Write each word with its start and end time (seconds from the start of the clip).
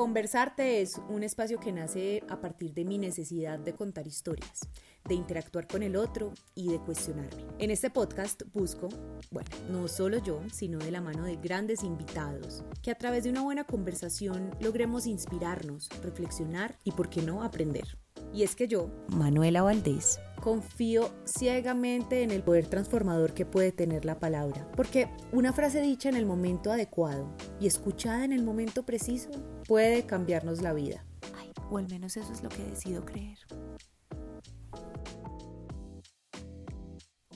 Conversarte 0.00 0.80
es 0.80 0.98
un 1.10 1.22
espacio 1.24 1.60
que 1.60 1.72
nace 1.72 2.22
a 2.30 2.40
partir 2.40 2.72
de 2.72 2.86
mi 2.86 2.96
necesidad 2.96 3.58
de 3.58 3.74
contar 3.74 4.06
historias, 4.06 4.66
de 5.04 5.14
interactuar 5.14 5.66
con 5.66 5.82
el 5.82 5.94
otro 5.94 6.32
y 6.54 6.68
de 6.68 6.78
cuestionarme. 6.78 7.44
En 7.58 7.70
este 7.70 7.90
podcast 7.90 8.44
busco, 8.50 8.88
bueno, 9.30 9.50
no 9.68 9.88
solo 9.88 10.16
yo, 10.16 10.40
sino 10.50 10.78
de 10.78 10.90
la 10.90 11.02
mano 11.02 11.24
de 11.24 11.36
grandes 11.36 11.84
invitados, 11.84 12.64
que 12.80 12.90
a 12.90 12.94
través 12.94 13.24
de 13.24 13.30
una 13.30 13.42
buena 13.42 13.64
conversación 13.64 14.56
logremos 14.58 15.06
inspirarnos, 15.06 15.90
reflexionar 16.02 16.78
y, 16.82 16.92
por 16.92 17.10
qué 17.10 17.20
no, 17.20 17.42
aprender. 17.42 17.98
Y 18.32 18.42
es 18.42 18.56
que 18.56 18.68
yo, 18.68 18.90
Manuela 19.08 19.60
Valdés, 19.60 20.18
confío 20.40 21.10
ciegamente 21.24 22.22
en 22.22 22.30
el 22.30 22.42
poder 22.42 22.66
transformador 22.66 23.34
que 23.34 23.46
puede 23.46 23.72
tener 23.72 24.04
la 24.04 24.18
palabra, 24.18 24.70
porque 24.76 25.08
una 25.32 25.52
frase 25.52 25.80
dicha 25.80 26.08
en 26.08 26.16
el 26.16 26.26
momento 26.26 26.72
adecuado 26.72 27.34
y 27.60 27.66
escuchada 27.66 28.24
en 28.24 28.32
el 28.32 28.42
momento 28.42 28.84
preciso 28.84 29.30
puede 29.66 30.04
cambiarnos 30.04 30.62
la 30.62 30.72
vida. 30.72 31.04
Ay, 31.38 31.52
o 31.70 31.78
al 31.78 31.88
menos 31.88 32.16
eso 32.16 32.32
es 32.32 32.42
lo 32.42 32.48
que 32.48 32.64
decido 32.64 33.04
creer. 33.04 33.38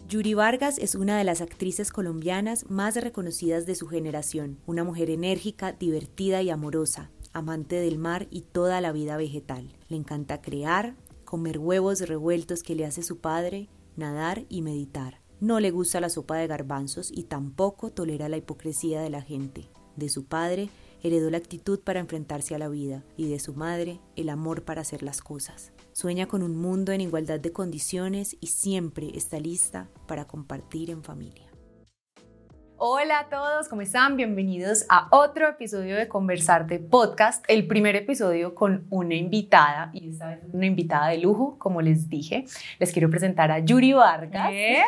Yuri 0.07 0.35
Vargas 0.35 0.79
es 0.79 0.95
una 0.95 1.19
de 1.19 1.25
las 1.25 1.41
actrices 1.41 1.91
colombianas 1.91 2.71
más 2.71 2.95
reconocidas 2.95 3.67
de 3.67 3.75
su 3.75 3.89
generación, 3.89 4.61
una 4.67 4.85
mujer 4.85 5.11
enérgica, 5.11 5.73
divertida 5.73 6.41
y 6.43 6.51
amorosa, 6.51 7.11
amante 7.33 7.77
del 7.77 7.99
mar 7.99 8.29
y 8.31 8.43
toda 8.43 8.81
la 8.81 8.93
vida 8.93 9.17
vegetal. 9.17 9.73
Le 9.89 9.97
encanta 9.97 10.41
crear, 10.41 10.95
comer 11.35 11.59
huevos 11.59 11.99
revueltos 12.03 12.63
que 12.63 12.77
le 12.77 12.87
hace 12.87 13.03
su 13.03 13.19
padre, 13.19 13.69
nadar 13.97 14.45
y 14.49 14.63
meditar. 14.63 15.21
No 15.41 15.59
le 15.59 15.73
gusta 15.73 15.99
la 16.01 16.09
sopa 16.09 16.37
de 16.37 16.47
garbanzos 16.47 17.11
y 17.13 17.25
tampoco 17.25 17.91
tolera 17.91 18.29
la 18.29 18.37
hipocresía 18.37 19.01
de 19.01 19.11
la 19.11 19.21
gente. 19.21 19.69
De 19.97 20.09
su 20.09 20.27
padre 20.27 20.71
heredó 21.03 21.31
la 21.31 21.39
actitud 21.39 21.81
para 21.81 21.99
enfrentarse 21.99 22.55
a 22.55 22.59
la 22.59 22.69
vida 22.69 23.03
y 23.17 23.29
de 23.29 23.41
su 23.41 23.53
madre 23.53 23.99
el 24.15 24.29
amor 24.29 24.63
para 24.63 24.83
hacer 24.83 25.03
las 25.03 25.23
cosas. 25.23 25.73
Sueña 25.93 26.29
con 26.29 26.45
un 26.45 26.57
mundo 26.57 26.93
en 26.93 27.01
igualdad 27.01 27.41
de 27.41 27.51
condiciones 27.51 28.37
y 28.41 28.47
siempre 28.47 29.11
está 29.17 29.41
lista 29.41 29.91
para 30.07 30.29
compartir 30.29 30.89
en 30.89 31.03
familia. 31.03 31.44
Hola 32.87 33.21
a 33.21 33.29
todos, 33.31 33.67
¿cómo 33.69 33.81
están? 33.81 34.19
Bienvenidos 34.19 34.85
a 34.91 35.09
otro 35.11 35.49
episodio 35.49 35.97
de 35.97 36.07
Conversarte 36.07 36.79
Podcast, 36.79 37.43
el 37.49 37.67
primer 37.67 37.97
episodio 37.97 38.55
con 38.55 38.87
una 38.91 39.15
invitada 39.15 39.89
y 39.95 40.11
esta 40.11 40.29
vez 40.29 40.41
una 40.53 40.67
invitada 40.67 41.09
de 41.09 41.17
lujo, 41.17 41.59
como 41.59 41.81
les 41.81 42.11
dije. 42.11 42.45
Les 42.79 42.93
quiero 42.93 43.09
presentar 43.09 43.51
a 43.51 43.61
Yuri 43.61 43.95
Vargas. 43.95 44.51
¡Eh! 44.53 44.83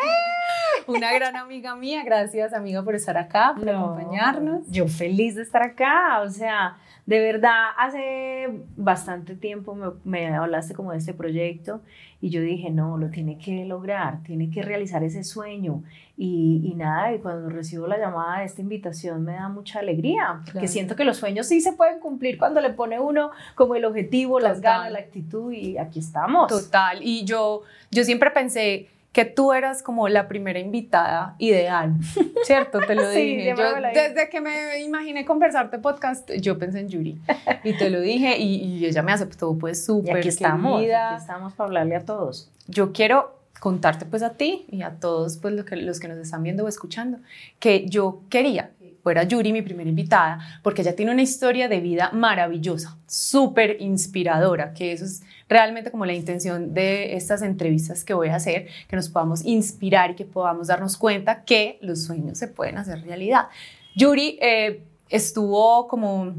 Una 0.87 1.13
gran 1.13 1.37
amiga 1.37 1.75
mía, 1.75 2.03
gracias 2.05 2.53
amiga 2.53 2.83
por 2.83 2.95
estar 2.95 3.17
acá, 3.17 3.55
por 3.57 3.69
acompañarnos. 3.69 4.71
Yo 4.71 4.87
feliz 4.87 5.35
de 5.35 5.43
estar 5.43 5.63
acá, 5.63 6.21
o 6.21 6.31
sea, 6.31 6.77
de 7.07 7.21
verdad, 7.21 7.71
hace 7.77 8.49
bastante 8.77 9.37
tiempo 9.37 9.75
me, 9.75 9.91
me, 10.05 10.35
hablaste 10.35 10.75
como 10.75 10.93
de 10.93 10.99
este 10.99 11.15
proyecto 11.15 11.81
y 12.21 12.31
yo 12.31 12.41
dije, 12.41 12.71
no, 12.71 12.99
lo 12.99 13.11
tiene 13.11 13.39
que 13.39 13.65
lograr, 13.65 14.23
tiene 14.25 14.51
que 14.51 14.63
realizar 14.63 15.05
ese 15.05 15.23
sueño. 15.23 15.83
Y, 16.17 16.63
y 16.65 16.75
nada, 16.75 17.13
y 17.15 17.19
cuando 17.19 17.49
recibo 17.49 17.87
la 17.87 17.99
llamada 17.99 18.41
de 18.41 18.47
esta 18.47 18.61
invitación 18.61 19.23
me 19.23 19.35
da 19.35 19.49
mucha 19.49 19.81
alegría, 19.81 20.41
porque 20.51 20.67
siento 20.67 20.97
que 20.97 21.05
los 21.05 21.19
sueños 21.19 21.47
sí 21.47 21.61
se 21.61 21.75
pueden 21.75 22.01
cumplir 22.01 22.39
cuando 22.39 22.61
le 22.61 22.71
pone 22.71 22.99
uno 22.99 23.31
como 23.55 23.75
el 23.75 23.85
objetivo, 23.85 24.41
las 24.41 24.61
ganas, 24.61 24.91
la 24.91 24.99
actitud 24.99 25.53
y 25.53 25.79
aquí 25.79 25.99
estamos. 25.99 26.49
Total, 26.49 27.01
y 27.03 27.25
yo, 27.25 27.63
yo 27.91 28.03
siempre 28.03 28.31
pensé, 28.31 28.89
que 29.13 29.25
tú 29.25 29.53
eras 29.53 29.83
como 29.83 30.09
la 30.09 30.29
primera 30.29 30.59
invitada 30.59 31.37
ideal, 31.39 31.95
¿cierto? 32.45 32.81
Te 32.81 32.95
lo 32.95 33.09
dije. 33.11 33.55
yo, 33.57 33.75
desde 33.95 34.29
que 34.29 34.41
me 34.41 34.81
imaginé 34.81 35.25
conversarte 35.25 35.79
podcast, 35.79 36.31
yo 36.33 36.59
pensé 36.59 36.81
en 36.81 36.89
Yuri 36.89 37.19
y 37.65 37.73
te 37.75 37.91
lo 37.91 38.01
dije 38.01 38.37
y, 38.39 38.57
y 38.57 38.87
ella 38.87 39.03
me 39.03 39.13
aceptó 39.13 39.57
pues 39.57 39.85
súper 39.85 40.19
aquí 40.19 40.29
estamos, 40.29 40.83
aquí 40.83 41.15
estamos 41.17 41.55
para 41.55 41.69
hablarle 41.69 41.97
a 41.97 42.05
todos. 42.05 42.51
Yo 42.69 42.93
quiero 42.93 43.37
contarte 43.61 44.05
pues 44.05 44.23
a 44.23 44.35
ti 44.35 44.67
y 44.69 44.83
a 44.83 45.01
todos 45.01 45.39
pues 45.39 45.55
los 45.55 45.65
que, 45.65 45.77
los 45.77 46.01
que 46.01 46.09
nos 46.09 46.19
están 46.19 46.43
viendo 46.43 46.65
o 46.65 46.69
escuchando 46.69 47.19
que 47.59 47.87
yo 47.89 48.21
quería 48.29 48.71
fuera 49.07 49.23
Yuri, 49.23 49.53
mi 49.53 49.63
primera 49.63 49.89
invitada, 49.89 50.41
porque 50.65 50.83
ella 50.83 50.97
tiene 50.97 51.13
una 51.13 51.23
historia 51.23 51.69
de 51.69 51.79
vida 51.79 52.11
maravillosa, 52.13 52.99
súper 53.07 53.77
inspiradora, 53.79 54.75
que 54.75 54.91
eso 54.91 55.05
es 55.05 55.23
realmente 55.49 55.93
como 55.93 56.05
la 56.05 56.13
intención 56.13 56.75
de 56.75 57.15
estas 57.15 57.43
entrevistas 57.43 58.03
que 58.03 58.15
voy 58.15 58.31
a 58.31 58.35
hacer, 58.35 58.67
que 58.89 58.97
nos 58.97 59.09
podamos 59.09 59.45
inspirar 59.45 60.11
y 60.11 60.15
que 60.17 60.25
podamos 60.25 60.67
darnos 60.67 60.97
cuenta 60.97 61.45
que 61.45 61.79
los 61.83 62.03
sueños 62.03 62.37
se 62.37 62.49
pueden 62.49 62.79
hacer 62.79 63.01
realidad. 63.03 63.47
Yuri 63.95 64.41
eh, 64.43 64.83
estuvo 65.09 65.87
como 65.87 66.35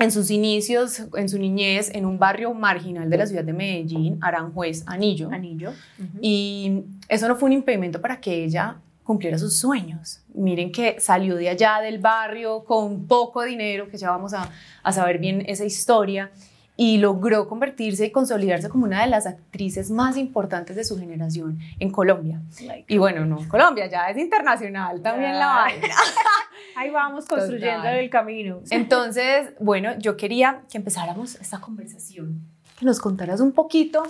en 0.00 0.10
sus 0.10 0.32
inicios, 0.32 1.04
en 1.14 1.28
su 1.28 1.38
niñez, 1.38 1.88
en 1.94 2.04
un 2.04 2.18
barrio 2.18 2.52
marginal 2.52 3.08
de 3.10 3.16
la 3.16 3.28
ciudad 3.28 3.44
de 3.44 3.52
Medellín, 3.52 4.18
Aranjuez, 4.22 4.82
Anillo. 4.86 5.30
Anillo. 5.30 5.72
Y 6.20 6.82
eso 7.08 7.28
no 7.28 7.36
fue 7.36 7.46
un 7.46 7.52
impedimento 7.52 8.00
para 8.00 8.20
que 8.20 8.42
ella 8.42 8.80
cumpliera 9.08 9.38
sus 9.38 9.56
sueños. 9.56 10.20
Miren 10.34 10.70
que 10.70 11.00
salió 11.00 11.34
de 11.36 11.48
allá 11.48 11.80
del 11.80 11.98
barrio 11.98 12.62
con 12.64 13.06
poco 13.06 13.42
dinero, 13.42 13.88
que 13.88 13.96
ya 13.96 14.10
vamos 14.10 14.34
a, 14.34 14.50
a 14.82 14.92
saber 14.92 15.16
bien 15.16 15.44
esa 15.46 15.64
historia, 15.64 16.30
y 16.76 16.98
logró 16.98 17.48
convertirse 17.48 18.04
y 18.04 18.10
consolidarse 18.10 18.68
como 18.68 18.84
una 18.84 19.00
de 19.00 19.06
las 19.06 19.26
actrices 19.26 19.90
más 19.90 20.18
importantes 20.18 20.76
de 20.76 20.84
su 20.84 20.98
generación 20.98 21.58
en 21.80 21.90
Colombia. 21.90 22.42
y 22.86 22.98
bueno, 22.98 23.24
no, 23.24 23.48
Colombia 23.48 23.86
ya 23.86 24.10
es 24.10 24.18
internacional 24.18 25.00
también 25.00 25.38
la 25.38 25.46
vaina. 25.46 25.88
Ahí 26.76 26.90
vamos 26.90 27.24
construyendo 27.24 27.88
el 27.88 28.10
camino. 28.10 28.60
Entonces, 28.68 29.54
bueno, 29.58 29.98
yo 29.98 30.18
quería 30.18 30.60
que 30.70 30.76
empezáramos 30.76 31.36
esta 31.36 31.62
conversación, 31.62 32.42
que 32.78 32.84
nos 32.84 33.00
contaras 33.00 33.40
un 33.40 33.52
poquito 33.52 34.02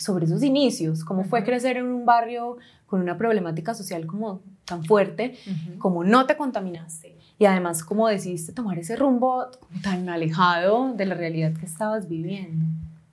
sobre 0.00 0.26
sus 0.26 0.42
inicios, 0.42 1.04
cómo 1.04 1.24
fue 1.24 1.44
crecer 1.44 1.76
en 1.76 1.86
un 1.86 2.06
barrio 2.06 2.56
con 2.86 3.00
una 3.00 3.16
problemática 3.16 3.74
social 3.74 4.06
como 4.06 4.40
tan 4.64 4.84
fuerte, 4.84 5.36
como 5.78 6.04
no 6.04 6.26
te 6.26 6.36
contaminaste 6.36 7.16
y 7.38 7.44
además 7.44 7.84
cómo 7.84 8.08
decidiste 8.08 8.52
tomar 8.52 8.78
ese 8.78 8.96
rumbo 8.96 9.46
tan 9.82 10.08
alejado 10.08 10.92
de 10.94 11.06
la 11.06 11.14
realidad 11.14 11.52
que 11.52 11.66
estabas 11.66 12.08
viviendo. 12.08 12.64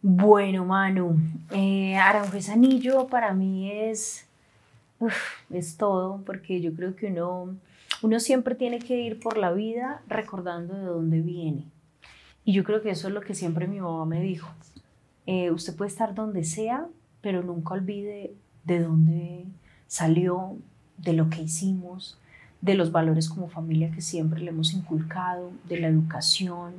Bueno, 0.02 0.66
Manu, 0.66 1.18
eh, 1.52 1.96
Aranjuez 1.96 2.50
Anillo 2.50 3.08
para 3.08 3.34
mí 3.34 3.72
es, 3.72 4.26
es 5.50 5.78
todo, 5.78 6.22
porque 6.26 6.62
yo 6.62 6.74
creo 6.74 6.96
que 6.96 7.08
uno, 7.08 7.56
uno 8.02 8.20
siempre 8.20 8.56
tiene 8.56 8.80
que 8.80 9.00
ir 9.00 9.20
por 9.20 9.38
la 9.38 9.52
vida 9.52 10.02
recordando 10.08 10.76
de 10.76 10.86
dónde 10.86 11.22
viene. 11.22 11.66
Y 12.46 12.54
yo 12.54 12.64
creo 12.64 12.82
que 12.82 12.92
eso 12.92 13.10
es 13.10 13.14
lo 13.14 13.22
que 13.22 13.36
siempre 13.36 13.68
mi 13.68 13.82
mamá 13.82 14.06
me 14.06 14.22
dijo. 14.22 14.50
Eh, 15.28 15.52
usted 15.52 15.76
puede 15.76 15.90
estar 15.90 16.16
donde 16.16 16.44
sea, 16.44 16.88
pero 17.22 17.44
nunca 17.44 17.74
olvide 17.74 18.34
de 18.64 18.80
dónde 18.80 19.46
salió, 19.86 20.58
de 20.98 21.14
lo 21.14 21.30
que 21.30 21.42
hicimos, 21.42 22.18
de 22.62 22.74
los 22.74 22.92
valores 22.92 23.30
como 23.30 23.50
familia 23.50 23.92
que 23.92 24.02
siempre 24.02 24.40
le 24.40 24.50
hemos 24.50 24.74
inculcado, 24.74 25.52
de 25.68 25.80
la 25.80 25.88
educación, 25.88 26.74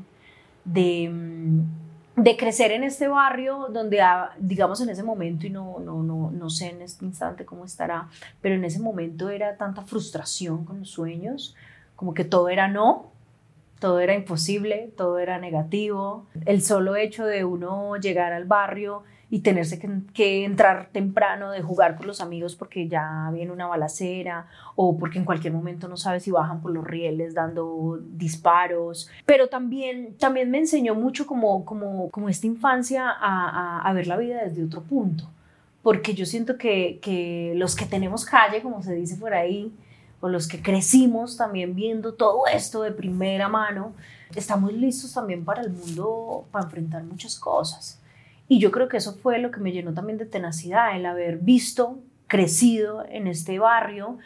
de, 0.64 1.08
mm, 1.08 2.22
de 2.22 2.36
crecer 2.36 2.72
en 2.72 2.84
este 2.84 3.06
barrio 3.06 3.68
donde, 3.72 4.00
ah, 4.00 4.30
digamos, 4.38 4.80
en 4.80 4.88
ese 4.88 5.02
momento, 5.02 5.46
y 5.46 5.50
no, 5.50 5.78
no, 5.78 6.02
no, 6.02 6.30
no 6.30 6.50
sé 6.50 6.70
en 6.70 6.82
este 6.82 7.04
instante 7.04 7.44
cómo 7.44 7.64
estará, 7.64 8.08
pero 8.40 8.54
en 8.54 8.64
ese 8.64 8.80
momento 8.80 9.28
era 9.28 9.56
tanta 9.56 9.82
frustración 9.82 10.64
con 10.64 10.80
los 10.80 10.90
sueños, 10.90 11.54
como 11.94 12.14
que 12.14 12.24
todo 12.24 12.48
era 12.48 12.66
no, 12.66 13.12
todo 13.78 14.00
era 14.00 14.14
imposible, 14.14 14.92
todo 14.96 15.18
era 15.18 15.38
negativo. 15.38 16.26
El 16.46 16.62
solo 16.62 16.96
hecho 16.96 17.24
de 17.24 17.44
uno 17.44 17.96
llegar 17.96 18.32
al 18.32 18.44
barrio 18.44 19.04
y 19.30 19.40
tenerse 19.40 19.78
que, 20.14 20.44
entrar 20.44 20.88
temprano, 20.90 21.50
de 21.50 21.60
jugar 21.60 21.96
con 21.96 22.06
los 22.06 22.20
amigos 22.20 22.56
porque 22.56 22.88
ya 22.88 23.30
viene 23.32 23.52
una 23.52 23.66
balacera 23.66 24.46
o 24.74 24.96
porque 24.96 25.18
en 25.18 25.26
cualquier 25.26 25.52
momento 25.52 25.86
no 25.86 25.98
sabes 25.98 26.22
si 26.22 26.30
bajan 26.30 26.62
por 26.62 26.72
los 26.72 26.84
rieles 26.84 27.34
dando 27.34 28.00
disparos. 28.12 29.10
Pero 29.26 29.48
también, 29.48 30.14
también 30.18 30.50
me 30.50 30.58
enseñó 30.58 30.94
mucho 30.94 31.26
como, 31.26 31.64
como, 31.64 32.10
como 32.10 32.28
esta 32.28 32.46
infancia 32.46 33.10
a, 33.10 33.80
a, 33.80 33.92
ver 33.92 34.06
la 34.06 34.16
vida 34.16 34.44
desde 34.44 34.64
otro 34.64 34.82
punto. 34.82 35.28
Porque 35.82 36.14
yo 36.14 36.24
siento 36.24 36.56
que, 36.56 36.98
que 37.02 37.52
los 37.54 37.76
que 37.76 37.84
tenemos 37.84 38.24
calle, 38.24 38.62
como 38.62 38.82
se 38.82 38.94
dice 38.94 39.16
por 39.16 39.34
ahí, 39.34 39.72
o 40.20 40.28
los 40.28 40.48
que 40.48 40.62
crecimos 40.62 41.36
también 41.36 41.74
viendo 41.74 42.14
todo 42.14 42.46
esto 42.46 42.82
de 42.82 42.92
primera 42.92 43.48
mano, 43.48 43.94
estamos 44.34 44.72
listos 44.72 45.12
también 45.12 45.44
para 45.44 45.62
el 45.62 45.70
mundo, 45.70 46.46
para 46.50 46.64
enfrentar 46.64 47.04
muchas 47.04 47.38
cosas. 47.38 48.00
Y 48.48 48.58
yo 48.58 48.70
creo 48.70 48.88
que 48.88 48.96
eso 48.96 49.14
fue 49.14 49.38
lo 49.38 49.50
que 49.50 49.60
me 49.60 49.72
llenó 49.72 49.92
también 49.92 50.18
de 50.18 50.26
tenacidad, 50.26 50.96
el 50.96 51.06
haber 51.06 51.38
visto, 51.38 51.98
crecido 52.26 53.04
en 53.08 53.26
este 53.26 53.58
barrio 53.58 54.18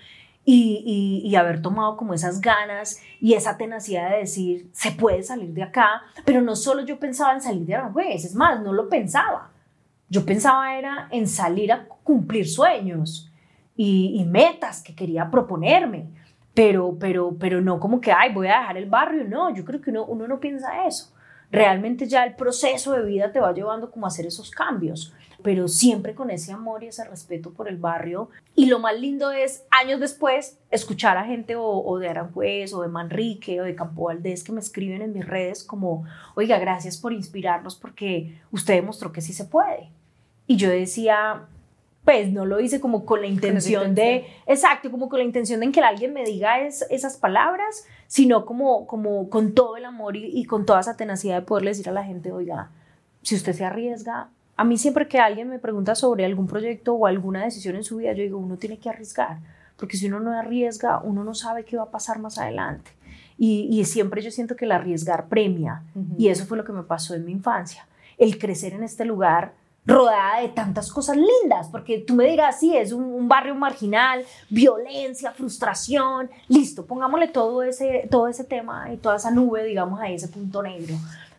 y, 0.45 1.23
y, 1.25 1.37
haber 1.37 1.63
tomado 1.63 1.97
como 1.97 2.15
esas 2.15 2.41
ganas 2.41 3.01
y 3.21 3.35
esa 3.35 3.57
tenacidad 3.57 4.11
de 4.11 4.19
decir, 4.19 4.69
se 4.73 4.91
puede 4.91 5.23
salir 5.23 5.51
de 5.51 5.63
acá, 5.63 6.03
pero 6.25 6.41
no 6.41 6.57
solo 6.57 6.85
yo 6.85 6.99
pensaba 6.99 7.33
en 7.33 7.41
salir 7.41 7.65
de 7.65 7.77
Aranjuez, 7.77 8.25
es 8.25 8.35
más, 8.35 8.61
no 8.61 8.73
lo 8.73 8.89
pensaba. 8.89 9.53
Yo 10.09 10.27
pensaba 10.27 10.77
era 10.77 11.07
en 11.13 11.29
salir 11.29 11.71
a 11.71 11.87
cumplir 12.03 12.49
sueños 12.49 13.32
y, 13.77 14.25
metas 14.27 14.83
que 14.83 14.95
quería 14.95 15.31
proponerme, 15.31 16.07
pero, 16.55 16.97
pero, 16.99 17.37
pero 17.39 17.61
no 17.61 17.81
como 17.81 18.01
que, 18.01 18.13
ay, 18.13 18.33
voy 18.33 18.49
a 18.49 18.59
dejar 18.59 18.77
el 18.77 18.89
barrio, 18.89 19.25
no, 19.25 19.55
yo 19.55 19.65
creo 19.65 19.81
que 19.81 19.91
uno, 19.91 20.05
uno 20.05 20.29
no 20.29 20.41
piensa 20.41 20.87
eso. 20.87 21.13
realmente 21.51 22.07
ya 22.07 22.25
el 22.25 22.35
proceso 22.35 22.93
de 22.93 23.05
vida 23.05 23.31
te 23.33 23.41
va 23.41 23.53
llevando 23.53 23.91
como 23.91 24.07
a 24.07 24.09
hacer 24.09 24.27
esos 24.27 24.51
cambios 24.51 25.15
pero 25.43 25.69
siempre 25.69 26.15
con 26.15 26.31
ese 26.31 26.53
amor 26.53 26.83
y 26.83 26.89
ese 26.89 27.05
respeto 27.05 27.53
por 27.53 27.69
el 27.69 27.77
barrio. 27.77 28.31
Y 28.55 28.67
lo 28.67 28.79
más 28.79 28.99
lindo 28.99 29.31
es, 29.31 29.65
años 29.71 30.01
después, 30.01 30.59
escuchar 30.71 31.19
a 31.19 31.25
gente 31.25 31.55
o, 31.57 31.99
de 31.99 32.09
Aranjuez 32.09 32.73
o 32.73 32.83
de 32.83 32.89
Manrique 32.89 33.61
o 33.61 33.65
de 33.65 33.75
Campo 33.75 34.05
Valdés 34.05 34.45
que 34.45 34.53
me 34.53 34.61
escriben 34.61 35.03
en 35.03 35.13
mis 35.13 35.27
redes 35.27 35.65
como, 35.65 36.05
oiga, 36.35 36.59
gracias 36.59 36.97
por 36.97 37.13
inspirarnos 37.13 37.77
porque 37.77 38.39
usted 38.51 38.75
demostró 38.75 39.13
que 39.13 39.21
sí 39.21 39.33
se 39.33 39.45
puede. 39.45 39.91
Y 40.47 40.57
yo 40.57 40.71
decía, 40.71 41.47
pues 42.05 42.33
no 42.33 42.47
lo 42.47 42.59
hice 42.61 42.81
como 42.81 43.05
con 43.05 43.21
la 43.21 43.29
intención 43.29 43.95
de, 43.95 44.27
exacto, 44.47 44.91
como 44.91 45.09
con 45.09 45.21
la 45.21 45.25
intención 45.25 45.61
de 45.61 45.71
que 45.71 45.81
alguien 45.81 46.13
me 46.13 46.25
diga 46.25 46.61
esas 46.61 47.17
palabras, 47.17 47.87
sino 48.09 48.45
como, 48.45 48.87
como 48.87 49.31
con 49.31 49.55
todo 49.55 49.77
el 49.77 49.85
amor 49.85 50.17
y, 50.17 50.27
y, 50.27 50.45
con 50.45 50.67
toda 50.67 50.81
esa 50.81 50.97
tenacidad 50.97 51.37
de 51.37 51.47
poderle 51.47 51.71
decir 51.71 51.89
a 51.89 51.93
la 51.93 52.05
gente, 52.05 52.33
oiga, 52.33 52.71
si 53.23 53.37
usted 53.37 53.53
se 53.53 53.65
arriesga, 53.65 54.31
a 54.57 54.65
mí 54.65 54.77
siempre 54.79 55.09
que 55.09 55.19
alguien 55.19 55.49
me 55.49 55.59
pregunta 55.59 55.95
sobre 55.95 56.25
algún 56.25 56.47
proyecto 56.47 56.95
o 56.95 57.07
alguna 57.07 57.45
decisión 57.45 57.77
en 57.77 57.85
su 57.85 57.99
vida, 57.99 58.13
yo 58.13 58.23
digo, 58.23 58.39
uno 58.39 58.57
tiene 58.57 58.79
que 58.79 58.89
arriesgar, 58.89 59.39
porque 59.77 59.97
si 59.97 60.07
uno 60.07 60.21
no 60.21 60.33
arriesga, 60.33 61.01
uno 61.01 61.25
no 61.25 61.35
sabe 61.35 61.65
qué 61.65 61.77
va 61.77 61.85
a 61.85 61.91
pasar 61.91 62.19
más 62.19 62.39
adelante. 62.39 62.91
Y, 63.39 63.85
siempre 63.87 64.23
yo 64.23 64.31
siento 64.31 64.55
que 64.55 64.67
el 64.67 64.73
arriesgar 64.73 65.27
premia, 65.27 65.83
y 66.17 66.29
eso 66.29 66.45
fue 66.45 66.57
lo 66.57 66.65
que 66.65 66.73
me 66.73 66.85
pasó 66.85 67.15
en 67.15 67.25
mi 67.25 67.33
infancia, 67.33 67.89
el 68.17 68.39
crecer 68.39 68.73
en 68.75 68.85
este 68.85 69.05
lugar 69.05 69.55
rodeada 69.85 70.41
de 70.41 70.49
tantas 70.49 70.93
cosas 70.93 71.17
lindas, 71.17 71.69
porque 71.69 71.99
tú 71.99 72.15
me 72.15 72.27
dirás, 72.27 72.61
sí, 72.61 72.77
es 72.77 72.93
un, 72.93 73.29
barrio 73.29 73.55
marginal, 73.55 74.25
violencia, 74.49 75.33
frustración, 75.33 76.31
listo, 76.49 76.87
pongámosle 76.87 77.29
todo 77.29 77.63
ese, 77.63 78.07
todo 78.11 78.29
ese 78.29 78.45
tema 78.45 78.93
y 78.93 78.97
toda 78.97 79.17
esa 79.17 79.31
nube, 79.31 79.65
digamos, 79.65 80.01
a 80.01 80.09
ese 80.09 80.29
punto 80.29 80.63
negro, 80.63 80.95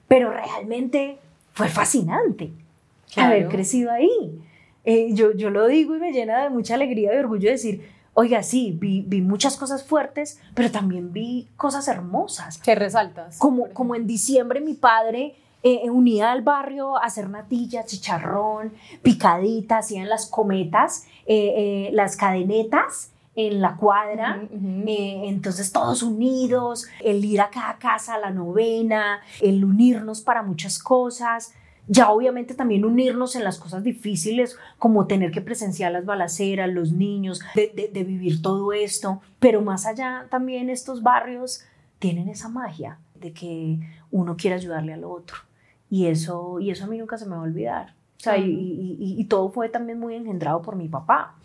pero 0.07 0.31
realmente 0.31 1.19
fue 1.53 1.69
fascinante 1.69 2.51
haber 3.15 3.47
crecido 3.47 3.91
ahí. 3.91 4.41
Eh, 4.85 5.13
yo, 5.13 5.31
yo 5.33 5.49
lo 5.49 5.67
digo 5.67 5.95
y 5.95 5.99
me 5.99 6.11
llena 6.11 6.43
de 6.43 6.49
mucha 6.49 6.73
alegría 6.75 7.13
y 7.13 7.17
orgullo 7.17 7.49
decir, 7.49 7.87
oiga, 8.13 8.43
sí, 8.43 8.75
vi, 8.79 9.03
vi, 9.07 9.21
muchas 9.21 9.55
cosas 9.55 9.83
fuertes, 9.83 10.39
pero 10.53 10.71
también 10.71 11.13
vi 11.13 11.47
cosas 11.55 11.87
hermosas. 11.87 12.57
¿Qué 12.57 12.75
resaltas? 12.75 13.37
Como, 13.37 13.69
como 13.69 13.95
en 13.95 14.07
diciembre 14.07 14.61
mi 14.61 14.73
padre 14.73 15.35
eh, 15.63 15.89
unía 15.89 16.31
al 16.31 16.41
barrio 16.41 16.97
a 16.97 17.05
hacer 17.05 17.29
natilla, 17.29 17.85
chicharrón, 17.85 18.73
picadita, 19.01 19.77
hacían 19.79 20.09
las 20.09 20.27
cometas, 20.27 21.07
eh, 21.25 21.89
las 21.93 22.17
cadenetas 22.17 23.13
en 23.35 23.61
la 23.61 23.77
cuadra, 23.77 24.47
entonces 24.85 25.71
todos 25.71 26.03
unidos, 26.03 26.87
el 27.03 27.25
ir 27.25 27.41
a 27.41 27.49
cada 27.49 27.77
casa 27.77 28.15
a 28.15 28.19
la 28.19 28.29
novena, 28.29 29.21
el 29.41 29.65
unirnos 29.65 30.21
para 30.21 30.43
muchas 30.43 30.77
cosas. 30.77 31.53
Ya 31.87 32.11
obviamente 32.11 32.53
también 32.53 32.85
unirnos 32.85 33.35
en 33.35 33.43
las 33.43 33.57
cosas 33.57 33.83
difíciles, 33.83 34.57
como 34.77 35.07
tener 35.07 35.31
que 35.31 35.41
presenciar 35.41 35.91
las 35.91 36.05
balaceras, 36.05 36.69
los 36.69 36.91
niños, 36.93 37.41
de, 37.55 38.03
vivir 38.03 38.41
todo 38.41 38.71
esto, 38.71 39.21
pero 39.39 39.61
más 39.61 39.85
allá 39.85 40.27
también 40.29 40.69
estos 40.69 41.01
barrios 41.01 41.65
tienen 41.99 42.29
esa 42.29 42.49
magia 42.49 42.99
de 43.15 43.33
que 43.33 43.79
uno 44.11 44.37
quiere 44.37 44.55
ayudarle 44.55 44.93
al 44.93 45.03
otro. 45.03 45.37
Y 45.93 46.07
eso, 46.07 46.59
y 46.59 46.71
eso 46.71 46.85
a 46.85 46.87
mí 46.87 46.97
nunca 46.97 47.19
se 47.19 47.27
me 47.27 47.35
va 47.35 47.41
a 47.41 47.43
olvidar. 47.43 47.93
O 48.17 48.23
sea, 48.23 48.35
y, 48.35 49.23
todo 49.29 49.51
fue 49.51 49.69
también 49.69 49.99
muy 49.99 50.15
engendrado 50.15 50.59
por 50.63 50.75
mi 50.75 50.87
papá 50.87 51.35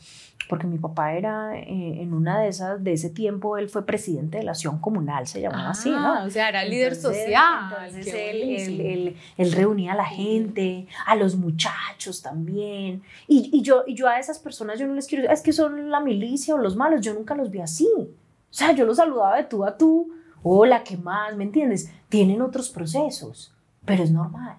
porque 0.48 0.66
mi 0.66 0.78
papá 0.78 1.12
era 1.12 1.54
eh, 1.54 2.00
en 2.00 2.14
una 2.14 2.40
de 2.40 2.48
esas, 2.48 2.82
de 2.82 2.94
ese 2.94 3.10
tiempo, 3.10 3.58
él 3.58 3.68
fue 3.68 3.84
presidente 3.84 4.38
de 4.38 4.44
la 4.44 4.52
acción 4.52 4.78
comunal, 4.78 5.26
se 5.26 5.42
llamaba 5.42 5.68
así, 5.68 5.90
¿no? 5.90 5.98
Ah, 5.98 6.24
o 6.26 6.30
sea, 6.30 6.48
era 6.48 6.64
líder 6.64 6.96
social. 6.96 7.74
Entonces 7.86 8.14
él, 8.14 9.14
él, 9.36 9.52
reunía 9.52 9.92
a 9.92 9.96
la 9.96 10.06
gente, 10.06 10.86
a 11.04 11.14
los 11.14 11.36
muchachos 11.36 12.22
también. 12.22 13.02
Y, 13.26 13.50
y, 13.52 13.60
yo, 13.60 13.84
y 13.86 13.94
yo 13.94 14.08
a 14.08 14.18
esas 14.18 14.38
personas, 14.38 14.78
yo 14.78 14.86
no 14.86 14.94
les 14.94 15.06
quiero 15.06 15.24
decir, 15.24 15.34
es 15.34 15.42
que 15.42 15.52
son 15.52 15.90
la 15.90 16.00
milicia 16.00 16.54
o 16.54 16.58
los 16.58 16.74
malos, 16.74 17.02
yo 17.02 17.12
nunca 17.12 17.34
los 17.34 17.50
vi 17.50 17.60
así. 17.60 17.90
O 17.98 18.08
sea, 18.48 18.72
yo 18.72 18.86
los 18.86 18.96
saludaba 18.96 19.36
de 19.36 19.44
tú 19.44 19.62
a 19.66 19.76
tú, 19.76 20.10
hola, 20.42 20.82
¿qué 20.84 20.96
más? 20.96 21.36
¿Me 21.36 21.44
entiendes? 21.44 21.92
Tienen 22.08 22.40
otros 22.40 22.70
procesos, 22.70 23.52
pero 23.88 24.05
es 24.05 24.11
normal. 24.11 24.58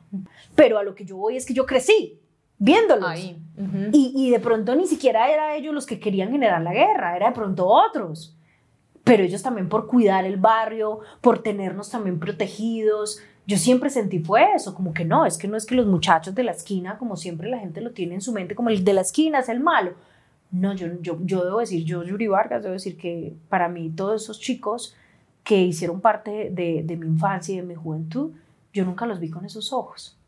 Pero 0.56 0.78
a 0.78 0.84
lo 0.84 0.96
que 0.96 1.06
yo 1.06 1.16
voy 1.16 1.38
es 1.38 1.46
que 1.46 1.54
yo 1.54 1.66
crecí 1.66 2.20
viéndolos. 2.58 3.18
y, 3.18 3.38
y, 3.94 4.30
de 4.30 4.40
pronto 4.40 4.76
ni 4.76 4.86
siquiera 4.86 5.32
era 5.32 5.56
ellos 5.56 5.74
los 5.74 5.86
que 5.86 6.00
querían 6.00 6.32
generar 6.32 6.62
la 6.62 6.74
guerra, 6.74 7.16
era 7.16 7.30
de 7.30 7.36
pronto 7.36 7.66
otros. 7.68 8.36
Pero 9.04 9.24
ellos 9.24 9.42
también 9.42 9.70
por 9.70 9.88
cuidar 9.88 10.26
el 10.26 10.38
barrio, 10.38 11.00
por 11.22 11.42
tenernos 11.42 11.90
también 11.90 12.20
protegidos. 12.20 13.20
Yo 13.48 13.58
siempre 13.58 13.90
sentí 13.90 14.20
fue 14.20 14.54
eso, 14.54 14.76
como 14.76 14.94
que 14.94 15.06
no, 15.06 15.26
es 15.26 15.38
que 15.38 15.48
no 15.48 15.58
es 15.58 15.66
que 15.66 15.76
los 15.76 15.88
muchachos 15.88 16.36
de 16.36 16.44
la 16.44 16.52
esquina, 16.52 16.98
como 16.98 17.16
siempre 17.16 17.50
la 17.50 17.58
gente 17.58 17.82
lo 17.82 17.92
tiene 17.92 18.16
en 18.16 18.22
su 18.22 18.32
mente, 18.32 18.54
como 18.54 18.70
el 18.70 18.84
de 18.84 18.94
la 18.94 19.02
esquina 19.02 19.40
es 19.40 19.50
el 19.50 19.60
malo. 19.60 19.94
No, 20.52 20.74
yo, 20.74 20.88
yo, 21.02 21.18
yo 21.22 21.46
debo 21.46 21.60
decir, 21.60 21.84
yo, 21.84 22.04
Yuri 22.04 22.28
Vargas, 22.28 22.64
debo 22.64 22.74
decir 22.74 22.98
que 22.98 23.36
para 23.50 23.70
mí 23.70 23.90
todos 23.90 24.24
esos 24.24 24.40
chicos 24.40 24.96
que 25.44 25.62
hicieron 25.62 26.02
parte 26.02 26.50
de, 26.52 26.84
de 26.84 26.96
mi 26.98 27.08
infancia 27.08 27.54
y 27.54 27.58
de 27.58 27.64
mi 27.64 27.76
juventud, 27.76 28.32
yo 28.74 28.86
nunca 28.86 29.06
los 29.06 29.20
vi 29.20 29.30
con 29.30 29.46
esos 29.46 29.74
ojos 29.74 30.20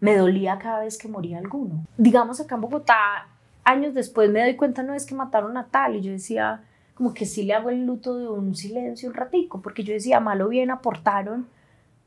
me 0.00 0.16
dolía 0.16 0.58
cada 0.58 0.80
vez 0.80 0.98
que 0.98 1.08
moría 1.08 1.38
alguno. 1.38 1.84
Digamos 1.96 2.40
acá 2.40 2.54
en 2.54 2.60
Bogotá, 2.60 3.28
años 3.64 3.94
después 3.94 4.30
me 4.30 4.42
doy 4.42 4.56
cuenta, 4.56 4.82
no 4.82 4.94
es 4.94 5.04
que 5.04 5.14
mataron 5.14 5.56
a 5.56 5.66
tal, 5.66 5.96
y 5.96 6.02
yo 6.02 6.12
decía, 6.12 6.62
como 6.94 7.14
que 7.14 7.26
sí 7.26 7.44
le 7.44 7.54
hago 7.54 7.70
el 7.70 7.84
luto 7.84 8.16
de 8.16 8.28
un 8.28 8.54
silencio 8.54 9.08
un 9.08 9.14
ratico, 9.14 9.60
porque 9.60 9.84
yo 9.84 9.92
decía, 9.92 10.20
mal 10.20 10.40
o 10.40 10.48
bien 10.48 10.70
aportaron 10.70 11.46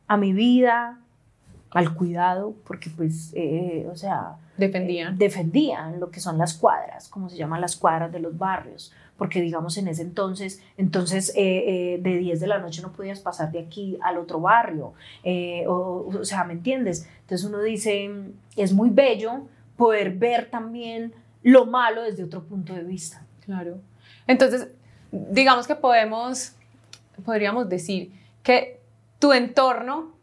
a 0.08 0.18
mi 0.18 0.34
vida, 0.34 1.00
al 1.72 1.94
cuidado, 1.94 2.56
porque 2.66 2.90
pues, 2.90 3.32
eh, 3.36 3.88
o 3.92 3.96
sea... 3.96 4.38
Defendían. 4.58 5.18
defendían 5.18 6.00
lo 6.00 6.12
que 6.12 6.20
son 6.20 6.38
las 6.38 6.54
cuadras, 6.54 7.08
como 7.08 7.30
se 7.30 7.38
llaman 7.38 7.62
las 7.62 7.76
cuadras 7.76 8.12
de 8.12 8.20
los 8.20 8.38
barrios 8.38 8.94
porque 9.22 9.40
digamos 9.40 9.78
en 9.78 9.88
ese 9.88 10.02
entonces, 10.02 10.64
entonces 10.78 11.32
eh, 11.36 11.94
eh, 11.94 12.00
de 12.02 12.18
10 12.18 12.40
de 12.40 12.48
la 12.48 12.58
noche 12.58 12.82
no 12.82 12.92
podías 12.92 13.20
pasar 13.20 13.52
de 13.52 13.60
aquí 13.60 13.96
al 14.02 14.18
otro 14.18 14.40
barrio, 14.40 14.94
eh, 15.24 15.64
o, 15.68 16.08
o 16.08 16.26
sea, 16.26 16.44
¿me 16.44 16.54
entiendes? 16.54 17.08
Entonces 17.20 17.48
uno 17.48 17.62
dice, 17.62 18.10
es 18.56 18.74
muy 18.74 18.90
bello 18.90 19.46
poder 19.78 20.14
ver 20.14 20.50
también 20.50 21.14
lo 21.44 21.68
malo 21.68 22.02
desde 22.02 22.24
otro 22.24 22.42
punto 22.46 22.74
de 22.74 22.82
vista. 22.82 23.24
Claro. 23.46 23.78
Entonces, 24.26 24.70
digamos 25.12 25.68
que 25.68 25.76
podemos, 25.76 26.54
podríamos 27.24 27.70
decir 27.70 28.12
que 28.42 28.82
tu 29.20 29.34
entorno 29.34 30.16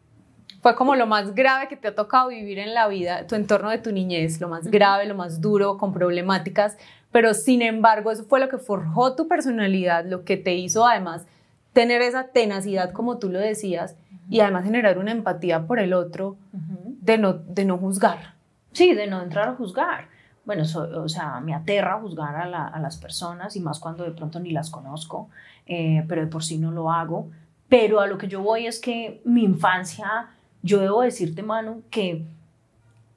fue 0.69 0.77
como 0.77 0.97
lo 0.97 1.07
más 1.07 1.35
grave 1.35 1.67
que 1.67 1.79
te 1.79 1.89
ha 1.89 1.95
tocado 1.95 2.29
vivir 2.29 2.59
en 2.59 2.75
la 2.75 2.89
vida, 2.89 3.27
tu 3.27 3.37
entorno 3.37 3.71
de 3.71 3.79
tu 3.79 3.91
niñez, 3.91 4.39
lo 4.39 4.49
más 4.49 4.67
grave, 4.67 5.07
lo 5.07 5.15
más 5.15 5.41
duro, 5.41 5.79
con 5.79 5.95
problemáticas, 5.95 6.77
pero 7.11 7.33
sin 7.33 7.63
embargo 7.63 8.11
eso 8.11 8.25
fue 8.25 8.39
lo 8.39 8.51
que 8.51 8.59
forjó 8.59 9.15
tu 9.15 9.29
personalidad, 9.29 10.05
lo 10.05 10.25
que 10.25 10.37
te 10.37 10.57
hizo 10.57 10.87
además 10.87 11.27
tener 11.73 12.03
esa 12.03 12.25
tenacidad 12.25 12.93
como 12.93 13.17
tú 13.17 13.31
lo 13.31 13.39
decías 13.39 13.97
y 14.29 14.41
además 14.41 14.65
generar 14.65 14.99
una 14.99 15.11
empatía 15.11 15.67
por 15.67 15.79
el 15.79 15.95
otro 15.95 16.37
de, 16.53 17.17
no, 17.17 17.33
de 17.33 17.65
no 17.65 17.79
juzgar. 17.79 18.35
Sí, 18.73 18.93
de 18.93 19.07
no 19.07 19.23
entrar 19.23 19.49
a 19.49 19.55
juzgar. 19.55 20.09
Bueno, 20.45 20.65
o 20.97 21.09
sea, 21.09 21.41
me 21.41 21.55
aterra 21.55 21.99
juzgar 21.99 22.37
a, 22.37 22.79
las 22.79 22.99
personas 22.99 23.57
y 23.57 23.61
más 23.61 23.81
cuando 23.81 24.05
de 24.05 24.11
pronto 24.11 24.39
ni 24.39 24.51
las 24.51 24.69
conozco, 24.69 25.31
eh, 25.65 26.05
pero 26.07 26.21
de 26.21 26.27
por 26.27 26.45
sí 26.45 26.59
no 26.59 26.71
lo 26.73 26.93
hago. 26.93 27.31
Pero 27.71 28.01
a 28.01 28.07
lo 28.07 28.19
que 28.19 28.29
yo 28.29 28.43
voy 28.43 28.67
es 28.67 28.81
que 28.81 29.23
mi 29.25 29.45
infancia, 29.45 30.31
yo 30.63 30.81
debo 30.81 31.03
decirte, 31.03 31.43
Manu, 31.43 31.83
que 31.91 32.25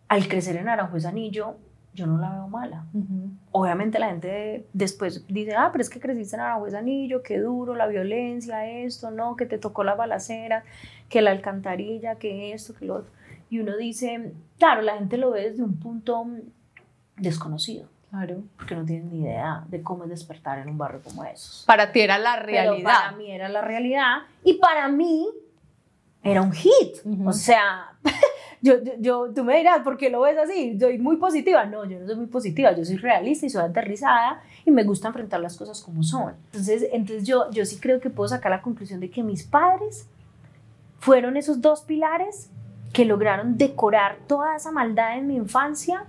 al 0.07 0.27
crecer 0.27 0.57
en 0.57 0.67
Aranjuez 0.67 1.05
Anillo, 1.05 1.55
yo 1.93 2.07
no 2.07 2.17
la 2.17 2.29
veo 2.31 2.47
mala. 2.47 2.85
Obviamente 3.51 3.99
la 3.99 4.09
gente 4.09 4.65
después 4.73 5.25
dice, 5.27 5.55
ah, 5.55 5.69
pero 5.71 5.81
es 5.81 5.89
que 5.89 5.99
creciste 5.99 6.35
en 6.35 6.41
Aranjuez 6.41 6.73
Anillo, 6.73 7.21
qué 7.23 7.39
duro, 7.39 7.75
la 7.75 7.87
violencia, 7.87 8.65
esto, 8.65 9.11
no, 9.11 9.35
que 9.35 9.45
te 9.45 9.57
tocó 9.57 9.83
la 9.83 9.95
balacera, 9.95 10.63
que 11.09 11.21
la 11.21 11.31
alcantarilla, 11.31 12.15
que 12.15 12.53
esto, 12.53 12.73
que 12.73 12.85
lo 12.85 12.95
otro. 12.95 13.11
Y 13.49 13.59
uno 13.59 13.75
dice, 13.75 14.33
claro, 14.57 14.81
la 14.81 14.95
gente 14.95 15.17
lo 15.17 15.31
ve 15.31 15.49
desde 15.49 15.63
un 15.63 15.77
punto 15.77 16.25
desconocido. 17.17 17.87
Claro. 18.09 18.43
Porque 18.57 18.75
no 18.75 18.83
tienen 18.85 19.09
ni 19.09 19.21
idea 19.21 19.63
de 19.69 19.81
cómo 19.81 20.03
es 20.03 20.09
despertar 20.09 20.59
en 20.59 20.69
un 20.69 20.77
barrio 20.77 21.01
como 21.01 21.23
esos. 21.23 21.63
Para 21.65 21.93
ti 21.93 22.01
era 22.01 22.17
la 22.17 22.35
realidad. 22.35 22.83
para 22.83 23.11
mí 23.13 23.31
era 23.31 23.47
la 23.47 23.61
realidad. 23.61 24.23
Y 24.43 24.55
para 24.55 24.89
mí 24.89 25.27
era 26.23 26.41
un 26.41 26.51
hit. 26.51 26.97
O 27.25 27.33
sea, 27.33 27.93
yo, 28.61 28.75
yo, 28.99 29.31
tú 29.33 29.43
me 29.43 29.57
dirás, 29.57 29.81
¿por 29.81 29.97
qué 29.97 30.09
lo 30.09 30.21
ves 30.21 30.37
así? 30.37 30.77
Soy 30.79 30.97
muy 30.97 31.17
positiva. 31.17 31.65
No, 31.65 31.85
yo 31.85 31.99
no 31.99 32.05
soy 32.05 32.15
muy 32.15 32.27
positiva, 32.27 32.75
yo 32.75 32.85
soy 32.85 32.97
realista 32.97 33.45
y 33.45 33.49
soy 33.49 33.63
aterrizada 33.63 34.41
y 34.65 34.71
me 34.71 34.83
gusta 34.83 35.07
enfrentar 35.07 35.39
las 35.39 35.57
cosas 35.57 35.81
como 35.81 36.03
son. 36.03 36.35
Entonces, 36.45 36.87
entonces 36.91 37.27
yo, 37.27 37.49
yo 37.51 37.65
sí 37.65 37.77
creo 37.79 37.99
que 37.99 38.09
puedo 38.09 38.29
sacar 38.29 38.51
la 38.51 38.61
conclusión 38.61 38.99
de 38.99 39.09
que 39.09 39.23
mis 39.23 39.43
padres 39.43 40.07
fueron 40.99 41.37
esos 41.37 41.61
dos 41.61 41.81
pilares 41.81 42.49
que 42.93 43.05
lograron 43.05 43.57
decorar 43.57 44.17
toda 44.27 44.55
esa 44.55 44.71
maldad 44.71 45.17
en 45.17 45.27
mi 45.27 45.35
infancia 45.35 46.03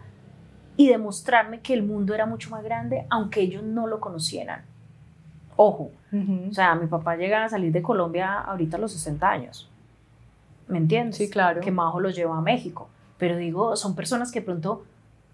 y 0.77 0.89
demostrarme 0.89 1.61
que 1.61 1.75
el 1.75 1.83
mundo 1.83 2.15
era 2.15 2.27
mucho 2.27 2.51
más 2.51 2.65
grande, 2.65 3.07
aunque 3.09 3.41
ellos 3.41 3.63
no 3.63 3.87
lo 3.87 4.01
conocieran. 4.01 4.65
Ojo, 5.57 5.93
o 6.13 6.53
sea, 6.53 6.75
mi 6.75 6.87
papá 6.87 7.15
llega 7.15 7.45
a 7.45 7.49
salir 7.49 7.73
de 7.73 7.83
Colombia 7.83 8.41
ahorita 8.41 8.79
a 8.79 8.81
los 8.81 8.93
60 8.93 9.31
años 9.31 9.72
¿me 10.69 10.79
entiendes? 10.79 11.17
Sí, 11.17 11.31
claro. 11.31 11.61
Que 11.61 11.71
Majo 11.71 12.01
los 12.01 12.15
lleva 12.15 12.37
a 12.37 12.41
México. 12.41 12.89
Pero 13.19 13.37
digo, 13.37 13.77
son 13.77 13.95
personas 13.95 14.33
que 14.33 14.43
pronto 14.43 14.85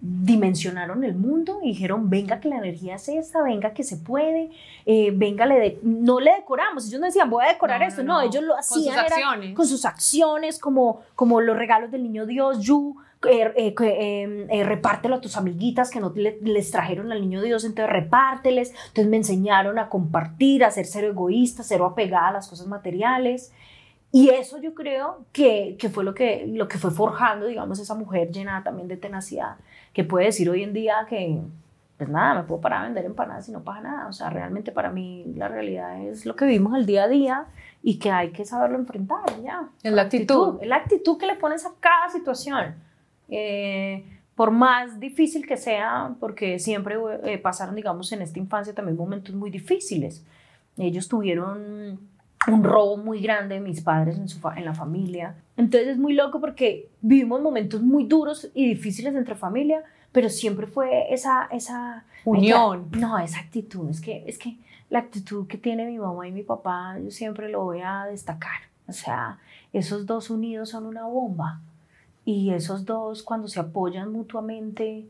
dimensionaron 0.00 1.02
el 1.02 1.14
mundo 1.14 1.58
y 1.62 1.68
dijeron, 1.68 2.08
venga 2.08 2.38
que 2.38 2.48
la 2.48 2.58
energía 2.58 2.94
es 2.94 3.08
esta, 3.08 3.42
venga 3.42 3.72
que 3.72 3.82
se 3.82 3.96
puede, 3.96 4.50
eh, 4.86 5.10
venga, 5.12 5.44
le 5.44 5.78
no 5.82 6.20
le 6.20 6.34
decoramos, 6.34 6.86
ellos 6.86 7.00
no 7.00 7.06
decían, 7.06 7.28
voy 7.28 7.44
a 7.44 7.48
decorar 7.48 7.82
esto, 7.82 8.04
no, 8.04 8.20
ellos 8.20 8.44
lo 8.44 8.56
hacían 8.56 8.94
con 8.94 9.04
sus, 9.04 9.12
acciones. 9.12 9.54
con 9.56 9.66
sus 9.66 9.84
acciones, 9.84 10.58
como, 10.60 11.00
como 11.16 11.40
los 11.40 11.56
regalos 11.56 11.90
del 11.90 12.04
niño 12.04 12.26
Dios, 12.26 12.60
Yu, 12.60 12.96
eh, 13.26 13.52
eh, 13.56 13.74
em, 13.76 14.48
eh, 14.48 14.62
repártelo 14.62 15.16
a 15.16 15.20
tus 15.20 15.36
amiguitas 15.36 15.90
que 15.90 15.98
no 15.98 16.12
les 16.14 16.70
trajeron 16.70 17.10
al 17.10 17.20
niño 17.20 17.42
Dios, 17.42 17.64
entonces 17.64 17.92
repárteles, 17.92 18.70
entonces 18.70 19.08
me 19.08 19.16
enseñaron 19.16 19.80
a 19.80 19.88
compartir, 19.88 20.62
a 20.64 20.70
ser 20.70 20.86
cero 20.86 21.08
egoísta, 21.08 21.64
cero 21.64 21.86
apegada 21.86 22.28
a 22.28 22.32
las 22.32 22.48
cosas 22.48 22.68
materiales. 22.68 23.52
Y 24.10 24.30
eso 24.30 24.58
yo 24.58 24.74
creo 24.74 25.26
que, 25.32 25.76
que, 25.78 25.90
fue 25.90 26.02
lo 26.02 26.14
que, 26.14 26.46
lo 26.46 26.66
que 26.66 26.78
fue 26.78 26.90
forjando, 26.90 27.46
digamos, 27.46 27.78
esa 27.78 27.94
mujer 27.94 28.30
llena 28.30 28.62
también 28.64 28.88
de 28.88 28.96
tenacidad, 28.96 29.56
que 29.92 30.04
puede 30.04 30.26
decir 30.26 30.48
hoy 30.48 30.62
en 30.62 30.72
día 30.72 31.06
que, 31.08 31.40
pues 31.98 32.08
nada, 32.08 32.40
me 32.40 32.42
puedo 32.44 32.60
parar 32.60 32.80
a 32.80 32.84
vender 32.84 33.04
empanadas 33.04 33.48
y 33.48 33.52
no 33.52 33.62
pasa 33.62 33.82
nada. 33.82 34.06
O 34.06 34.12
sea, 34.12 34.30
realmente 34.30 34.72
para 34.72 34.90
mí 34.90 35.24
la 35.36 35.48
realidad 35.48 36.00
es 36.02 36.24
lo 36.24 36.36
que 36.36 36.46
vivimos 36.46 36.74
el 36.78 36.86
día 36.86 37.04
a 37.04 37.08
día 37.08 37.46
y 37.82 37.98
que 37.98 38.10
hay 38.10 38.30
que 38.30 38.46
saberlo 38.46 38.78
enfrentar, 38.78 39.24
ya. 39.42 39.68
Es 39.82 39.92
la 39.92 40.02
actitud. 40.02 40.58
Es 40.62 40.68
la 40.68 40.76
actitud 40.76 41.18
que 41.18 41.26
le 41.26 41.34
pones 41.34 41.66
a 41.66 41.72
cada 41.78 42.08
situación. 42.08 42.76
Eh, 43.28 44.04
por 44.34 44.52
más 44.52 45.00
difícil 45.00 45.46
que 45.46 45.56
sea, 45.56 46.14
porque 46.18 46.58
siempre 46.60 46.96
eh, 47.24 47.38
pasaron, 47.38 47.74
digamos, 47.74 48.10
en 48.12 48.22
esta 48.22 48.38
infancia 48.38 48.72
también 48.72 48.96
momentos 48.96 49.34
muy 49.34 49.50
difíciles. 49.50 50.24
Ellos 50.78 51.08
tuvieron 51.08 51.98
un 52.50 52.64
robo 52.64 52.96
muy 52.96 53.20
grande 53.20 53.56
de 53.56 53.60
mis 53.60 53.80
padres 53.80 54.18
en, 54.18 54.28
su 54.28 54.40
en 54.56 54.64
la 54.64 54.74
familia. 54.74 55.34
Entonces 55.56 55.88
es 55.88 55.98
muy 55.98 56.14
loco 56.14 56.40
porque 56.40 56.88
vivimos 57.00 57.40
momentos 57.40 57.82
muy 57.82 58.04
duros 58.04 58.50
y 58.54 58.68
difíciles 58.68 59.14
entre 59.14 59.34
familia, 59.34 59.82
pero 60.12 60.28
siempre 60.28 60.66
fue 60.66 61.12
esa, 61.12 61.48
esa 61.50 62.04
unión. 62.24 62.88
no, 62.92 63.18
esa 63.18 63.40
actitud. 63.40 63.90
Es 63.90 64.00
que, 64.00 64.24
es 64.26 64.38
que 64.38 64.56
la 64.90 65.00
actitud 65.00 65.46
que 65.46 65.58
tiene 65.58 65.86
mi 65.86 65.98
mamá 65.98 66.26
y 66.26 66.32
mi 66.32 66.42
papá, 66.42 66.98
yo 66.98 67.10
siempre 67.10 67.48
lo 67.48 67.64
voy 67.64 67.80
a 67.80 68.04
destacar. 68.04 68.62
O 68.86 68.92
sea, 68.92 69.38
esos 69.72 70.06
dos 70.06 70.30
unidos 70.30 70.70
son 70.70 70.86
una 70.86 71.04
bomba. 71.04 71.60
Y 72.24 72.50
esos 72.50 72.84
dos, 72.84 73.22
cuando 73.22 73.48
se 73.48 73.60
apoyan 73.60 74.12
mutuamente, 74.12 75.06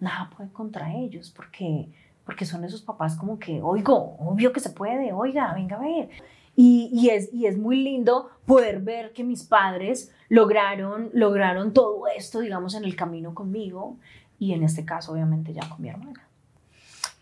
nada 0.00 0.30
puede 0.36 0.50
contra 0.50 0.94
ellos, 0.94 1.32
porque, 1.34 1.88
porque 2.24 2.44
son 2.44 2.64
esos 2.64 2.82
papás 2.82 3.14
como 3.14 3.38
que, 3.38 3.60
oigo, 3.62 4.16
obvio 4.18 4.52
que 4.52 4.60
se 4.60 4.70
puede, 4.70 5.12
oiga, 5.12 5.52
venga 5.54 5.76
a 5.76 5.80
ver. 5.80 6.10
Y, 6.54 7.08
es, 7.10 7.32
y 7.32 7.46
es 7.46 7.56
muy 7.56 7.82
lindo 7.82 8.30
poder 8.44 8.80
ver 8.80 9.12
que 9.12 9.24
mis 9.24 9.42
padres 9.42 10.12
lograron, 10.28 11.10
lograron 11.14 11.72
todo 11.72 12.06
esto, 12.14 12.40
digamos, 12.40 12.74
en 12.74 12.84
el 12.84 12.94
camino 12.94 13.34
conmigo 13.34 13.96
y 14.38 14.52
en 14.52 14.62
este 14.62 14.84
caso, 14.84 15.12
obviamente, 15.12 15.54
ya 15.54 15.66
con 15.68 15.80
mi 15.80 15.88
hermana. 15.88 16.26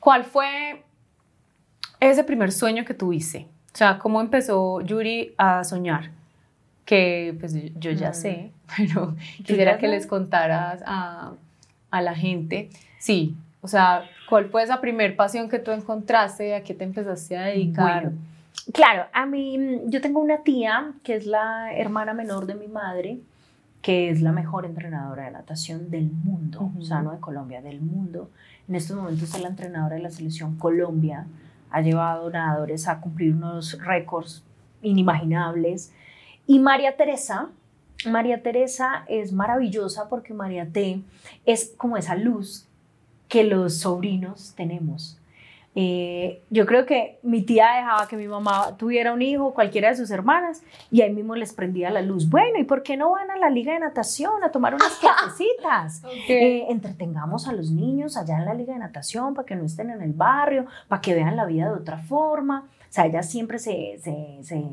¿Cuál 0.01 0.25
fue 0.25 0.83
ese 2.01 2.25
primer 2.25 2.51
sueño 2.51 2.85
que 2.85 2.95
tuviste? 2.95 3.47
O 3.73 3.77
sea, 3.77 3.99
¿cómo 3.99 4.21
empezó 4.21 4.81
Yuri 4.81 5.35
a 5.39 5.63
soñar? 5.63 6.11
Que 6.85 7.37
pues 7.39 7.55
yo 7.79 7.93
ya 7.93 8.11
mm. 8.11 8.15
sé, 8.15 8.53
pero 8.77 9.15
quisiera 9.45 9.79
que 9.79 9.87
les 9.87 10.07
contaras 10.07 10.83
a, 10.85 11.35
a 11.91 12.03
la 12.03 12.17
gente. 12.17 12.69
Sí, 12.99 13.37
o 13.61 13.69
sea, 13.69 14.05
¿cuál 14.29 14.47
fue 14.47 14.63
esa 14.63 14.81
primer 14.81 15.17
pasión 15.17 15.49
que 15.49 15.59
tú 15.59 15.71
encontraste? 15.71 16.55
¿A 16.55 16.63
qué 16.63 16.75
te 16.75 16.85
empezaste 16.85 17.37
a 17.37 17.43
dedicar? 17.43 18.13
Claro, 18.73 19.07
a 19.13 19.27
mí, 19.27 19.81
yo 19.87 20.01
tengo 20.01 20.21
una 20.21 20.43
tía 20.43 20.93
que 21.03 21.17
es 21.17 21.27
la 21.27 21.75
hermana 21.75 22.15
menor 22.15 22.47
de 22.47 22.55
mi 22.55 22.69
madre, 22.69 23.21
que 23.83 24.11
es 24.11 24.21
la 24.21 24.33
mejor 24.33 24.67
entrenadora 24.67 25.25
de 25.25 25.31
natación 25.31 25.91
del 25.91 26.11
mundo, 26.11 26.71
o 26.79 26.83
sea, 26.83 27.03
no 27.03 27.13
de 27.13 27.21
Colombia, 27.21 27.63
del 27.63 27.81
mundo. 27.81 28.31
En 28.69 28.75
estos 28.75 28.97
momentos 28.97 29.35
es 29.35 29.41
la 29.41 29.49
entrenadora 29.49 29.97
de 29.97 30.03
la 30.03 30.11
selección 30.11 30.57
Colombia, 30.57 31.27
ha 31.71 31.81
llevado 31.81 32.31
nadadores 32.31 32.89
a 32.89 33.01
cumplir 33.01 33.35
unos 33.35 33.79
récords 33.81 34.43
inimaginables. 34.83 35.93
Y 36.47 36.59
María 36.59 36.97
Teresa, 36.97 37.49
María 38.07 38.43
Teresa 38.43 39.05
es 39.09 39.33
maravillosa 39.33 40.09
porque 40.09 40.35
María 40.35 40.67
T 40.71 41.03
es 41.47 41.73
como 41.77 41.97
esa 41.97 42.15
luz 42.15 42.67
que 43.29 43.45
los 43.45 43.79
sobrinos 43.79 44.55
tenemos. 44.57 45.20
Eh, 45.77 46.43
yo 46.51 46.67
creo 46.67 46.85
que 46.85 47.21
mi 47.23 47.43
tía 47.43 47.69
dejaba 47.77 48.09
que 48.09 48.17
mi 48.17 48.27
mamá 48.27 48.77
tuviera 48.77 49.13
un 49.13 49.23
hijo, 49.23 49.55
cualquiera 49.55 49.91
de 49.91 49.97
sus 49.97 50.11
hermanas, 50.11 50.63
y 50.91 51.03
ahí 51.03 51.13
mismo 51.13 51.37
les 51.37 51.53
prendía 51.53 51.91
la 51.91 52.03
luz. 52.03 52.29
Bueno, 52.29 52.59
¿y 52.59 52.65
por 52.65 52.83
qué 52.83 52.97
no 52.97 53.13
van 53.13 53.31
a 53.31 53.37
la 53.37 53.51
liga 53.51 53.73
de 53.73 53.81
natación 53.81 54.43
a 54.43 54.51
tomar 54.51 54.75
unas 54.75 54.93
clasecitas? 55.01 56.03
Eh, 56.29 56.67
entretengamos 56.69 57.47
a 57.47 57.53
los 57.53 57.71
niños 57.71 58.17
allá 58.17 58.39
en 58.39 58.47
la 58.47 58.55
liga 58.55 58.73
de 58.73 58.81
natación 58.81 59.35
para 59.35 59.47
que 59.47 59.55
no 59.55 59.65
estén 59.65 59.91
en 59.91 60.03
el 60.03 60.13
barrio, 60.13 60.67
para 60.89 61.01
que 61.01 61.15
vean 61.15 61.37
la 61.37 61.47
vida 61.47 61.67
de 61.67 61.75
otra 61.75 61.99
forma. 61.99 62.69
O 62.83 62.93
sea, 62.93 63.07
ella 63.07 63.23
siempre 63.23 63.61
se, 63.61 64.01
se, 64.03 64.41
se 64.43 64.65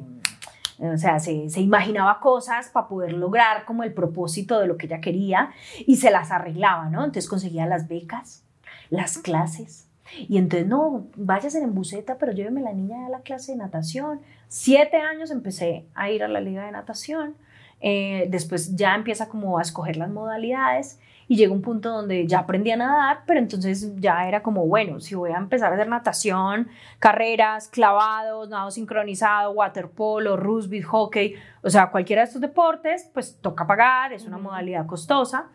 o 0.79 0.97
sea, 0.97 1.19
se, 1.19 1.49
se, 1.49 1.61
imaginaba 1.61 2.19
cosas 2.19 2.69
para 2.69 2.87
poder 2.87 3.13
lograr 3.13 3.65
como 3.65 3.83
el 3.83 3.93
propósito 3.93 4.59
de 4.59 4.67
lo 4.67 4.77
que 4.77 4.87
ella 4.87 5.01
quería 5.01 5.51
y 5.85 5.97
se 5.97 6.11
las 6.11 6.31
arreglaba, 6.31 6.89
¿no? 6.89 6.99
Entonces 6.99 7.27
conseguía 7.27 7.65
las 7.65 7.87
becas, 7.87 8.43
las 8.89 9.17
clases, 9.17 9.86
y 10.27 10.37
entonces, 10.37 10.67
no, 10.67 11.07
váyase 11.15 11.59
en 11.59 11.73
buseta, 11.73 12.17
pero 12.17 12.31
lléveme 12.31 12.61
la 12.61 12.73
niña 12.73 13.05
a 13.05 13.09
la 13.09 13.21
clase 13.21 13.51
de 13.51 13.57
natación. 13.57 14.21
Siete 14.47 14.97
años 14.97 15.31
empecé 15.31 15.85
a 15.95 16.09
ir 16.09 16.23
a 16.23 16.27
la 16.27 16.41
liga 16.41 16.65
de 16.65 16.71
natación. 16.71 17.35
Eh, 17.79 18.27
después 18.29 18.75
ya 18.75 18.95
empieza 18.95 19.29
como 19.29 19.59
a 19.59 19.61
escoger 19.61 19.97
las 19.97 20.09
modalidades 20.09 20.99
y 21.27 21.35
llega 21.35 21.53
un 21.53 21.61
punto 21.61 21.91
donde 21.91 22.25
ya 22.25 22.39
aprendí 22.39 22.71
a 22.71 22.77
nadar, 22.77 23.19
pero 23.27 23.39
entonces 23.39 23.93
ya 23.97 24.27
era 24.27 24.41
como, 24.41 24.65
bueno, 24.65 24.99
si 24.99 25.13
voy 25.13 25.31
a 25.31 25.37
empezar 25.37 25.71
a 25.71 25.75
hacer 25.75 25.87
natación, 25.87 26.69
carreras, 26.99 27.67
clavados, 27.67 28.49
nado 28.49 28.71
sincronizado, 28.71 29.51
waterpolo, 29.51 30.37
rugby, 30.37 30.81
hockey, 30.81 31.35
o 31.61 31.69
sea, 31.69 31.91
cualquiera 31.91 32.21
de 32.21 32.27
estos 32.27 32.41
deportes, 32.41 33.09
pues 33.13 33.37
toca 33.41 33.67
pagar, 33.67 34.13
es 34.13 34.25
una 34.25 34.37
modalidad 34.37 34.85
costosa 34.85 35.47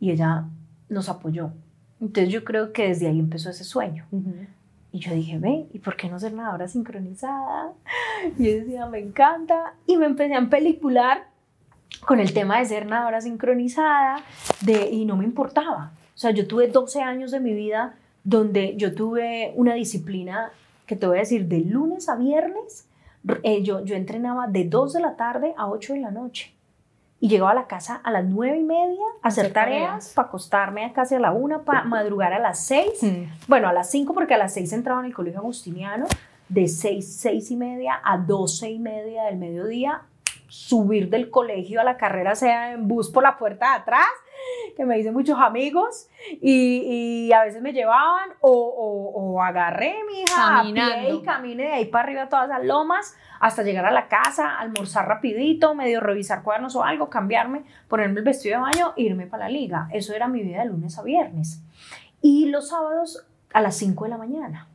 y 0.00 0.10
ella 0.10 0.44
nos 0.88 1.08
apoyó. 1.08 1.52
Entonces 2.04 2.30
yo 2.30 2.44
creo 2.44 2.72
que 2.72 2.88
desde 2.88 3.06
ahí 3.08 3.18
empezó 3.18 3.48
ese 3.48 3.64
sueño. 3.64 4.04
Y 4.92 4.98
yo 4.98 5.14
dije, 5.14 5.38
ve, 5.38 5.66
¿y 5.72 5.78
por 5.78 5.96
qué 5.96 6.08
no 6.10 6.20
ser 6.20 6.34
nadadora 6.34 6.68
sincronizada? 6.68 7.72
Y 8.38 8.44
yo 8.44 8.58
decía, 8.58 8.86
me 8.86 8.98
encanta. 8.98 9.72
Y 9.86 9.96
me 9.96 10.04
empecé 10.04 10.34
a 10.34 10.48
pelicular 10.50 11.28
con 12.06 12.20
el 12.20 12.34
tema 12.34 12.58
de 12.58 12.66
ser 12.66 12.84
nadadora 12.84 13.22
sincronizada 13.22 14.22
de, 14.60 14.90
y 14.90 15.06
no 15.06 15.16
me 15.16 15.24
importaba. 15.24 15.92
O 16.14 16.18
sea, 16.18 16.30
yo 16.30 16.46
tuve 16.46 16.68
12 16.68 17.00
años 17.00 17.30
de 17.30 17.40
mi 17.40 17.54
vida 17.54 17.96
donde 18.22 18.76
yo 18.76 18.94
tuve 18.94 19.52
una 19.56 19.74
disciplina 19.74 20.50
que 20.86 20.96
te 20.96 21.06
voy 21.06 21.16
a 21.16 21.20
decir, 21.20 21.46
de 21.46 21.60
lunes 21.60 22.10
a 22.10 22.16
viernes, 22.16 22.86
eh, 23.42 23.62
yo, 23.62 23.82
yo 23.82 23.96
entrenaba 23.96 24.46
de 24.46 24.64
2 24.64 24.92
de 24.92 25.00
la 25.00 25.16
tarde 25.16 25.54
a 25.56 25.70
8 25.70 25.94
de 25.94 26.00
la 26.00 26.10
noche 26.10 26.52
y 27.24 27.28
llegaba 27.28 27.52
a 27.52 27.54
la 27.54 27.66
casa 27.66 28.02
a 28.04 28.10
las 28.10 28.22
nueve 28.26 28.58
y 28.58 28.62
media 28.62 29.02
a 29.22 29.28
hacer 29.28 29.50
tareas, 29.50 30.12
para 30.14 30.28
acostarme 30.28 30.84
a 30.84 30.92
casi 30.92 31.14
a 31.14 31.18
la 31.18 31.32
una, 31.32 31.60
para 31.62 31.82
madrugar 31.84 32.34
a 32.34 32.38
las 32.38 32.58
seis, 32.58 33.02
mm. 33.02 33.48
bueno, 33.48 33.66
a 33.66 33.72
las 33.72 33.90
cinco 33.90 34.12
porque 34.12 34.34
a 34.34 34.36
las 34.36 34.52
seis 34.52 34.74
entraba 34.74 35.00
en 35.00 35.06
el 35.06 35.14
colegio 35.14 35.40
agustiniano, 35.40 36.04
de 36.50 36.68
seis, 36.68 37.16
seis 37.16 37.50
y 37.50 37.56
media 37.56 37.98
a 38.04 38.18
doce 38.18 38.70
y 38.70 38.78
media 38.78 39.24
del 39.24 39.38
mediodía, 39.38 40.02
subir 40.48 41.08
del 41.08 41.30
colegio 41.30 41.80
a 41.80 41.84
la 41.84 41.96
carrera, 41.96 42.34
sea 42.34 42.72
en 42.72 42.86
bus 42.88 43.08
por 43.08 43.22
la 43.22 43.38
puerta 43.38 43.70
de 43.70 43.76
atrás, 43.76 44.04
que 44.76 44.84
me 44.84 44.98
hice 44.98 45.10
muchos 45.12 45.38
amigos 45.38 46.08
y, 46.40 47.28
y 47.28 47.32
a 47.32 47.44
veces 47.44 47.62
me 47.62 47.72
llevaban 47.72 48.30
o, 48.40 48.50
o, 48.50 49.32
o 49.34 49.42
agarré 49.42 49.96
mi 50.06 50.22
hija 50.22 50.60
a 50.60 50.62
pie 50.62 51.14
y 51.14 51.22
caminé 51.22 51.64
de 51.64 51.72
ahí 51.72 51.84
para 51.86 52.04
arriba 52.04 52.28
todas 52.28 52.48
las 52.48 52.64
lomas 52.64 53.16
hasta 53.40 53.62
llegar 53.62 53.84
a 53.84 53.90
la 53.90 54.08
casa, 54.08 54.58
almorzar 54.58 55.06
rapidito, 55.06 55.74
medio 55.74 56.00
revisar 56.00 56.42
cuadernos 56.42 56.76
o 56.76 56.84
algo, 56.84 57.10
cambiarme, 57.10 57.64
ponerme 57.88 58.20
el 58.20 58.24
vestido 58.24 58.56
de 58.56 58.62
baño 58.62 58.92
irme 58.96 59.26
para 59.26 59.44
la 59.44 59.50
liga. 59.50 59.88
Eso 59.92 60.14
era 60.14 60.28
mi 60.28 60.42
vida 60.42 60.60
de 60.60 60.66
lunes 60.66 60.98
a 60.98 61.02
viernes. 61.02 61.60
Y 62.22 62.46
los 62.46 62.70
sábados 62.70 63.26
a 63.52 63.60
las 63.60 63.76
5 63.76 64.04
de 64.04 64.10
la 64.10 64.18
mañana. 64.18 64.68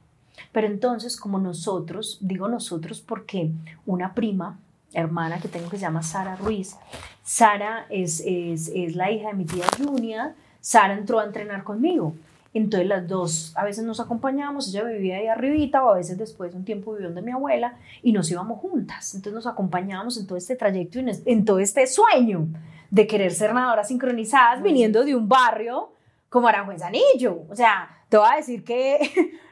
Pero 0.52 0.68
entonces, 0.68 1.20
como 1.20 1.40
nosotros, 1.40 2.18
digo 2.22 2.48
nosotros 2.48 3.02
porque 3.02 3.52
una 3.86 4.14
prima, 4.14 4.60
hermana 4.94 5.40
que 5.40 5.48
tengo 5.48 5.70
que 5.70 5.78
se 5.78 5.84
llama 5.84 6.04
Sara 6.04 6.36
Ruiz, 6.36 6.76
Sara 7.24 7.86
es, 7.90 8.22
es, 8.26 8.72
es 8.74 8.96
la 8.96 9.12
hija 9.12 9.30
de 9.30 9.34
mi 9.36 9.46
tía 9.46 9.66
Junia, 9.78 10.36
Sara 10.62 10.94
entró 10.94 11.20
a 11.20 11.26
entrenar 11.26 11.64
conmigo. 11.64 12.14
Entonces 12.54 12.88
las 12.88 13.08
dos 13.08 13.54
a 13.56 13.64
veces 13.64 13.84
nos 13.84 14.00
acompañábamos, 14.00 14.70
ella 14.70 14.84
vivía 14.84 15.18
ahí 15.18 15.28
arribita 15.28 15.84
o 15.84 15.92
a 15.92 15.98
veces 15.98 16.18
después 16.18 16.54
un 16.56 16.66
tiempo 16.66 16.94
vivió 16.94 17.08
donde 17.08 17.22
mi 17.22 17.32
abuela 17.32 17.76
y 18.02 18.12
nos 18.12 18.30
íbamos 18.32 18.60
juntas. 18.60 19.14
Entonces 19.14 19.36
nos 19.36 19.46
acompañábamos 19.46 20.18
en 20.18 20.26
todo 20.26 20.38
este 20.38 20.56
trayecto 20.56 21.00
y 21.00 21.06
en 21.26 21.46
todo 21.46 21.60
este 21.60 21.86
sueño 21.86 22.48
de 22.90 23.06
querer 23.06 23.32
ser 23.32 23.54
nadadoras 23.54 23.88
sincronizadas 23.88 24.64
viniendo 24.64 25.06
de 25.06 25.16
un 25.16 25.30
barrio 25.30 25.92
como 26.30 26.48
Aranjuez 26.48 26.82
Anillo. 26.82 27.44
O 27.50 27.56
sea, 27.56 28.04
te 28.10 28.18
voy 28.18 28.28
a 28.32 28.38
decir 28.38 28.64
que 28.64 29.00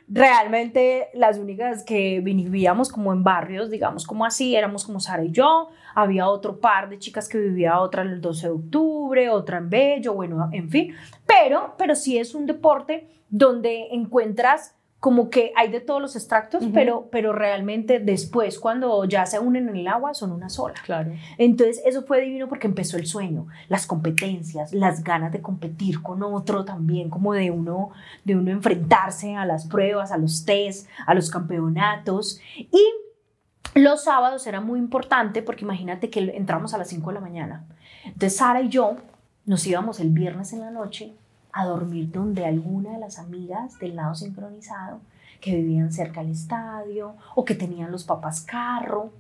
realmente 0.08 1.10
las 1.14 1.38
únicas 1.38 1.84
que 1.84 2.22
vivíamos 2.22 2.90
como 2.90 3.12
en 3.12 3.24
barrios, 3.24 3.70
digamos 3.70 4.06
como 4.06 4.26
así, 4.26 4.56
éramos 4.56 4.86
como 4.86 5.00
Sara 5.00 5.24
y 5.24 5.32
yo, 5.32 5.70
había 5.96 6.30
otro 6.30 6.60
par 6.60 6.90
de 6.90 6.98
chicas 6.98 7.28
que 7.28 7.38
vivía 7.38 7.80
otra 7.80 8.04
el 8.04 8.22
12 8.22 8.48
de 8.48 8.54
octubre, 8.54 9.30
otra 9.30 9.58
en 9.58 9.70
Bello, 9.70 10.14
bueno, 10.14 10.50
en 10.54 10.70
fin, 10.70 10.94
pero, 11.26 11.76
pero 11.78 11.96
sí 11.96 12.18
es 12.18 12.34
un 12.34 12.46
deporte 12.46 13.10
donde 13.30 13.88
encuentras 13.92 14.77
como 15.08 15.30
que 15.30 15.54
hay 15.56 15.72
de 15.72 15.80
todos 15.80 16.02
los 16.02 16.18
extractos, 16.18 16.66
pero, 16.74 17.08
pero 17.10 17.32
realmente 17.32 18.00
después, 18.00 18.60
cuando 18.60 19.06
ya 19.06 19.26
se 19.26 19.40
unen 19.40 19.70
en 19.70 19.78
el 19.78 19.88
agua, 19.88 20.14
son 20.14 20.34
una 20.34 20.50
sola. 20.50 20.74
Claro. 20.84 21.14
Entonces, 21.38 21.82
eso 21.86 22.04
fue 22.04 22.20
divino 22.20 22.50
porque 22.50 22.68
empezó 22.68 22.98
el 22.98 23.06
sueño, 23.06 23.48
las 23.70 23.88
competencias, 23.88 24.74
las 24.74 25.06
ganas 25.06 25.32
de 25.32 25.42
competir 25.42 26.02
con 26.02 26.24
otro 26.24 26.66
también, 26.66 27.10
como 27.10 27.32
de 27.32 27.52
uno, 27.52 27.92
de 28.26 28.36
uno 28.36 28.52
enfrentarse 28.52 29.34
a 29.38 29.46
las 29.46 29.66
pruebas, 29.66 30.12
a 30.12 30.18
los 30.18 30.44
test, 30.44 30.90
a 31.06 31.14
los 31.14 31.32
campeonatos. 31.32 32.42
Y 32.58 33.80
los 33.80 34.04
sábados 34.04 34.46
era 34.46 34.60
muy 34.60 34.78
importante 34.78 35.42
porque 35.42 35.64
imagínate 35.64 36.10
que 36.10 36.20
entramos 36.36 36.74
a 36.74 36.78
las 36.78 36.90
5 36.90 37.12
de 37.12 37.14
la 37.14 37.22
mañana. 37.22 37.66
Entonces, 38.04 38.36
Sara 38.36 38.60
y 38.60 38.68
yo 38.68 38.98
nos 39.46 39.66
íbamos 39.66 40.02
el 40.02 40.10
viernes 40.10 40.52
en 40.52 40.60
la 40.60 40.70
noche 40.70 41.16
a 41.52 41.66
dormir 41.66 42.12
donde 42.12 42.46
alguna 42.46 42.92
de 42.92 43.00
las 43.00 43.20
amigas 43.20 43.80
del 43.80 43.96
lado 43.96 44.16
sincronizado 44.16 45.00
que 45.42 45.56
vivían 45.56 45.92
cerca 45.92 46.22
del 46.22 46.32
estadio 46.32 47.16
o 47.36 47.46
que 47.46 47.56
tenían 47.56 47.92
los 47.92 48.04
papás 48.04 48.42
carro, 48.42 49.12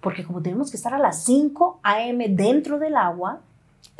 porque 0.00 0.24
como 0.24 0.42
tenemos 0.42 0.70
que 0.70 0.76
estar 0.76 0.94
a 0.94 0.98
las 0.98 1.24
5 1.24 1.80
a.m. 1.82 2.28
dentro 2.30 2.78
del 2.78 2.96
agua, 2.96 3.40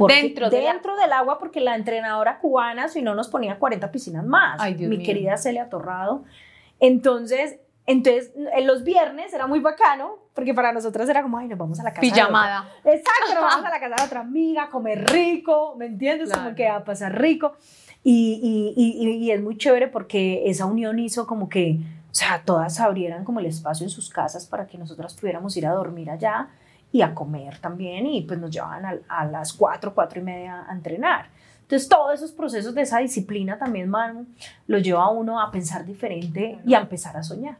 dentro, 0.08 0.50
dentro 0.50 0.96
del 0.96 1.12
agua, 1.12 1.38
porque 1.38 1.60
la 1.60 1.74
entrenadora 1.76 2.38
cubana, 2.38 2.88
si 2.88 3.02
no, 3.02 3.14
nos 3.14 3.28
ponía 3.28 3.58
40 3.58 3.90
piscinas 3.92 4.24
más, 4.24 4.60
Ay, 4.60 4.74
Dios 4.74 4.90
mi 4.90 4.98
mío. 4.98 5.06
querida 5.06 5.36
Celia 5.36 5.68
Torrado. 5.68 6.24
Entonces, 6.80 7.58
entonces, 7.86 8.32
en 8.54 8.66
los 8.66 8.82
viernes 8.84 9.32
era 9.32 9.46
muy 9.46 9.60
bacano, 9.60 10.16
porque 10.34 10.52
para 10.54 10.72
nosotras 10.72 11.08
era 11.08 11.22
como, 11.22 11.38
ay, 11.38 11.48
nos 11.48 11.58
vamos 11.58 11.78
a 11.80 11.84
la 11.84 11.90
casa. 11.90 12.00
de 12.02 12.08
otra". 12.08 12.16
Pijamada. 12.24 12.68
Exacto, 12.84 13.34
nos 13.34 13.42
vamos 13.42 13.64
a 13.66 13.70
la 13.70 13.80
casa 13.80 13.94
de 13.96 14.04
otra 14.06 14.20
amiga, 14.20 14.64
a 14.64 14.68
comer 14.70 15.10
rico, 15.10 15.74
¿me 15.78 15.86
entiendes? 15.86 16.30
Como 16.30 16.42
Claro. 16.42 16.56
que 16.56 16.68
a 16.68 16.84
pasar 16.84 17.20
rico. 17.20 17.54
Y, 18.02 18.74
y, 18.76 19.04
y, 19.06 19.10
y 19.24 19.30
es 19.32 19.40
muy 19.42 19.56
chévere 19.56 19.88
porque 19.88 20.48
esa 20.48 20.66
unión 20.66 20.98
hizo 20.98 21.26
como 21.26 21.48
que, 21.48 21.78
o 22.10 22.14
sea, 22.14 22.42
todas 22.44 22.78
abrieran 22.80 23.24
como 23.24 23.40
el 23.40 23.46
espacio 23.46 23.84
en 23.84 23.90
sus 23.90 24.10
casas 24.10 24.46
para 24.46 24.66
que 24.66 24.78
nosotras 24.78 25.14
pudiéramos 25.14 25.56
ir 25.56 25.66
a 25.66 25.72
dormir 25.72 26.10
allá 26.10 26.48
y 26.92 27.02
a 27.02 27.14
comer 27.14 27.58
también. 27.58 28.06
Y 28.06 28.22
pues 28.22 28.38
nos 28.38 28.50
llevaban 28.50 28.84
a, 28.84 28.98
a 29.08 29.24
las 29.26 29.52
4, 29.52 29.92
4 29.94 30.20
y 30.20 30.22
media 30.22 30.66
a 30.68 30.72
entrenar. 30.72 31.30
Entonces, 31.62 31.88
todos 31.88 32.14
esos 32.14 32.30
procesos 32.30 32.74
de 32.76 32.82
esa 32.82 32.98
disciplina 32.98 33.58
también, 33.58 33.88
Manu, 33.88 34.26
lo 34.68 34.78
lleva 34.78 35.02
a 35.04 35.10
uno 35.10 35.40
a 35.40 35.50
pensar 35.50 35.84
diferente 35.84 36.60
y 36.64 36.74
a 36.74 36.78
empezar 36.78 37.16
a 37.16 37.24
soñar. 37.24 37.56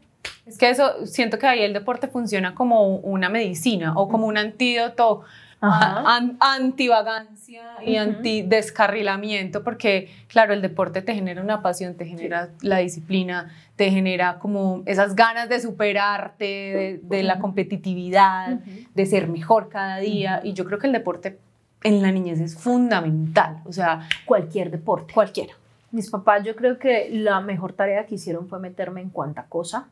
Es 0.47 0.57
que 0.57 0.69
eso, 0.69 1.05
siento 1.05 1.37
que 1.37 1.45
ahí 1.47 1.61
el 1.61 1.73
deporte 1.73 2.07
funciona 2.07 2.55
como 2.55 2.95
una 2.97 3.29
medicina 3.29 3.93
o 3.95 4.07
como 4.07 4.27
un 4.27 4.37
antídoto 4.37 5.23
an- 5.59 6.37
antivagancia 6.39 7.63
y 7.85 7.93
Ujú. 7.99 8.09
antidescarrilamiento, 8.09 9.63
porque 9.63 10.09
claro, 10.27 10.53
el 10.53 10.61
deporte 10.61 11.01
te 11.01 11.13
genera 11.13 11.41
una 11.41 11.61
pasión, 11.61 11.95
te 11.95 12.05
genera 12.05 12.49
la 12.61 12.77
disciplina, 12.77 13.51
te 13.75 13.89
genera 13.91 14.39
como 14.39 14.83
esas 14.85 15.15
ganas 15.15 15.49
de 15.49 15.59
superarte, 15.59 16.45
de, 16.45 16.99
de 17.03 17.23
la 17.23 17.39
competitividad, 17.39 18.59
de 18.93 19.05
ser 19.05 19.27
mejor 19.27 19.69
cada 19.69 19.97
día. 19.97 20.41
Y 20.43 20.53
yo 20.53 20.65
creo 20.65 20.79
que 20.79 20.87
el 20.87 20.93
deporte 20.93 21.37
en 21.83 22.01
la 22.01 22.11
niñez 22.11 22.39
es 22.39 22.55
fundamental, 22.57 23.61
o 23.65 23.73
sea, 23.73 24.07
Cualquier 24.25 24.71
deporte. 24.71 25.13
cualquiera. 25.13 25.53
Mis 25.91 26.09
papás, 26.09 26.43
yo 26.43 26.55
creo 26.55 26.77
que 26.79 27.09
la 27.11 27.39
mejor 27.39 27.73
tarea 27.73 28.05
que 28.05 28.15
hicieron 28.15 28.47
fue 28.49 28.59
meterme 28.59 29.01
en 29.01 29.09
cuanta 29.09 29.45
cosa, 29.47 29.87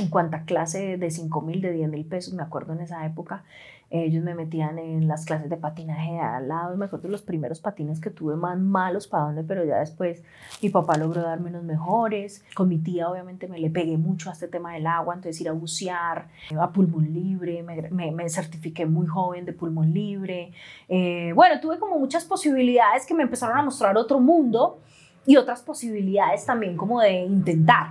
en 0.00 0.08
cuanta 0.10 0.44
clase 0.44 0.96
de 0.96 1.10
5 1.10 1.40
mil, 1.40 1.60
de 1.60 1.72
10 1.72 1.88
mil 1.90 2.04
pesos, 2.04 2.34
me 2.34 2.42
acuerdo 2.42 2.72
en 2.72 2.80
esa 2.80 3.04
época. 3.06 3.44
Ellos 3.90 4.22
me 4.22 4.34
metían 4.34 4.78
en 4.78 5.08
las 5.08 5.24
clases 5.24 5.48
de 5.48 5.56
patinaje 5.56 6.12
de 6.12 6.18
al 6.20 6.46
lado. 6.48 6.76
Me 6.76 6.84
acuerdo 6.84 7.04
de 7.08 7.12
los 7.12 7.22
primeros 7.22 7.58
patines 7.60 8.00
que 8.00 8.10
tuve 8.10 8.36
más 8.36 8.58
malos 8.58 9.08
para 9.08 9.24
dónde, 9.24 9.44
pero 9.44 9.64
ya 9.64 9.78
después 9.78 10.22
mi 10.62 10.68
papá 10.68 10.98
logró 10.98 11.22
darme 11.22 11.50
los 11.50 11.62
mejores. 11.64 12.44
Con 12.54 12.68
mi 12.68 12.76
tía, 12.78 13.08
obviamente, 13.08 13.48
me 13.48 13.58
le 13.58 13.70
pegué 13.70 13.96
mucho 13.96 14.28
a 14.28 14.34
este 14.34 14.46
tema 14.46 14.74
del 14.74 14.86
agua, 14.86 15.14
entonces 15.14 15.40
ir 15.40 15.48
a 15.48 15.52
bucear, 15.52 16.28
a 16.60 16.70
pulmón 16.70 17.14
libre. 17.14 17.62
Me, 17.62 17.88
me- 17.90 18.10
me 18.12 18.28
certifiqué 18.28 18.84
muy 18.84 19.06
joven 19.06 19.46
de 19.46 19.54
pulmón 19.54 19.94
libre. 19.94 20.52
Eh, 20.90 21.32
bueno, 21.34 21.58
tuve 21.58 21.78
como 21.78 21.98
muchas 21.98 22.26
posibilidades 22.26 23.06
que 23.06 23.14
me 23.14 23.22
empezaron 23.22 23.56
a 23.56 23.62
mostrar 23.62 23.96
otro 23.96 24.20
mundo 24.20 24.80
y 25.24 25.36
otras 25.36 25.62
posibilidades 25.62 26.44
también 26.44 26.76
como 26.76 27.00
de 27.00 27.20
intentar 27.24 27.88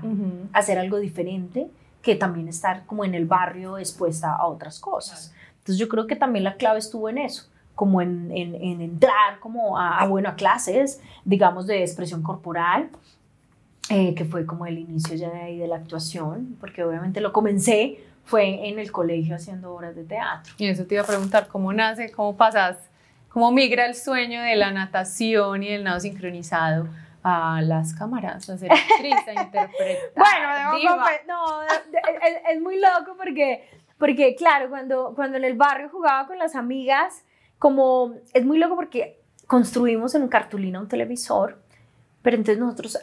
hacer 0.53 0.77
algo 0.77 0.97
diferente 0.99 1.69
que 2.08 2.15
también 2.15 2.48
estar 2.48 2.86
como 2.86 3.04
en 3.04 3.13
el 3.15 3.26
barrio 3.26 3.78
expuesta 3.78 4.34
a 4.34 4.48
otras 4.48 4.80
cosas. 4.80 5.34
Entonces 5.60 5.78
yo 5.78 5.89
creo 5.89 6.08
que 6.08 6.15
también 6.15 6.46
la 6.46 6.56
clave 6.56 6.80
estuvo 6.80 7.10
en 7.10 7.17
eso, 7.17 7.50
como 7.76 8.02
en, 8.02 8.32
en- 8.32 8.56
en 8.56 8.80
entrar 8.80 9.39
como 9.41 9.78
a, 9.78 10.00
a, 10.00 10.08
bueno, 10.08 10.30
a 10.30 10.36
clases, 10.36 11.02
digamos, 11.26 11.67
de 11.67 11.82
expresión 11.82 12.24
corporal, 12.24 12.88
eh, 13.89 14.15
que 14.15 14.24
fue 14.24 14.46
como 14.46 14.65
el 14.65 14.78
inicio 14.80 15.15
ya 15.15 15.30
de 15.30 15.41
ahí 15.41 15.58
de 15.58 15.67
la 15.67 15.76
actuación, 15.76 16.56
porque 16.62 16.82
obviamente 16.82 17.20
lo 17.20 17.34
comencé, 17.34 18.00
fue 18.24 18.70
en 18.70 18.80
el 18.80 18.89
colegio 18.93 19.36
haciendo 19.36 19.74
obras 19.74 19.93
de 19.93 20.06
teatro. 20.06 20.54
Y 20.58 20.67
eso 20.67 20.86
te 20.86 20.96
iba 20.96 21.04
a 21.04 21.08
preguntar, 21.08 21.48
¿cómo 21.50 21.74
nace, 21.74 22.10
cómo 22.13 22.38
pasas, 22.38 22.78
cómo 23.28 23.52
migra 23.52 23.86
el 23.86 23.96
sueño 23.96 24.41
de 24.41 24.56
la 24.56 24.72
natación 24.72 25.62
y 25.62 25.67
del 25.67 25.84
nado 25.84 26.00
sincronizado 26.00 26.88
a 27.29 27.61
las 27.61 27.93
cámaras, 27.93 28.49
a 28.49 28.57
ser 28.57 28.71
actriz, 28.73 29.15
a 29.27 29.33
interpretar? 29.43 30.11
Bueno, 30.15 30.77
diva? 30.77 31.09
no, 31.27 31.61
es, 31.63 31.69
es 32.55 32.61
muy 32.61 32.79
loco 32.79 33.15
porque, 33.17 33.67
porque 33.97 34.35
claro, 34.35 34.69
cuando, 34.69 35.13
cuando 35.15 35.37
en 35.37 35.43
el 35.43 35.55
barrio 35.55 35.89
jugaba 35.89 36.27
con 36.27 36.37
las 36.39 36.55
amigas, 36.55 37.23
como 37.59 38.13
es 38.33 38.45
muy 38.45 38.57
loco 38.59 38.75
porque 38.75 39.19
construimos 39.47 40.15
en 40.15 40.27
cartulina 40.27 40.79
un 40.79 40.87
televisor, 40.87 41.57
pero 42.21 42.35
entonces 42.37 42.59
nosotros 42.59 42.97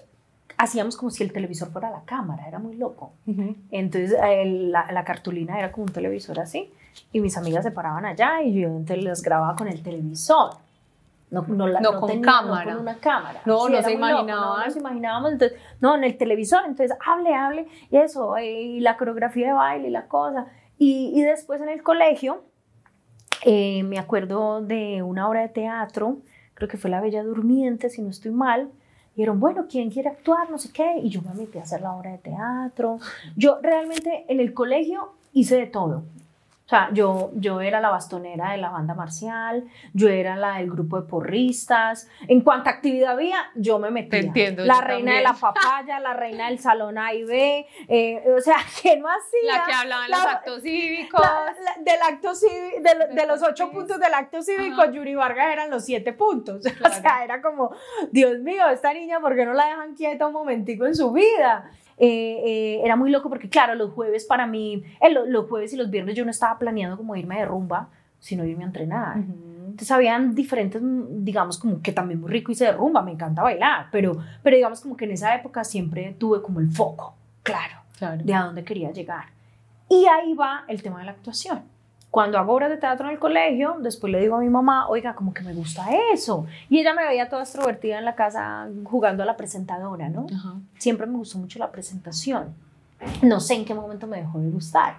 hacíamos 0.56 0.96
como 0.96 1.10
si 1.10 1.22
el 1.24 1.32
televisor 1.32 1.70
fuera 1.72 1.90
la 1.90 2.02
cámara, 2.04 2.46
era 2.46 2.58
muy 2.58 2.76
loco. 2.76 3.12
Ujú. 3.26 3.56
Entonces 3.70 4.16
el- 4.22 4.70
la, 4.72 4.90
la 4.92 5.04
cartulina 5.04 5.58
era 5.58 5.72
como 5.72 5.86
un 5.86 5.92
televisor 5.92 6.38
así 6.40 6.72
y 7.12 7.20
mis 7.20 7.36
amigas 7.36 7.64
se 7.64 7.72
paraban 7.72 8.04
allá 8.06 8.40
y 8.42 8.54
yo 8.60 8.68
entonces 8.68 9.02
las 9.04 9.22
grababa 9.22 9.56
con 9.56 9.66
el 9.68 9.82
televisor. 9.82 10.50
No, 11.34 11.44
no, 11.48 11.66
la- 11.66 11.80
No 11.80 12.00
con 12.00 12.08
tenía- 12.10 12.24
cámara. 12.24 12.72
con 12.72 12.82
una 12.82 12.96
cámara. 12.98 13.42
No, 13.44 13.68
no 13.68 13.74
era 13.74 13.82
se 13.82 13.92
imaginaban. 13.92 14.26
no 14.26 14.64
nos 14.64 14.76
imaginábamos. 14.76 15.32
Entonces, 15.32 15.58
no, 15.80 15.94
en 15.96 16.04
el 16.04 16.16
televisor. 16.16 16.60
Entonces, 16.66 16.96
hable, 17.04 17.34
hable. 17.34 17.66
Y 17.90 17.96
eso, 17.98 18.38
y 18.38 18.80
la 18.80 18.96
coreografía 18.96 19.48
de 19.48 19.52
baile 19.52 19.88
y 19.88 19.90
la 19.90 20.06
cosa. 20.06 20.46
Y, 20.78 21.12
y 21.14 21.22
después 21.22 21.60
en 21.60 21.68
el 21.68 21.82
colegio, 21.82 22.42
eh, 23.44 23.82
me 23.82 23.98
acuerdo 23.98 24.62
de 24.62 25.02
una 25.02 25.28
obra 25.28 25.40
de 25.42 25.48
teatro, 25.48 26.18
creo 26.54 26.68
que 26.68 26.76
fue 26.78 26.90
La 26.90 27.00
Bella 27.00 27.22
Durmiente, 27.22 27.90
si 27.90 28.00
no 28.02 28.10
estoy 28.10 28.30
mal. 28.30 28.70
Y 29.14 29.18
dijeron, 29.18 29.38
bueno, 29.38 29.66
¿quién 29.70 29.90
quiere 29.90 30.08
actuar? 30.08 30.50
No 30.50 30.58
sé 30.58 30.72
qué. 30.72 30.98
Y 31.02 31.08
yo 31.10 31.20
me 31.22 31.34
metí 31.34 31.58
a 31.58 31.62
hacer 31.62 31.80
la 31.82 31.92
obra 31.92 32.10
de 32.12 32.18
teatro. 32.18 32.98
Yo 33.36 33.58
realmente 33.62 34.24
en 34.28 34.40
el 34.40 34.52
colegio 34.54 35.12
hice 35.32 35.56
de 35.56 35.66
todo. 35.66 36.02
O 36.64 36.68
sea, 36.68 36.88
yo, 36.94 37.30
yo 37.34 37.60
era 37.60 37.78
la 37.82 37.90
bastonera 37.90 38.52
de 38.52 38.56
la 38.56 38.70
banda 38.70 38.94
marcial, 38.94 39.64
yo 39.92 40.08
era 40.08 40.34
la 40.34 40.56
del 40.56 40.70
grupo 40.70 40.98
de 40.98 41.06
porristas. 41.06 42.08
En 42.26 42.40
cuanta 42.40 42.70
actividad 42.70 43.12
había, 43.12 43.36
yo 43.54 43.78
me 43.78 43.90
metía. 43.90 44.20
Te 44.20 44.26
entiendo, 44.28 44.64
La 44.64 44.80
reina 44.80 45.12
también. 45.12 45.16
de 45.18 45.22
la 45.24 45.34
papaya, 45.34 46.00
la 46.00 46.14
reina 46.14 46.46
del 46.48 46.58
salón 46.58 46.96
A 46.96 47.12
y 47.12 47.22
B. 47.24 47.66
eh, 47.88 48.24
o 48.34 48.40
sea, 48.40 48.56
¿qué 48.82 48.96
no 48.96 49.08
hacía? 49.08 49.58
La 49.58 49.64
que 49.66 49.72
hablaba 49.74 50.04
en 50.06 50.10
La- 50.10 50.16
los 50.16 50.26
actos 50.26 50.62
cívicos. 50.62 51.20
la- 51.20 51.52
la- 51.64 51.82
del 51.82 52.00
acto 52.02 52.34
cívico, 52.34 52.80
de, 52.82 53.14
de 53.14 53.26
los 53.26 53.42
ocho 53.42 53.70
puntos 53.70 54.00
del 54.00 54.14
acto 54.14 54.40
cívico, 54.42 54.80
Ajá. 54.82 54.90
Yuri 54.90 55.14
Vargas 55.16 55.52
eran 55.52 55.68
los 55.70 55.84
siete 55.84 56.14
puntos. 56.14 56.64
O 56.84 56.88
sea, 56.88 57.24
era 57.24 57.42
como, 57.42 57.74
Dios 58.10 58.38
mío, 58.38 58.68
esta 58.70 58.94
niña, 58.94 59.20
¿por 59.20 59.34
qué 59.36 59.44
no 59.44 59.52
la 59.52 59.66
dejan 59.66 59.94
quieta 59.94 60.26
un 60.26 60.32
momentico 60.32 60.86
en 60.86 60.94
su 60.94 61.12
vida? 61.12 61.70
Eh, 61.98 62.40
eh, 62.44 62.80
era 62.84 62.96
muy 62.96 63.10
loco 63.10 63.28
porque, 63.28 63.48
claro, 63.48 63.74
los 63.74 63.90
jueves 63.92 64.24
para 64.24 64.46
mí, 64.46 64.82
eh, 65.00 65.12
lo- 65.12 65.26
los 65.26 65.48
jueves 65.48 65.72
y 65.72 65.76
los 65.76 65.90
viernes 65.90 66.14
yo 66.16 66.24
no 66.24 66.30
estaba 66.30 66.58
planeando 66.58 66.96
como 66.96 67.14
irme 67.16 67.38
de 67.38 67.44
rumba, 67.46 67.88
sino 68.18 68.44
irme 68.44 68.64
a 68.64 68.66
entrenar. 68.66 69.18
Ujú. 69.18 69.34
Entonces 69.64 69.90
habían 69.90 70.34
diferentes, 70.34 70.80
mm, 70.82 71.24
digamos, 71.24 71.58
como 71.58 71.80
que 71.82 71.92
también 71.92 72.20
muy 72.20 72.30
rico 72.30 72.52
hice 72.52 72.64
de 72.66 72.72
rumba, 72.72 73.02
me 73.02 73.12
encanta 73.12 73.42
bailar, 73.42 73.86
pero, 73.90 74.16
pero 74.42 74.56
digamos 74.56 74.80
como 74.80 74.96
que 74.96 75.04
en 75.04 75.12
esa 75.12 75.34
época 75.34 75.64
siempre 75.64 76.14
tuve 76.18 76.42
como 76.42 76.60
el 76.60 76.70
foco, 76.70 77.14
claro 77.42 77.74
Claro. 77.98 78.22
de 78.24 78.34
a 78.34 78.42
dónde 78.44 78.64
quería 78.64 78.90
llegar. 78.92 79.26
Y 79.88 80.06
ahí 80.06 80.34
va 80.34 80.64
el 80.68 80.82
tema 80.82 80.98
de 81.00 81.06
la 81.06 81.12
actuación. 81.12 81.62
Cuando 82.14 82.38
hago 82.38 82.54
obras 82.54 82.70
de 82.70 82.76
teatro 82.76 83.06
en 83.08 83.14
el 83.14 83.18
colegio, 83.18 83.74
después 83.80 84.12
le 84.12 84.20
digo 84.20 84.36
a 84.36 84.38
mi 84.38 84.48
mamá, 84.48 84.86
oiga, 84.86 85.16
como 85.16 85.34
que 85.34 85.42
me 85.42 85.52
gusta 85.52 85.88
eso. 86.12 86.46
Y 86.68 86.78
ella 86.78 86.94
me 86.94 87.04
veía 87.04 87.28
toda 87.28 87.42
extrovertida 87.42 87.98
en 87.98 88.04
la 88.04 88.14
casa 88.14 88.68
jugando 88.84 89.24
a 89.24 89.26
la 89.26 89.36
presentadora, 89.36 90.08
¿no? 90.08 90.26
Ajá. 90.32 90.54
Siempre 90.78 91.08
me 91.08 91.16
gustó 91.16 91.38
mucho 91.38 91.58
la 91.58 91.72
presentación. 91.72 92.54
No 93.20 93.40
sé 93.40 93.54
en 93.54 93.64
qué 93.64 93.74
momento 93.74 94.06
me 94.06 94.18
dejó 94.18 94.38
de 94.38 94.48
gustar, 94.48 94.94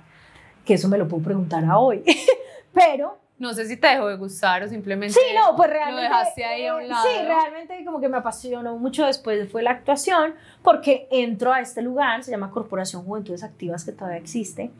que 0.65 0.73
eso 0.73 0.89
me 0.89 0.97
lo 0.97 1.07
puedo 1.07 1.23
preguntar 1.23 1.63
a 1.63 1.77
hoy. 1.77 2.03
Pero 2.73 3.17
No 3.37 3.53
sé 3.53 3.67
si 3.67 3.75
te 3.75 3.87
dejó 3.87 4.07
de 4.07 4.15
gustar 4.15 4.63
o 4.63 4.67
simplemente 4.69 5.13
Sí, 5.13 5.35
no, 5.35 5.57
pues 5.57 5.69
realmente. 5.69 6.03
lo 6.03 6.09
dejaste 6.09 6.45
ahí 6.45 6.65
a 6.67 6.75
un 6.75 6.83
eh, 6.83 6.87
lado. 6.87 7.03
Sí, 7.03 7.25
realmente 7.25 7.83
como 7.83 7.99
que 7.99 8.07
me 8.07 8.17
apasionó 8.17 8.77
mucho 8.77 9.05
después 9.05 9.51
fue 9.51 9.61
la 9.61 9.71
actuación, 9.71 10.35
porque 10.63 11.07
entro 11.11 11.51
a 11.51 11.59
este 11.59 11.81
lugar, 11.81 12.23
se 12.23 12.31
llama 12.31 12.49
Corporación 12.49 13.03
Juventudes 13.03 13.43
Activas, 13.43 13.83
que 13.83 13.91
todavía 13.91 14.19
existe, 14.19 14.71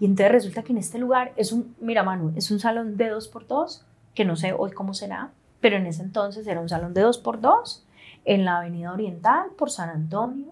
y 0.00 0.06
entonces 0.06 0.32
resulta 0.32 0.64
que 0.64 0.72
en 0.72 0.78
este 0.78 0.98
lugar 0.98 1.32
es 1.36 1.52
un, 1.52 1.76
mira 1.80 2.02
Manu, 2.02 2.32
es 2.36 2.50
un 2.50 2.58
salón 2.58 2.96
de 2.96 3.08
dos 3.08 3.28
por 3.28 3.46
dos, 3.46 3.84
que 4.14 4.24
no 4.24 4.34
sé 4.34 4.52
hoy 4.52 4.72
cómo 4.72 4.92
será, 4.92 5.30
pero 5.60 5.76
en 5.76 5.86
ese 5.86 6.02
entonces 6.02 6.46
era 6.48 6.60
un 6.60 6.68
salón 6.68 6.94
de 6.94 7.02
dos 7.02 7.18
por 7.18 7.40
dos, 7.40 7.86
en 8.24 8.44
la 8.44 8.58
Avenida 8.58 8.92
Oriental, 8.92 9.50
por 9.56 9.70
San 9.70 9.88
Antonio, 9.88 10.48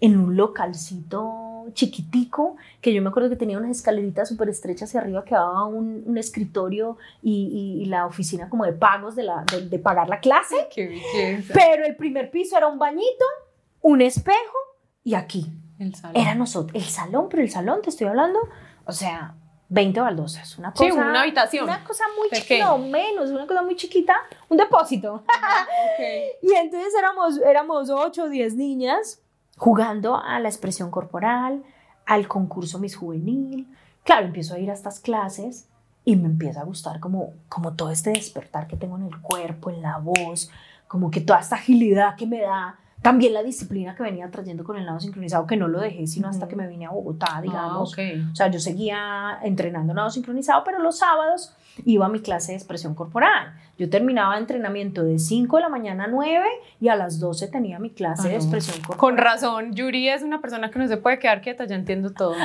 en 0.00 0.16
un 0.16 0.36
localcito 0.36 1.51
chiquitico, 1.72 2.56
que 2.80 2.92
yo 2.92 3.02
me 3.02 3.08
acuerdo 3.10 3.28
que 3.30 3.36
tenía 3.36 3.58
unas 3.58 3.70
escaleritas 3.70 4.28
súper 4.28 4.48
estrechas 4.48 4.88
hacia 4.90 5.00
arriba 5.00 5.24
que 5.24 5.34
daba 5.34 5.64
un, 5.66 6.02
un 6.06 6.18
escritorio 6.18 6.96
y, 7.22 7.32
y- 7.78 7.82
y 7.82 7.86
la 7.86 8.06
oficina 8.06 8.48
como 8.48 8.64
de 8.64 8.72
pagos 8.72 9.14
de, 9.16 9.22
la, 9.24 9.44
de, 9.50 9.68
de 9.68 9.78
pagar 9.78 10.08
la 10.08 10.20
clase. 10.20 10.68
Qué. 10.74 11.42
Pero 11.54 11.84
el 11.86 11.96
primer 11.96 12.30
piso 12.30 12.56
era 12.56 12.66
un 12.66 12.78
bañito, 12.78 13.24
un 13.80 14.00
espejo 14.02 14.58
y 15.04 15.14
aquí. 15.14 15.52
El 15.78 15.94
salón. 15.94 16.16
Era 16.16 16.34
nosotros, 16.34 16.74
el 16.82 16.88
salón, 16.88 17.28
pero 17.28 17.42
el 17.42 17.50
salón 17.50 17.80
te 17.82 17.90
estoy 17.90 18.06
hablando, 18.06 18.38
o 18.84 18.92
sea, 18.92 19.34
20 19.68 20.00
baldosas, 20.00 20.58
una 20.58 20.70
cosa. 20.72 20.84
Sí, 20.84 20.90
una 20.92 21.22
habitación. 21.22 21.64
Una 21.64 21.82
cosa 21.82 22.04
muy 22.18 22.28
chiquita, 22.30 22.66
no 22.66 22.78
menos, 22.78 23.30
una 23.30 23.46
cosa 23.46 23.62
muy 23.62 23.74
chiquita, 23.74 24.14
un 24.50 24.58
depósito. 24.58 25.14
Ok. 25.14 26.04
Y 26.42 26.52
entonces 26.54 26.92
éramos, 26.96 27.38
éramos 27.38 27.88
8 27.88 28.24
o 28.24 28.28
10 28.28 28.54
niñas 28.54 29.21
jugando 29.62 30.16
a 30.16 30.40
la 30.40 30.48
expresión 30.48 30.90
corporal, 30.90 31.62
al 32.04 32.26
concurso 32.26 32.80
Miss 32.80 32.96
Juvenil. 32.96 33.68
Claro, 34.02 34.26
empiezo 34.26 34.54
a 34.54 34.58
ir 34.58 34.68
a 34.72 34.74
estas 34.74 34.98
clases 34.98 35.68
y 36.04 36.16
me 36.16 36.26
empieza 36.26 36.62
a 36.62 36.64
gustar 36.64 36.98
como, 36.98 37.34
como 37.48 37.74
todo 37.74 37.92
este 37.92 38.10
despertar 38.10 38.66
que 38.66 38.76
tengo 38.76 38.96
en 38.96 39.04
el 39.04 39.20
cuerpo, 39.20 39.70
en 39.70 39.80
la 39.80 39.98
voz, 39.98 40.50
como 40.88 41.12
que 41.12 41.20
toda 41.20 41.38
esta 41.38 41.54
agilidad 41.54 42.16
que 42.16 42.26
me 42.26 42.40
da. 42.40 42.76
También 43.02 43.34
la 43.34 43.44
disciplina 43.44 43.94
que 43.94 44.02
venía 44.02 44.28
trayendo 44.32 44.64
con 44.64 44.76
el 44.76 44.84
nado 44.84 44.98
sincronizado, 44.98 45.46
que 45.46 45.56
no 45.56 45.68
lo 45.68 45.78
dejé 45.78 46.08
sino 46.08 46.26
hasta 46.26 46.48
que 46.48 46.56
me 46.56 46.66
vine 46.66 46.86
a 46.86 46.90
Bogotá, 46.90 47.38
digamos. 47.40 47.94
Ah, 47.96 48.02
ok. 48.02 48.32
O 48.32 48.34
sea, 48.34 48.48
yo 48.50 48.58
seguía 48.58 49.38
entrenando 49.44 49.94
nado 49.94 50.10
sincronizado, 50.10 50.64
pero 50.64 50.80
los 50.80 50.98
sábados 50.98 51.54
iba 51.84 52.06
a 52.06 52.08
mi 52.08 52.20
clase 52.20 52.52
de 52.52 52.58
expresión 52.58 52.94
corporal. 52.94 53.54
Yo 53.78 53.88
terminaba 53.90 54.36
entrenamiento 54.38 55.02
de 55.02 55.18
5 55.18 55.56
de 55.56 55.62
la 55.62 55.68
mañana 55.68 56.04
a 56.04 56.06
9 56.06 56.46
y 56.80 56.88
a 56.88 56.96
las 56.96 57.18
12 57.18 57.48
tenía 57.48 57.78
mi 57.78 57.90
clase 57.90 58.28
de 58.28 58.34
Ah, 58.34 58.38
no. 58.38 58.42
expresión 58.44 58.76
corporal. 58.78 58.98
Con 58.98 59.16
razón, 59.16 59.74
Yuri 59.74 60.08
es 60.08 60.22
una 60.22 60.40
persona 60.40 60.70
que 60.70 60.78
no 60.78 60.86
se 60.88 60.96
puede 60.98 61.18
quedar 61.18 61.40
quieta, 61.40 61.64
ya 61.64 61.74
entiendo 61.76 62.12
todo. 62.12 62.36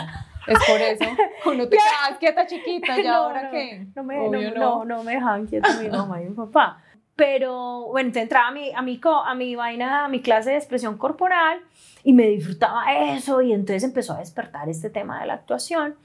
Es 0.47 0.57
por 0.65 0.79
eso. 0.79 1.03
Cuando 1.43 1.67
te 1.67 1.75
quedas 1.77 2.17
quieta 2.19 2.47
chiquita, 2.47 2.95
¿ya 2.97 3.03
No, 3.11 3.15
ahora 3.25 3.43
no, 3.43 3.51
qué? 3.51 3.85
No 3.95 4.03
me, 4.03 4.19
Obvio 4.19 4.51
no, 4.55 4.85
no, 4.85 4.85
no 4.85 5.03
me 5.03 5.13
dejaban 5.15 5.45
quieta 5.45 5.73
mi 5.81 5.89
mamá 5.89 6.21
y 6.21 6.25
mi 6.29 6.33
papá. 6.35 6.81
Pero 7.17 7.87
bueno, 7.87 8.07
entonces 8.07 8.23
entraba 8.23 8.47
a 8.49 8.51
mi, 8.51 8.71
a, 8.73 8.81
mi, 8.81 8.99
co- 8.99 9.23
a 9.23 9.33
mi 9.35 9.55
vaina, 9.55 10.05
a 10.05 10.07
mi 10.07 10.21
clase 10.21 10.51
de 10.51 10.57
expresión 10.57 10.97
corporal 10.97 11.59
y 12.03 12.13
me 12.13 12.27
disfrutaba 12.27 12.93
eso 12.93 13.41
y 13.41 13.51
entonces 13.53 13.83
empezó 13.83 14.13
a 14.13 14.19
despertar 14.19 14.69
este 14.69 14.89
tema 14.91 15.19
de 15.19 15.25
la 15.25 15.33
actuación 15.33 15.95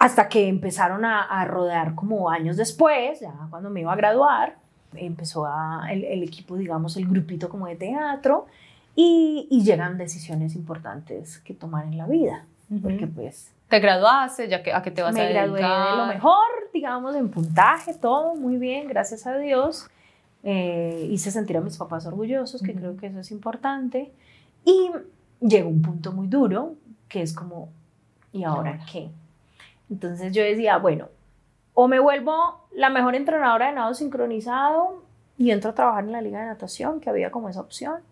hasta 0.00 0.28
que 0.30 0.48
empezaron 0.48 1.04
a, 1.04 1.22
a 1.22 1.44
rodar 1.44 1.94
como 1.94 2.30
años 2.30 2.56
después, 2.56 3.20
ya 3.20 3.32
cuando 3.50 3.68
me 3.70 3.82
iba 3.82 3.92
a 3.92 3.96
graduar, 3.96 4.56
empezó 4.94 5.44
a, 5.46 5.86
el, 5.92 6.04
el 6.04 6.22
equipo, 6.22 6.56
digamos, 6.56 6.96
el 6.96 7.06
grupito 7.06 7.48
como 7.50 7.66
de 7.66 7.76
teatro 7.76 8.46
y, 8.96 9.46
y 9.50 9.62
llegan 9.62 9.98
decisiones 9.98 10.54
importantes 10.56 11.38
que 11.40 11.52
tomar 11.54 11.84
en 11.84 11.98
la 11.98 12.06
vida, 12.06 12.46
porque 12.82 13.04
Ujú. 13.04 13.14
pues 13.14 13.52
Te 13.68 13.78
graduaste, 13.78 14.48
ya 14.48 14.62
que 14.62 14.72
a 14.72 14.80
qué 14.82 14.90
te 14.90 15.02
vas 15.02 15.14
a 15.14 15.18
me 15.18 15.24
dedicar. 15.28 15.48
gradué 15.48 15.90
de 15.90 15.96
lo 15.98 16.06
mejor, 16.06 16.46
digamos, 16.72 17.14
en 17.14 17.28
puntaje, 17.28 17.92
todo 17.92 18.34
muy 18.34 18.56
bien, 18.56 18.88
gracias 18.88 19.26
a 19.26 19.36
Dios. 19.36 19.86
Eh, 20.42 21.08
hice 21.10 21.30
sentir 21.30 21.58
a 21.58 21.60
mis 21.60 21.76
papás 21.76 22.06
orgullosos, 22.06 22.62
que 22.62 22.70
Ujú. 22.72 22.80
creo 22.80 22.96
que 22.96 23.08
eso 23.08 23.20
es 23.20 23.30
importante. 23.30 24.10
Y 24.64 24.90
llegó 25.40 25.68
un 25.68 25.82
punto 25.82 26.10
muy 26.12 26.26
duro, 26.26 26.74
que 27.06 27.20
es 27.20 27.34
como, 27.34 27.68
¿y 28.32 28.44
ahora 28.44 28.70
ahora? 28.70 28.84
qué? 28.90 29.10
Entonces 29.90 30.32
yo 30.32 30.42
decía, 30.42 30.78
bueno, 30.78 31.08
o 31.74 31.88
me 31.88 31.98
vuelvo 31.98 32.66
la 32.72 32.90
mejor 32.90 33.14
entrenadora 33.14 33.66
de 33.66 33.72
nado 33.72 33.94
sincronizado 33.94 35.02
y 35.36 35.50
entro 35.50 35.70
a 35.70 35.74
trabajar 35.74 36.04
en 36.04 36.12
la 36.12 36.22
liga 36.22 36.40
de 36.40 36.46
natación, 36.46 37.00
que 37.00 37.10
había 37.10 37.30
como 37.30 37.48
esa 37.48 37.60
opción, 37.60 38.02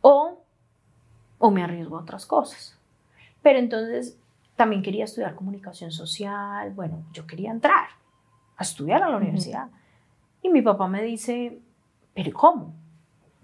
o, 0.00 0.38
o 1.38 1.50
me 1.50 1.62
arriesgo 1.62 1.98
a 1.98 2.00
otras 2.00 2.24
cosas. 2.24 2.78
Pero 3.42 3.58
entonces 3.58 4.16
también 4.56 4.82
quería 4.82 5.04
estudiar 5.04 5.34
comunicación 5.34 5.90
social, 5.90 6.70
bueno, 6.70 7.04
yo 7.12 7.26
quería 7.26 7.50
entrar 7.50 7.88
a 8.56 8.62
estudiar 8.62 9.02
a 9.02 9.08
la 9.08 9.16
universidad. 9.16 9.68
Y 10.42 10.48
mi 10.48 10.62
papá 10.62 10.86
me 10.88 11.02
dice, 11.02 11.58
¿pero 12.14 12.32
cómo? 12.32 12.74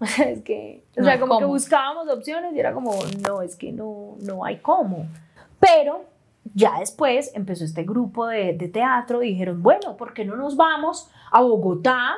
O 0.01 0.05
sea, 0.05 0.29
es 0.29 0.41
que, 0.43 0.85
o 0.95 1.01
No 1.01 1.05
sea, 1.07 1.19
como 1.19 1.39
que 1.39 1.43
buscábamos 1.43 2.07
opciones 2.07 2.53
y 2.53 2.59
era 2.61 2.73
como, 2.73 2.93
no, 3.27 3.41
es 3.41 3.57
que 3.57 3.73
no, 3.73 4.15
no 4.21 4.45
hay 4.45 4.59
cómo. 4.59 5.05
Pero 5.59 6.05
ya 6.53 6.79
después 6.79 7.31
empezó 7.35 7.63
este 7.63 7.83
grupo 7.83 8.27
de, 8.27 8.53
de 8.53 8.67
teatro 8.67 9.23
y 9.23 9.29
dijeron, 9.31 9.61
bueno, 9.61 9.97
¿por 9.97 10.13
qué 10.13 10.25
no 10.25 10.35
nos 10.35 10.55
vamos 10.55 11.09
a 11.31 11.41
Bogotá 11.41 12.15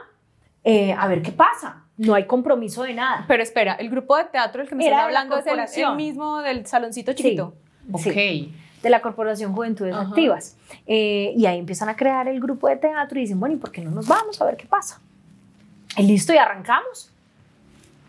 eh, 0.64 0.94
a 0.94 1.08
ver 1.08 1.22
qué 1.22 1.32
pasa? 1.32 1.84
No 1.98 2.14
hay 2.14 2.26
compromiso 2.26 2.84
de 2.84 2.94
nada. 2.94 3.26
Pero 3.28 3.44
espera, 3.44 3.74
el 3.74 3.90
grupo 3.90 4.18
de 4.18 4.26
teatro 4.26 4.62
del 4.62 4.70
que 4.70 4.76
me 4.76 4.90
la 4.90 5.04
hablando 5.06 5.38
es 5.38 5.46
el, 5.46 5.84
el 5.84 5.96
mismo 5.96 6.42
del 6.42 6.66
saloncito 6.66 7.14
chiquito. 7.14 7.54
sí. 7.98 8.10
Ok. 8.10 8.82
de 8.82 8.90
la 8.90 9.02
Corporación 9.02 9.54
Juventudes 9.54 9.94
Ajá. 9.94 10.08
Activas. 10.10 10.58
Eh, 10.88 11.34
y 11.36 11.46
ahí 11.46 11.60
empiezan 11.60 11.90
a 11.90 11.96
crear 11.96 12.28
el 12.28 12.40
grupo 12.40 12.68
de 12.68 12.78
teatro 12.78 13.20
y 13.20 13.24
dicen, 13.24 13.40
bueno, 13.40 13.56
¿y 13.56 13.58
por 13.60 13.72
qué 13.72 13.82
no 13.82 13.92
nos 13.92 14.08
vamos 14.08 14.42
a 14.42 14.46
ver 14.46 14.58
qué 14.58 14.66
pasa? 14.66 15.00
Y 15.98 16.04
listo, 16.04 16.34
y 16.34 16.38
arrancamos. 16.38 17.12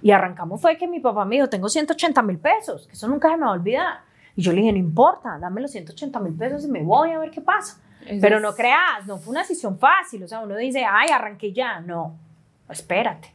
Y 0.01 0.11
arrancamos 0.11 0.61
fue 0.61 0.77
que 0.79 0.88
mi 0.88 1.01
papá 1.01 1.25
me 1.25 1.37
dijo, 1.37 1.48
tengo 1.48 1.68
180 1.68 2.22
mil 2.22 2.38
pesos, 2.38 2.87
que 2.87 2.94
eso 2.94 3.07
nunca 3.09 3.29
se 3.31 3.37
me 3.37 3.44
va 3.44 3.51
a 3.51 3.55
olvidar. 3.55 4.01
Y 4.36 4.42
yo 4.42 4.52
le 4.52 4.60
dije, 4.60 4.72
no 4.72 4.78
importa, 4.78 5.38
dame 5.38 5.60
los 5.60 5.70
180 5.70 6.18
mil 6.20 6.34
pesos 6.34 6.64
y 6.64 6.68
me 6.68 6.82
voy 6.82 7.10
a 7.12 7.18
ver 7.18 7.30
qué 7.30 7.40
pasa. 7.40 7.80
Eso 8.06 8.20
Pero 8.20 8.40
no 8.40 8.54
creas, 8.54 9.06
no 9.06 9.18
fue 9.18 9.30
una 9.32 9.40
decisión 9.40 9.78
fácil. 9.78 10.22
O 10.24 10.28
sea, 10.28 10.40
uno 10.40 10.56
dice, 10.56 10.84
ay, 10.84 11.10
arranqué 11.10 11.52
ya. 11.52 11.80
No, 11.80 12.16
espérate. 12.68 13.32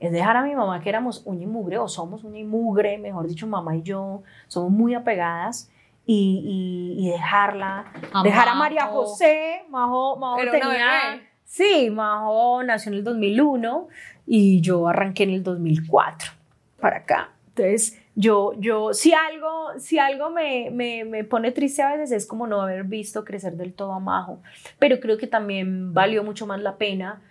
Es 0.00 0.10
dejar 0.10 0.36
a 0.36 0.42
mi 0.42 0.54
mamá 0.54 0.80
que 0.80 0.88
éramos 0.88 1.22
uña 1.24 1.44
y 1.44 1.46
mugre, 1.46 1.78
o 1.78 1.86
somos 1.88 2.24
uña 2.24 2.40
y 2.40 2.44
mugre, 2.44 2.98
mejor 2.98 3.26
dicho, 3.28 3.46
mamá 3.46 3.76
y 3.76 3.82
yo 3.82 4.22
somos 4.48 4.70
muy 4.70 4.94
apegadas, 4.94 5.70
y, 6.04 6.96
y- 6.98 7.06
y 7.06 7.10
dejarla. 7.12 7.84
A 8.12 8.24
dejar 8.24 8.48
a 8.48 8.54
María. 8.54 8.86
José, 8.86 9.62
Majo, 9.70 10.16
Majo 10.16 10.40
una 10.42 10.50
tenía. 10.50 11.20
Sí, 11.44 11.88
Majo 11.90 12.62
nació 12.64 12.90
en 12.90 12.98
el 12.98 13.04
2001 13.04 13.86
y 14.26 14.60
yo 14.60 14.88
arranqué 14.88 15.22
en 15.22 15.30
el 15.30 15.42
2004 15.44 16.32
para 16.80 16.96
acá. 16.98 17.30
Entonces, 17.50 18.01
yo, 18.14 18.52
yo, 18.58 18.92
si 18.92 19.12
algo, 19.14 19.78
si 19.78 19.98
algo 19.98 20.30
me, 20.30 20.70
me, 20.70 21.04
me 21.04 21.24
pone 21.24 21.50
triste 21.52 21.82
a 21.82 21.92
veces 21.92 22.12
es 22.12 22.26
como 22.26 22.46
no 22.46 22.60
haber 22.60 22.84
visto 22.84 23.24
crecer 23.24 23.56
del 23.56 23.72
todo 23.72 23.92
a 23.92 24.00
Majo, 24.00 24.40
pero 24.78 25.00
creo 25.00 25.16
que 25.18 25.26
también 25.26 25.94
valió 25.94 26.22
mucho 26.22 26.46
más 26.46 26.60
la 26.60 26.76
pena 26.76 27.22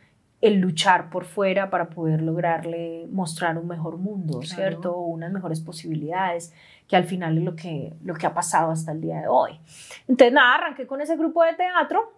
el 0.41 0.56
luchar 0.60 1.12
por 1.12 1.26
fuera 1.26 1.70
para 1.70 1.89
poder 1.89 2.24
lograrle 2.24 3.06
mostrar 3.12 3.60
un 3.60 3.67
mejor 3.67 3.98
mundo, 3.98 4.39
Claro. 4.39 4.56
¿cierto? 4.56 4.98
Unas 4.98 5.32
mejores 5.32 5.62
posibilidades, 5.62 6.52
que 6.88 6.96
al 6.96 7.04
final 7.04 7.38
es 7.38 7.44
lo 7.44 7.56
que, 7.56 7.94
lo 8.04 8.15
que 8.15 8.26
ha 8.26 8.34
pasado 8.34 8.72
hasta 8.72 8.91
el 8.91 9.02
día 9.02 9.22
de 9.22 9.28
hoy. 9.28 9.60
Entonces, 10.08 10.34
nada, 10.34 10.56
arranqué 10.56 10.88
con 10.88 11.00
ese 11.00 11.15
grupo 11.15 11.44
de 11.44 11.54
teatro. 11.54 12.12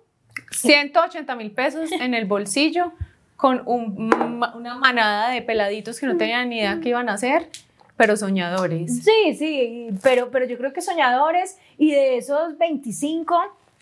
180 0.52 1.36
mil 1.36 1.52
pesos 1.52 1.92
en 1.92 2.14
el 2.14 2.26
bolsillo 2.26 2.94
con 3.36 3.62
un- 3.66 4.10
una 4.56 4.76
manada 4.76 5.30
de 5.32 5.42
peladitos 5.42 6.00
que 6.00 6.06
no 6.08 6.16
tenían 6.18 6.48
ni 6.50 6.60
idea 6.60 6.80
qué 6.82 6.90
iban 6.90 7.10
a 7.10 7.14
hacer, 7.16 7.50
pero 7.98 8.16
soñadores. 8.18 9.04
Sí, 9.04 9.36
sí, 9.38 9.90
pero, 10.02 10.30
pero 10.32 10.46
yo 10.46 10.58
creo 10.58 10.74
que 10.74 10.82
soñadores 10.82 11.58
y 11.78 11.92
de 11.92 12.18
esos 12.18 12.58
25, 12.58 13.36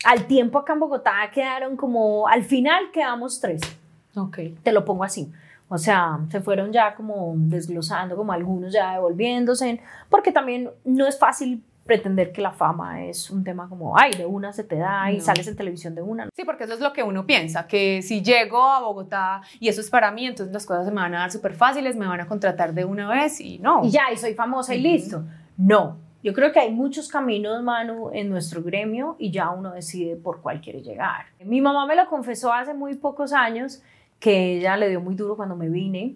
al 0.04 0.26
tiempo 0.26 0.58
acá 0.58 0.72
en 0.74 0.80
Bogotá 0.80 1.12
quedaron 1.32 1.76
como, 1.76 2.26
al 2.28 2.42
final 2.44 2.90
quedamos 2.92 3.40
tres, 3.40 3.60
Ok. 4.16 4.38
te 4.62 4.72
lo 4.72 4.84
pongo 4.84 5.04
así. 5.04 5.30
O 5.68 5.78
sea, 5.78 6.18
se 6.30 6.40
fueron 6.42 6.70
ya 6.70 6.94
como 6.94 7.32
desglosando, 7.36 8.14
como 8.14 8.32
algunos 8.32 8.72
ya 8.74 8.92
devolviéndose, 8.92 9.80
porque 10.10 10.30
también 10.30 10.70
no 10.84 11.06
es 11.06 11.18
fácil 11.18 11.62
pretender 11.84 12.32
que 12.32 12.40
la 12.40 12.52
fama 12.52 13.04
es 13.04 13.30
un 13.30 13.42
tema 13.42 13.68
como, 13.68 13.98
ay, 13.98 14.12
de 14.12 14.24
una 14.26 14.52
se 14.52 14.62
te 14.64 14.76
da 14.76 15.10
y 15.10 15.16
No. 15.18 15.22
sales 15.24 15.46
en 15.48 15.56
televisión 15.56 15.94
de 15.94 16.02
una. 16.02 16.28
Sí, 16.34 16.44
porque 16.44 16.64
eso 16.64 16.74
es 16.74 16.80
lo 16.80 16.92
que 16.92 17.02
uno 17.02 17.26
piensa, 17.26 17.66
que 17.66 18.02
si 18.02 18.22
llego 18.22 18.62
a 18.62 18.80
Bogotá 18.80 19.42
y 19.58 19.68
eso 19.68 19.80
es 19.80 19.90
para 19.90 20.10
mí, 20.12 20.26
entonces 20.26 20.52
las 20.52 20.64
cosas 20.64 20.84
se 20.84 20.90
me 20.92 21.00
van 21.00 21.14
a 21.14 21.20
dar 21.20 21.32
súper 21.32 21.54
fáciles, 21.54 21.96
me 21.96 22.06
van 22.06 22.20
a 22.20 22.26
contratar 22.26 22.72
de 22.72 22.84
una 22.84 23.08
vez 23.10 23.40
y 23.40 23.58
no. 23.58 23.84
y 23.84 23.90
ya, 23.90 24.02
y 24.12 24.16
soy 24.16 24.34
famosa 24.34 24.74
y 24.74 24.78
Ujú. 24.78 24.88
listo. 24.88 25.24
No, 25.56 25.96
yo 26.22 26.32
creo 26.32 26.52
que 26.52 26.60
hay 26.60 26.70
muchos 26.70 27.08
caminos, 27.08 27.62
Manu, 27.62 28.10
en 28.12 28.28
nuestro 28.30 28.62
gremio 28.62 29.16
y 29.18 29.30
ya 29.32 29.50
uno 29.50 29.72
decide 29.72 30.14
por 30.16 30.40
cuál 30.40 30.60
quiere 30.60 30.82
llegar. 30.82 31.26
Mi 31.44 31.60
mamá 31.60 31.84
me 31.86 31.96
lo 31.96 32.06
confesó 32.08 32.52
hace 32.52 32.74
muy 32.74 32.94
pocos 32.94 33.32
años, 33.32 33.82
que 34.20 34.58
ella 34.58 34.76
le 34.76 34.88
dio 34.88 35.00
muy 35.00 35.16
duro 35.16 35.34
cuando 35.36 35.56
me 35.56 35.68
vine 35.68 36.14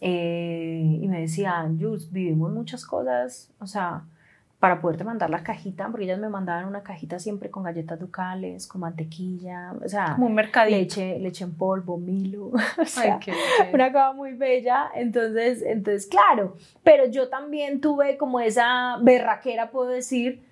eh, 0.00 0.98
y 1.02 1.08
me 1.08 1.20
decía, 1.20 1.68
Jules, 1.78 2.10
vivimos 2.12 2.52
muchas 2.52 2.84
cosas, 2.86 3.50
o 3.58 3.66
sea, 3.66 4.02
para 4.58 4.80
poderte 4.80 5.04
mandar 5.04 5.30
la 5.30 5.44
cajita, 5.44 5.86
porque 5.88 6.04
ellas 6.04 6.18
me 6.18 6.28
mandaban 6.28 6.64
una 6.66 6.82
cajita 6.82 7.20
siempre 7.20 7.48
con 7.48 7.62
galletas 7.62 7.98
ducales, 8.00 8.66
con 8.66 8.80
mantequilla, 8.80 9.72
o 9.84 9.88
sea, 9.88 10.14
Como 10.14 10.26
un 10.26 10.34
mercadito. 10.34 10.76
leche, 10.76 11.18
leche 11.20 11.44
en 11.44 11.54
polvo, 11.54 11.96
Milo, 11.96 12.46
o 12.80 12.84
sea, 12.84 13.14
Ay, 13.14 13.20
qué 13.20 13.30
belleza. 13.30 13.68
una 13.72 13.92
cosa 13.92 14.12
muy 14.14 14.32
bella, 14.32 14.88
entonces, 14.96 15.62
entonces, 15.62 16.06
claro, 16.08 16.56
pero 16.82 17.06
yo 17.06 17.28
también 17.28 17.80
tuve 17.80 18.16
como 18.18 18.40
esa 18.40 18.96
berraquera, 19.00 19.70
puedo 19.70 19.90
decir, 19.90 20.42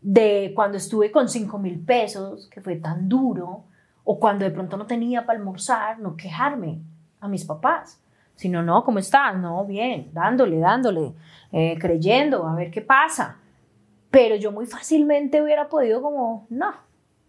de 0.00 0.52
cuando 0.54 0.76
estuve 0.76 1.10
con 1.10 1.28
5 1.28 1.58
mil 1.58 1.80
pesos, 1.80 2.46
que 2.48 2.60
fue 2.60 2.76
tan 2.76 3.08
duro, 3.08 3.64
o 4.04 4.20
cuando 4.20 4.44
de 4.44 4.52
pronto 4.52 4.76
no 4.76 4.86
tenía 4.86 5.26
para 5.26 5.36
almorzar, 5.36 5.98
no 5.98 6.16
quejarme 6.16 6.78
a 7.20 7.26
mis 7.26 7.44
papás, 7.44 8.00
sino, 8.36 8.62
no, 8.62 8.84
¿cómo 8.84 9.00
estás? 9.00 9.36
No, 9.36 9.64
bien, 9.66 10.10
dándole, 10.12 10.60
dándole, 10.60 11.12
eh, 11.50 11.76
creyendo, 11.80 12.46
a 12.46 12.54
ver 12.54 12.70
qué 12.70 12.80
pasa. 12.80 13.37
Pero 14.10 14.36
yo 14.36 14.52
muy 14.52 14.66
fácilmente 14.66 15.42
hubiera 15.42 15.68
podido 15.68 16.00
como, 16.00 16.46
no, 16.50 16.72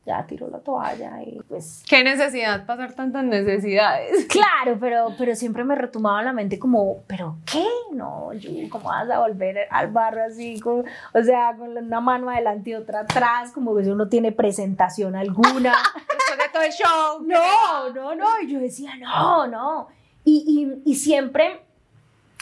ya 0.06 0.26
tiro 0.26 0.50
la 0.50 0.60
toalla 0.60 1.22
y 1.22 1.40
pues 1.48 1.84
¿Qué 1.88 2.04
necesidad 2.04 2.66
pasar 2.66 2.94
tantas 2.94 3.24
necesidades? 3.26 4.26
Claro, 4.30 4.78
pero, 4.80 5.14
pero 5.18 5.36
siempre 5.36 5.64
me 5.64 5.76
retumbaba 5.76 6.20
en 6.20 6.26
la 6.26 6.34
mente 6.34 6.58
como, 6.58 7.04
¿pero 7.06 7.36
qué? 7.52 7.66
No, 7.92 8.32
yo, 8.34 8.50
¿cómo 8.70 8.90
vas 8.90 9.10
a 9.10 9.20
volver 9.20 9.68
al 9.70 9.92
barrio 9.92 10.24
así? 10.24 10.60
con- 10.60 10.86
o 11.14 11.24
sea, 11.24 11.54
con 11.58 11.78
una 11.78 12.00
mano 12.00 12.30
adelante 12.30 12.70
y 12.72 12.76
otra 12.76 13.02
atrás, 13.02 13.52
como 13.52 13.76
que 13.76 13.82
eso 13.84 13.94
no 13.96 14.08
tiene 14.08 14.32
presentación 14.32 15.16
alguna. 15.16 15.74
Después 15.96 16.38
de 16.38 16.50
todo 16.54 16.64
el 16.64 16.72
show. 16.72 17.22
no, 17.26 17.94
no, 17.94 18.16
no. 18.16 18.42
Y 18.42 18.52
yo 18.54 18.60
decía, 18.60 18.96
no, 18.98 19.48
no. 19.48 19.88
Y, 20.24 20.80
y, 20.86 20.92
y 20.92 20.96
siempre, 20.96 21.62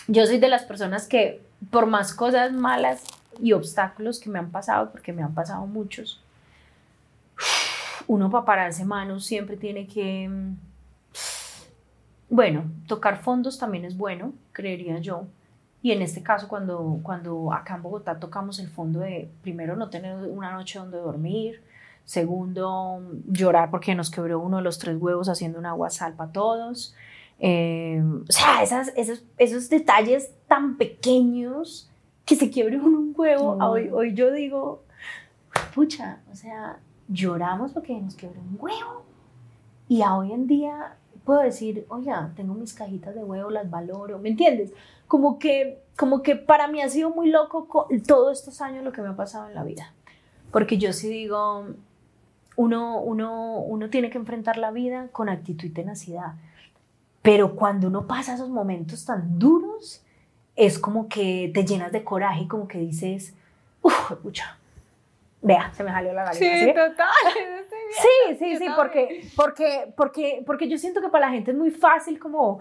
yo 0.08 0.26
soy 0.26 0.38
de 0.38 0.47
las 0.47 0.63
personas 0.63 1.08
que, 1.08 1.41
por 1.71 1.86
más 1.88 2.13
cosas 2.13 2.52
malas 2.52 3.04
y 3.41 3.54
obstáculos 3.54 4.19
que 4.19 4.30
me 4.30 4.39
han 4.39 4.52
pasado, 4.52 4.91
porque 4.91 5.13
me 5.13 5.23
han 5.23 5.34
pasado 5.34 5.65
muchos, 5.65 6.21
uno 8.08 8.30
para 8.30 8.45
pararse 8.45 8.86
manos 8.86 9.26
siempre 9.26 9.58
tiene 9.58 9.88
que, 9.88 10.30
mm, 10.30 10.56
bueno, 12.30 12.65
tocar 12.88 13.21
fondos 13.21 13.58
también 13.58 13.86
es 13.86 13.97
bueno, 13.97 14.34
creería 14.52 15.00
yo. 15.00 15.26
Y 15.82 15.91
en 15.91 16.02
este 16.02 16.23
caso, 16.23 16.47
cuando, 16.47 17.00
cuando 17.04 17.54
acá 17.54 17.76
en 17.76 17.84
Bogotá 17.84 18.19
tocamos 18.19 18.60
el 18.60 18.67
fondo 18.67 19.00
de, 19.00 19.30
primero, 19.41 19.76
no 19.76 19.89
tener 19.89 20.15
una 20.15 20.52
noche 20.52 20.80
donde 20.80 20.97
dormir, 20.97 21.62
segundo, 22.04 23.02
llorar 23.28 23.69
porque 23.69 23.93
nos 23.93 24.10
quebró 24.10 24.39
uno 24.39 24.58
de 24.58 24.63
los 24.63 24.80
tres 24.80 24.97
huevos 24.97 25.30
haciendo 25.30 25.60
un 25.60 25.65
agua 25.65 25.89
sal 25.89 26.13
para 26.13 26.32
todos. 26.32 26.95
Eh, 27.39 28.02
o 28.28 28.32
sea, 28.32 28.63
esas, 28.63 28.91
esos, 28.95 29.23
esos 29.38 29.69
detalles 29.69 30.32
tan 30.47 30.78
pequeños 30.78 31.89
que 32.27 32.35
se 32.35 32.51
quiebre 32.51 32.77
uno 32.77 32.99
un 32.99 33.13
huevo. 33.17 33.55
Mm. 33.55 33.61
Hoy, 33.61 33.89
hoy 33.91 34.13
yo 34.13 34.31
digo, 34.31 34.83
pucha, 35.73 36.19
o 36.31 36.35
sea, 36.35 36.77
lloramos 37.07 37.71
porque 37.71 37.99
nos 37.99 38.15
quebró 38.15 38.39
un 38.41 38.57
huevo. 38.59 39.03
Y 39.87 40.01
a 40.01 40.15
hoy 40.15 40.33
en 40.33 40.45
día 40.45 40.97
puedo 41.23 41.39
decir, 41.39 41.85
oye, 41.89 42.11
tengo 42.35 42.53
mis 42.53 42.73
cajitas 42.73 43.15
de 43.15 43.23
huevo, 43.23 43.49
las 43.49 43.69
valoro, 43.69 44.19
¿me 44.19 44.29
entiendes? 44.29 44.73
Como 45.07 45.39
que, 45.39 45.81
como 45.97 46.21
que 46.21 46.35
para 46.35 46.67
mí 46.67 46.81
ha 46.81 46.89
sido 46.89 47.09
muy 47.09 47.29
loco 47.29 47.67
co- 47.67 47.87
todos 48.05 48.37
estos 48.39 48.61
años 48.61 48.83
lo 48.83 48.91
que 48.91 49.01
me 49.01 49.07
ha 49.09 49.15
pasado 49.15 49.47
en 49.47 49.55
la 49.55 49.63
vida. 49.63 49.93
Porque 50.51 50.77
yo 50.77 50.91
sí 50.93 51.07
digo, 51.09 51.65
uno, 52.57 52.99
uno, 53.01 53.59
uno 53.59 53.89
tiene 53.89 54.09
que 54.09 54.17
enfrentar 54.17 54.57
la 54.57 54.71
vida 54.71 55.07
con 55.13 55.29
actitud 55.29 55.65
y 55.65 55.69
tenacidad. 55.69 56.33
Pero 57.21 57.55
cuando 57.55 57.87
uno 57.87 58.05
pasa 58.07 58.35
esos 58.35 58.49
momentos 58.49 59.05
tan 59.05 59.39
duros, 59.39 60.03
es 60.58 60.78
como 60.80 61.08
que 61.08 61.50
te 61.54 61.63
llenas 61.65 61.91
de 61.93 62.04
coraje 62.04 62.41
y 62.41 62.48
como 62.48 62.67
que 62.67 62.78
dices, 62.80 63.34
uff, 63.82 64.12
pucha, 64.22 64.58
vea, 65.41 65.72
se 65.74 65.84
me 65.84 65.91
salió 65.91 66.12
la 66.13 66.34
Sí, 66.34 66.43
garganta. 66.46 66.82
¿sí? 66.84 66.89
total. 66.89 67.08
Sí, 67.89 68.36
sí, 68.38 68.58
sí, 68.58 68.65
porque, 68.76 69.30
porque, 69.38 69.93
porque, 69.96 70.43
porque 70.46 70.67
yo 70.67 70.78
siento 70.78 71.00
que 71.00 71.08
para 71.08 71.28
la 71.28 71.32
gente 71.32 71.52
es 71.52 71.58
muy 71.58 71.72
fácil 71.72 72.20
como, 72.20 72.60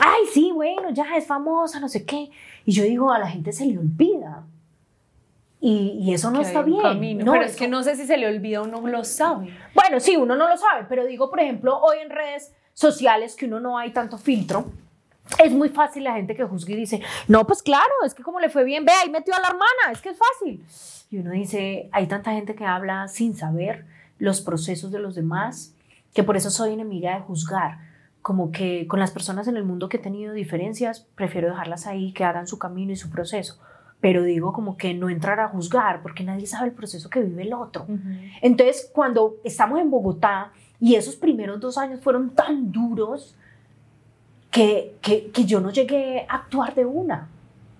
ay, 0.00 0.22
sí, 0.32 0.50
bueno, 0.52 0.90
ya 0.90 1.16
es 1.16 1.28
famosa, 1.28 1.78
no 1.78 1.88
sé 1.88 2.04
qué. 2.04 2.28
Y 2.64 2.72
yo 2.72 2.82
digo, 2.82 3.12
a 3.12 3.20
la 3.20 3.28
gente 3.28 3.52
se 3.52 3.66
le 3.66 3.78
olvida. 3.78 4.42
Y, 5.60 5.98
y 6.02 6.12
eso 6.12 6.30
no 6.32 6.40
está 6.40 6.62
bien. 6.62 7.18
No, 7.18 7.32
pero 7.32 7.44
es 7.44 7.52
eso- 7.52 7.58
que 7.60 7.68
no 7.68 7.84
sé 7.84 7.94
si 7.94 8.04
se 8.04 8.16
le 8.16 8.26
olvida 8.26 8.62
o 8.62 8.66
no 8.66 8.80
lo 8.86 9.04
sabe. 9.04 9.56
Bueno, 9.74 10.00
sí, 10.00 10.16
uno 10.16 10.34
no 10.34 10.48
lo 10.48 10.56
sabe, 10.56 10.86
pero 10.88 11.04
digo, 11.06 11.30
por 11.30 11.38
ejemplo, 11.38 11.78
hoy 11.80 11.98
en 12.02 12.10
redes 12.10 12.52
sociales 12.72 13.36
que 13.36 13.46
uno 13.46 13.60
no 13.60 13.78
hay 13.78 13.92
tanto 13.92 14.18
filtro, 14.18 14.66
es 15.42 15.52
muy 15.52 15.68
fácil 15.68 16.04
la 16.04 16.14
gente 16.14 16.34
que 16.34 16.44
juzga 16.44 16.72
y 16.72 16.76
dice, 16.76 17.02
no, 17.28 17.46
pues 17.46 17.62
claro, 17.62 17.92
es 18.04 18.14
que 18.14 18.22
como 18.22 18.40
le 18.40 18.50
fue 18.50 18.64
bien, 18.64 18.84
ve, 18.84 18.92
ahí 18.92 19.10
metió 19.10 19.34
a 19.34 19.40
la 19.40 19.48
hermana, 19.48 19.92
es 19.92 20.00
que 20.00 20.10
es 20.10 20.18
fácil. 20.18 20.64
Y 21.10 21.18
uno 21.18 21.30
dice, 21.30 21.88
hay 21.92 22.06
tanta 22.06 22.32
gente 22.32 22.54
que 22.54 22.64
habla 22.64 23.08
sin 23.08 23.34
saber 23.34 23.86
los 24.18 24.40
procesos 24.40 24.92
de 24.92 24.98
los 24.98 25.14
demás, 25.14 25.74
que 26.12 26.22
por 26.22 26.36
eso 26.36 26.50
soy 26.50 26.74
enemiga 26.74 27.14
de 27.14 27.20
juzgar. 27.22 27.78
Como 28.22 28.52
que 28.52 28.86
con 28.86 29.00
las 29.00 29.10
personas 29.10 29.48
en 29.48 29.56
el 29.56 29.64
mundo 29.64 29.88
que 29.88 29.98
he 29.98 30.00
tenido 30.00 30.32
diferencias, 30.32 31.06
prefiero 31.14 31.48
dejarlas 31.48 31.86
ahí, 31.86 32.12
que 32.12 32.24
hagan 32.24 32.46
su 32.46 32.58
camino 32.58 32.92
y 32.92 32.96
su 32.96 33.10
proceso. 33.10 33.58
Pero 34.00 34.22
digo 34.22 34.52
como 34.52 34.76
que 34.76 34.94
no 34.94 35.08
entrar 35.08 35.40
a 35.40 35.48
juzgar, 35.48 36.02
porque 36.02 36.24
nadie 36.24 36.46
sabe 36.46 36.68
el 36.68 36.74
proceso 36.74 37.10
que 37.10 37.22
vive 37.22 37.42
el 37.42 37.54
otro. 37.54 37.86
Entonces, 38.42 38.90
cuando 38.92 39.36
estamos 39.44 39.80
en 39.80 39.90
Bogotá 39.90 40.52
y 40.80 40.94
esos 40.94 41.16
primeros 41.16 41.60
dos 41.60 41.78
años 41.78 42.00
fueron 42.00 42.30
tan 42.30 42.70
duros 42.70 43.34
que, 44.54 44.94
que, 45.02 45.30
que 45.32 45.44
yo 45.44 45.60
no 45.60 45.70
llegué 45.72 46.24
a 46.28 46.36
actuar 46.36 46.72
de 46.76 46.84
una. 46.84 47.28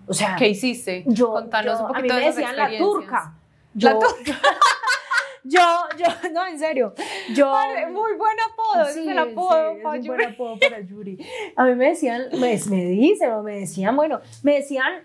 O 0.09 0.13
sea, 0.13 0.35
¿Qué 0.37 0.49
hiciste? 0.49 1.05
yo, 1.07 1.31
Contanos 1.33 1.79
yo- 1.79 1.85
un 1.87 1.97
a 1.97 2.01
mí 2.01 2.09
poquito 2.09 2.15
me 2.17 2.25
decían 2.27 2.57
la 2.57 2.77
turca. 2.77 3.35
La 3.75 3.93
Yo, 3.93 4.01
yo, 5.45 5.61
yo, 5.99 6.31
no, 6.33 6.47
en 6.47 6.59
serio. 6.59 6.95
Yo, 7.35 7.51
Padre, 7.53 7.87
Muy 7.91 8.15
buen 8.15 8.37
apodo, 8.41 8.87
Sí, 8.93 9.01
es 9.03 9.09
el 9.09 9.19
apodo. 9.19 9.71
sí, 9.73 9.77
es 9.79 9.83
pa' 9.85 9.91
un 9.91 9.97
Yuri. 10.03 10.09
buen 10.09 10.29
apodo 10.35 10.59
para 10.59 10.81
Yuri. 10.81 11.19
A 11.57 11.65
mí 11.65 11.75
me 11.77 11.89
decían, 11.91 12.23
me, 12.33 12.59
me 12.69 12.85
dicen, 12.87 13.31
o 13.33 13.43
me 13.43 13.61
decían, 13.61 13.95
bueno, 13.95 14.21
me 14.43 14.55
decían, 14.57 15.05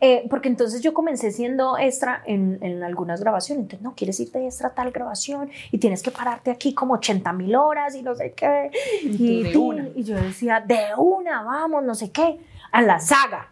eh, 0.00 0.26
porque 0.30 0.48
entonces 0.48 0.80
yo 0.80 0.94
comencé 0.94 1.32
siendo 1.32 1.76
extra 1.76 2.22
en, 2.24 2.58
en 2.62 2.82
algunas 2.82 3.20
grabaciones, 3.20 3.62
entonces 3.64 3.82
no, 3.82 3.94
quieres 3.94 4.20
irte 4.20 4.44
extra 4.44 4.68
a 4.68 4.74
tal 4.74 4.92
grabación 4.92 5.50
y 5.72 5.78
tienes 5.78 6.02
que 6.02 6.10
pararte 6.10 6.50
aquí 6.50 6.72
como 6.72 6.94
80 6.94 7.32
mil 7.32 7.56
horas 7.56 7.94
y 7.96 8.02
no 8.02 8.14
sé 8.14 8.32
qué. 8.32 8.70
Y 9.02 9.42
de 9.42 9.56
una. 9.56 9.88
y 9.94 10.04
yo 10.04 10.16
decía, 10.16 10.60
de 10.60 10.94
una, 10.96 11.42
vamos, 11.42 11.82
no 11.82 11.94
sé 11.94 12.10
qué, 12.10 12.38
a 12.70 12.82
la 12.82 13.00
saga, 13.00 13.48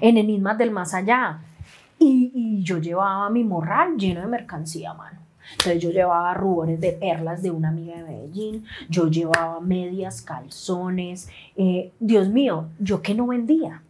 en 0.00 0.18
Enigmas 0.18 0.56
del 0.56 0.70
Más 0.70 0.94
Allá. 0.94 1.40
Y, 1.98 2.30
y 2.34 2.62
yo 2.62 2.78
llevaba 2.78 3.30
mi 3.30 3.44
morral 3.44 3.96
lleno 3.96 4.20
de 4.20 4.26
mercancía, 4.26 4.94
mano. 4.94 5.24
Entonces 5.52 5.82
yo 5.82 5.90
llevaba 5.90 6.34
rubores 6.34 6.80
de 6.80 6.92
perlas 6.92 7.42
de 7.42 7.50
una 7.50 7.68
amiga 7.68 7.96
de 7.96 8.02
Medellín, 8.02 8.64
yo 8.88 9.08
llevaba 9.08 9.60
medias, 9.60 10.22
calzones, 10.22 11.28
eh, 11.56 11.92
Dios 12.00 12.28
mío, 12.28 12.68
yo 12.78 13.02
que 13.02 13.14
no 13.14 13.26
vendía. 13.26 13.82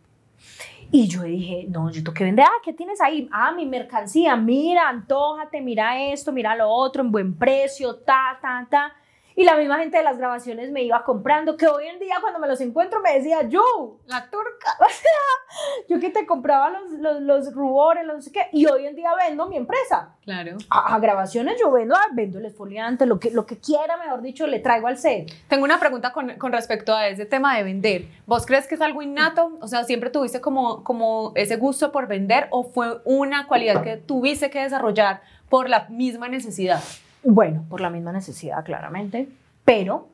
Y 0.91 1.09
yo 1.09 1.23
dije, 1.23 1.67
no, 1.69 1.91
yo 1.91 2.03
tengo 2.03 2.15
que 2.15 2.25
vender, 2.25 2.45
ah, 2.47 2.61
¿qué 2.63 2.73
tienes 2.73 3.01
ahí? 3.01 3.29
Ah, 3.33 3.53
mi 3.53 3.67
mercancía, 3.67 4.37
mira, 4.37 4.89
antójate, 4.89 5.61
mira 5.61 6.01
esto, 6.13 6.33
mira 6.33 6.55
lo 6.55 6.69
otro, 6.69 7.03
en 7.03 7.11
buen 7.11 7.37
precio, 7.37 7.97
ta, 7.97 8.39
ta, 8.41 8.67
ta. 8.71 8.93
Y 9.37 9.45
la 9.45 9.57
misma 9.57 9.79
gente 9.79 9.99
de 9.99 10.05
las 10.05 10.19
grabaciones 10.19 10.71
me 10.71 10.83
iba 10.83 11.03
comprando, 11.03 11.57
que 11.57 11.67
hoy 11.67 11.87
en 11.87 11.99
día 11.99 12.17
cuando 12.21 12.39
me 12.39 12.47
los 12.47 12.61
encuentro 12.61 13.01
me 13.01 13.15
decía, 13.15 13.43
yo, 13.49 13.99
La 14.07 14.31
turca. 14.31 14.77
yo 15.89 15.99
que 15.99 16.11
te 16.11 16.25
compraba 16.25 16.71
los, 16.71 16.91
los, 16.93 17.21
los 17.21 17.55
rubores, 17.55 18.05
los 18.07 18.17
no 18.17 18.23
sé 18.23 18.31
qué, 18.31 18.47
y 18.53 18.67
hoy 18.67 18.87
en 18.87 18.95
día 18.95 19.11
vendo 19.17 19.49
mi 19.49 19.57
empresa. 19.57 20.15
Claro. 20.23 20.57
A, 20.71 20.95
a 20.95 20.99
grabaciones 21.01 21.57
yo 21.61 21.71
vendo, 21.73 21.97
ah, 21.97 22.09
vendo 22.13 22.39
el 22.39 22.47
esfoliante, 22.47 23.07
lo 23.07 23.19
que, 23.19 23.31
lo 23.31 23.45
que 23.45 23.59
quiera, 23.59 23.97
mejor 23.97 24.23
dicho, 24.23 24.47
le 24.47 24.61
traigo 24.61 24.87
al 24.87 24.99
set. 24.99 25.33
Tengo 25.49 25.65
una 25.65 25.81
pregunta 25.81 26.13
con, 26.13 26.37
con 26.37 26.53
respecto 26.53 26.95
a 26.95 27.09
ese 27.09 27.27
tema 27.27 27.57
de 27.57 27.65
vender. 27.65 28.07
¿Vos 28.27 28.47
crees 28.47 28.69
que 28.69 28.77
es 28.77 28.81
algo 28.81 29.03
innato? 29.03 29.59
O 29.61 29.67
sea, 29.67 29.85
¿siempre 29.85 30.11
tuviste 30.11 30.41
como, 30.41 30.85
como 30.85 31.33
ese 31.35 31.57
gusto 31.57 31.91
por 31.91 32.07
vender 32.07 32.47
o 32.51 32.65
fue 32.65 33.01
una 33.05 33.47
cualidad 33.47 33.83
que 33.83 33.97
tuviste 33.97 34.51
que 34.51 34.61
desarrollar 34.61 35.23
por 35.49 35.69
la 35.69 35.87
misma 35.89 36.29
necesidad? 36.29 36.81
Bueno, 37.25 37.65
por 37.69 37.81
la 37.81 37.91
misma 37.91 38.13
necesidad, 38.13 38.65
claramente, 38.65 39.29
pero 39.65 40.09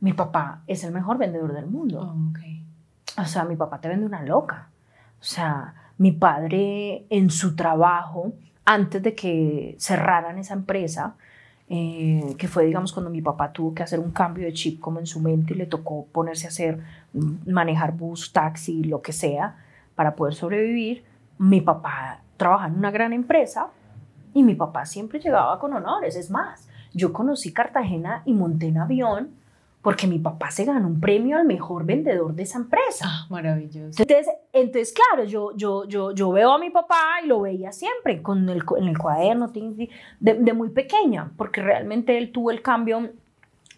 mi 0.00 0.12
papá 0.12 0.62
es 0.66 0.84
el 0.84 0.92
mejor 0.92 1.18
vendedor 1.18 1.52
del 1.52 1.66
mundo. 1.66 2.00
ok. 2.30 2.40
O 3.18 3.24
sea, 3.24 3.44
mi 3.44 3.56
papá 3.56 3.80
te 3.80 3.88
vende 3.88 4.04
una 4.04 4.22
loca. 4.22 4.68
O 5.20 5.24
sea, 5.24 5.74
mi 5.98 6.12
padre 6.12 7.06
en 7.08 7.30
su 7.30 7.56
trabajo, 7.56 8.32
antes 8.64 9.02
de 9.02 9.14
que 9.14 9.76
cerraran 9.78 10.38
esa 10.38 10.54
empresa, 10.54 11.14
eh, 11.68 12.34
que 12.38 12.46
fue, 12.46 12.66
digamos, 12.66 12.92
cuando 12.92 13.10
mi 13.10 13.22
papá 13.22 13.52
tuvo 13.52 13.74
que 13.74 13.82
hacer 13.82 13.98
un 13.98 14.10
cambio 14.10 14.44
de 14.44 14.52
chip 14.52 14.80
como 14.80 15.00
en 15.00 15.06
su 15.06 15.20
mente 15.20 15.54
y 15.54 15.56
le 15.56 15.66
tocó 15.66 16.06
ponerse 16.06 16.46
a 16.46 16.50
hacer, 16.50 16.80
mm, 17.12 17.50
manejar 17.50 17.92
bus, 17.92 18.32
taxi, 18.32 18.84
lo 18.84 19.02
que 19.02 19.12
sea, 19.12 19.56
para 19.94 20.14
poder 20.14 20.34
sobrevivir, 20.34 21.04
mi 21.38 21.60
papá 21.60 22.20
trabajaba 22.36 22.68
en 22.68 22.78
una 22.78 22.90
gran 22.90 23.12
empresa 23.12 23.68
y 24.36 24.42
mi 24.42 24.54
papá 24.54 24.84
siempre 24.84 25.18
llegaba 25.18 25.58
con 25.58 25.72
honores. 25.72 26.14
Es 26.14 26.30
más, 26.30 26.68
yo 26.92 27.10
conocí 27.14 27.54
Cartagena 27.54 28.20
y 28.26 28.34
monté 28.34 28.66
en 28.66 28.76
avión 28.76 29.30
porque 29.80 30.06
mi 30.06 30.18
papá 30.18 30.50
se 30.50 30.66
ganó 30.66 30.88
un 30.88 31.00
premio 31.00 31.38
al 31.38 31.46
mejor 31.46 31.86
vendedor 31.86 32.34
de 32.34 32.42
esa 32.42 32.58
empresa. 32.58 33.06
Ah, 33.08 33.26
maravilloso. 33.30 34.02
Entonces, 34.02 34.28
entonces 34.52 34.92
claro, 34.92 35.24
yo, 35.24 35.56
yo, 35.56 35.88
yo, 35.88 36.12
yo 36.12 36.30
veo 36.32 36.52
a 36.52 36.58
mi 36.58 36.68
papá 36.68 37.20
y 37.24 37.28
lo 37.28 37.40
veía 37.40 37.72
siempre 37.72 38.20
con 38.20 38.46
el, 38.50 38.62
en 38.76 38.88
el 38.88 38.98
cuaderno 38.98 39.48
de, 39.48 39.88
de 40.20 40.52
muy 40.52 40.68
pequeña, 40.68 41.32
porque 41.38 41.62
realmente 41.62 42.18
él 42.18 42.30
tuvo 42.30 42.50
el 42.50 42.60
cambio 42.60 43.12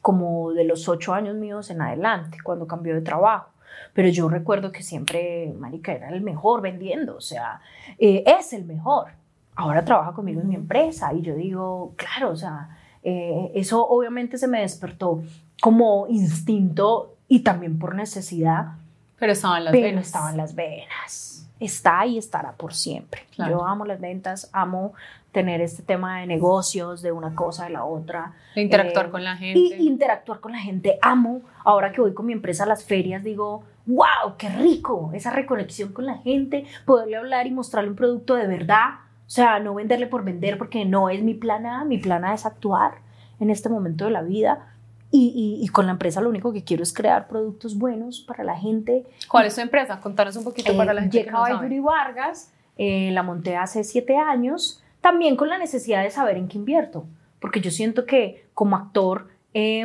como 0.02 0.50
de 0.54 0.64
los 0.64 0.88
ocho 0.88 1.14
años 1.14 1.36
míos 1.36 1.70
en 1.70 1.82
adelante, 1.82 2.38
cuando 2.42 2.66
cambió 2.66 2.96
de 2.96 3.02
trabajo. 3.02 3.50
Pero 3.94 4.08
yo 4.08 4.28
recuerdo 4.28 4.72
que 4.72 4.82
siempre, 4.82 5.54
Marica, 5.56 5.92
era 5.92 6.08
el 6.08 6.20
mejor 6.20 6.62
vendiendo, 6.62 7.14
o 7.14 7.20
sea, 7.20 7.60
eh, 7.96 8.24
es 8.26 8.52
el 8.52 8.64
mejor. 8.64 9.17
Ahora 9.58 9.84
trabaja 9.84 10.12
conmigo 10.12 10.40
en 10.40 10.48
mi 10.48 10.54
empresa 10.54 11.12
y 11.12 11.22
yo 11.22 11.34
digo, 11.34 11.92
claro, 11.96 12.30
o 12.30 12.36
sea, 12.36 12.78
eh, 13.02 13.50
eso 13.56 13.84
obviamente 13.84 14.38
se 14.38 14.46
me 14.46 14.60
despertó 14.60 15.20
como 15.60 16.06
instinto 16.06 17.16
y 17.26 17.40
también 17.40 17.76
por 17.76 17.96
necesidad. 17.96 18.74
Pero 19.18 19.32
estaban 19.32 19.64
las 19.64 19.72
pero 19.72 19.88
venas. 19.88 20.06
estaban 20.06 20.36
las 20.36 20.54
venas. 20.54 21.50
Está 21.58 22.06
y 22.06 22.18
estará 22.18 22.52
por 22.52 22.72
siempre. 22.72 23.22
Yo 23.36 23.66
amo 23.66 23.84
las 23.84 24.00
ventas, 24.00 24.48
amo 24.52 24.92
tener 25.32 25.60
este 25.60 25.82
tema 25.82 26.20
de 26.20 26.28
negocios, 26.28 27.02
de 27.02 27.10
una 27.10 27.34
cosa, 27.34 27.64
de 27.64 27.70
la 27.70 27.84
otra. 27.84 28.34
De 28.54 28.62
interactuar 28.62 29.06
eh, 29.06 29.10
con 29.10 29.24
la 29.24 29.36
gente. 29.36 29.58
Y 29.58 29.88
interactuar 29.88 30.38
con 30.38 30.52
la 30.52 30.60
gente. 30.60 31.00
Amo, 31.02 31.40
ahora 31.64 31.90
que 31.90 32.00
voy 32.00 32.14
con 32.14 32.26
mi 32.26 32.32
empresa 32.32 32.62
a 32.62 32.66
las 32.68 32.84
ferias, 32.84 33.24
digo, 33.24 33.64
wow, 33.86 34.36
qué 34.38 34.50
rico, 34.50 35.10
esa 35.14 35.32
reconexión 35.32 35.92
con 35.92 36.06
la 36.06 36.18
gente, 36.18 36.64
poderle 36.84 37.16
hablar 37.16 37.48
y 37.48 37.50
mostrarle 37.50 37.90
un 37.90 37.96
producto 37.96 38.36
de 38.36 38.46
verdad. 38.46 38.90
O 39.28 39.30
sea, 39.30 39.60
no 39.60 39.74
venderle 39.74 40.06
por 40.06 40.24
vender 40.24 40.56
porque 40.56 40.86
no 40.86 41.10
es 41.10 41.22
mi 41.22 41.34
plan 41.34 41.66
A, 41.66 41.84
mi 41.84 41.98
plan 41.98 42.24
A 42.24 42.32
es 42.32 42.46
actuar 42.46 42.94
en 43.38 43.50
este 43.50 43.68
momento 43.68 44.06
de 44.06 44.10
la 44.10 44.22
vida 44.22 44.74
y, 45.10 45.58
y, 45.62 45.68
con 45.68 45.86
la 45.86 45.92
empresa 45.92 46.20
lo 46.20 46.30
único 46.30 46.52
que 46.52 46.64
quiero 46.64 46.82
es 46.82 46.92
crear 46.92 47.28
productos 47.28 47.78
buenos 47.78 48.20
para 48.20 48.42
la 48.42 48.56
gente. 48.56 49.06
¿Cuál 49.28 49.46
es 49.46 49.54
tu 49.54 49.60
empresa? 49.60 50.00
Contanos 50.00 50.36
un 50.36 50.44
poquito 50.44 50.76
para 50.76 50.92
la 50.92 51.02
gente. 51.02 51.24
que 51.24 51.30
no 51.30 51.46
sabe. 51.46 51.80
Vargas, 51.80 52.52
eh, 52.76 53.10
la 53.12 53.22
monté 53.22 53.56
hace 53.56 53.84
siete 53.84 54.16
años, 54.16 54.82
también 55.00 55.36
con 55.36 55.48
la 55.48 55.58
necesidad 55.58 56.02
de 56.02 56.10
saber 56.10 56.36
en 56.36 56.48
qué 56.48 56.58
invierto, 56.58 57.06
porque 57.38 57.60
yo 57.60 57.70
siento 57.70 58.04
que 58.04 58.48
como 58.52 58.76
actor, 58.76 59.28
eh, 59.54 59.84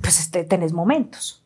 pues 0.00 0.20
este, 0.20 0.44
tenés 0.44 0.72
momentos, 0.72 1.42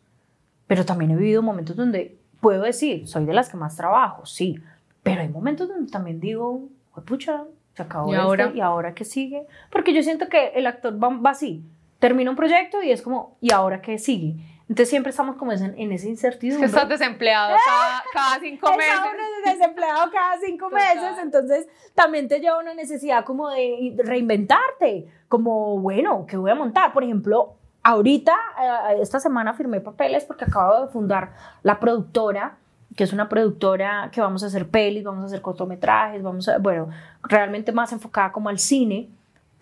pero 0.66 0.84
también 0.84 1.10
he 1.10 1.16
vivido 1.16 1.42
momentos 1.42 1.76
donde 1.76 2.18
puedo 2.40 2.64
decir, 2.64 3.08
soy 3.08 3.24
de 3.24 3.32
las 3.32 3.48
que 3.48 3.56
más 3.56 3.76
trabajo, 3.76 4.26
sí, 4.26 4.58
pero 5.02 5.22
hay 5.22 5.28
momentos 5.28 5.68
donde 5.68 5.90
también 5.90 6.20
digo, 6.20 6.68
pucha, 7.02 7.44
se 7.74 7.82
acabó 7.82 8.12
¿Y 8.12 8.16
ahora? 8.16 8.52
y 8.54 8.60
ahora 8.60 8.94
qué 8.94 9.04
sigue, 9.04 9.46
porque 9.70 9.92
yo 9.92 10.02
siento 10.02 10.28
que 10.28 10.48
el 10.54 10.66
actor 10.66 11.02
va, 11.02 11.08
va 11.08 11.30
así, 11.30 11.64
termina 11.98 12.30
un 12.30 12.36
proyecto 12.36 12.82
y 12.82 12.90
es 12.90 13.02
como, 13.02 13.36
¿y 13.40 13.52
ahora 13.52 13.80
qué 13.80 13.98
sigue? 13.98 14.36
Entonces 14.68 14.88
siempre 14.88 15.10
estamos 15.10 15.36
como 15.36 15.52
en, 15.52 15.78
en 15.78 15.92
esa 15.92 16.08
incertidumbre. 16.08 16.66
Es 16.66 16.72
que 16.72 16.78
estás 16.78 16.88
desempleado 16.88 17.54
cada, 17.64 18.04
cada 18.12 18.40
cinco 18.40 18.70
meses. 18.76 18.94
Estás 19.38 19.58
desempleado 19.58 20.10
cada 20.10 20.38
cinco 20.40 20.70
meses, 20.70 21.18
entonces 21.22 21.68
también 21.94 22.28
te 22.28 22.40
lleva 22.40 22.58
una 22.58 22.72
necesidad 22.72 23.24
como 23.24 23.50
de 23.50 23.94
reinventarte, 23.98 25.06
como, 25.28 25.78
bueno, 25.80 26.24
¿qué 26.26 26.38
voy 26.38 26.50
a 26.50 26.54
montar? 26.54 26.94
Por 26.94 27.04
ejemplo, 27.04 27.56
ahorita, 27.82 28.34
eh, 28.60 28.96
esta 29.02 29.20
semana 29.20 29.52
firmé 29.52 29.80
papeles 29.80 30.24
porque 30.24 30.44
acabo 30.44 30.86
de 30.86 30.88
fundar 30.88 31.34
la 31.62 31.78
productora 31.78 32.56
que 32.96 33.04
es 33.04 33.12
una 33.12 33.28
productora 33.28 34.10
que 34.12 34.20
vamos 34.20 34.42
a 34.42 34.46
hacer 34.46 34.68
pelis, 34.68 35.04
vamos 35.04 35.24
a 35.24 35.26
hacer 35.26 35.42
cortometrajes, 35.42 36.22
vamos 36.22 36.48
a, 36.48 36.58
bueno, 36.58 36.88
realmente 37.22 37.72
más 37.72 37.92
enfocada 37.92 38.32
como 38.32 38.48
al 38.48 38.58
cine 38.58 39.08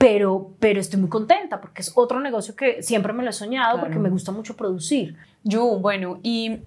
pero, 0.02 0.50
pero 0.58 0.80
estoy 0.80 0.98
muy 0.98 1.08
contenta 1.08 1.60
porque 1.60 1.80
es 1.80 1.92
otro 1.94 2.18
negocio 2.18 2.56
que 2.56 2.82
siempre 2.82 3.12
me 3.12 3.22
lo 3.22 3.30
he 3.30 3.32
soñado 3.32 3.78
porque 3.78 4.00
me 4.00 4.10
gusta 4.10 4.32
mucho 4.32 4.56
producir. 4.56 5.16
Yo, 5.44 5.78
bueno, 5.78 6.18
y 6.24 6.58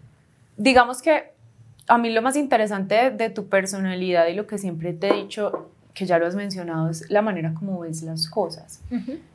digamos 0.56 1.02
que 1.02 1.34
a 1.86 1.98
mí 1.98 2.12
lo 2.12 2.22
más 2.22 2.38
interesante 2.38 3.12
de, 3.12 3.30
tu 3.30 3.48
personalidad 3.48 4.28
y 4.28 4.36
lo 4.36 4.48
que 4.48 4.58
siempre 4.58 4.94
te 4.94 5.10
he 5.10 5.14
dicho, 5.16 5.70
que 5.94 6.06
ya 6.06 6.18
lo 6.18 6.28
has 6.28 6.36
mencionado, 6.36 6.90
es 6.90 7.12
la 7.12 7.22
manera 7.22 7.54
como 7.54 7.82
ves 7.82 8.04
las 8.04 8.30
cosas. 8.30 8.82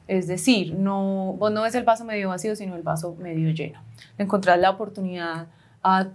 Es 0.09 0.27
decir, 0.27 0.75
no, 0.75 1.35
vos 1.38 1.53
no 1.53 1.61
ves 1.61 1.75
el 1.75 1.85
vaso 1.85 2.07
medio 2.07 2.31
vacío, 2.31 2.57
sino 2.57 2.77
el 2.77 2.83
vaso 2.83 3.14
medio 3.16 3.51
lleno. 3.51 3.81
Encontrás 4.16 4.59
la 4.59 4.71
oportunidad 4.71 5.49
a, 5.83 6.07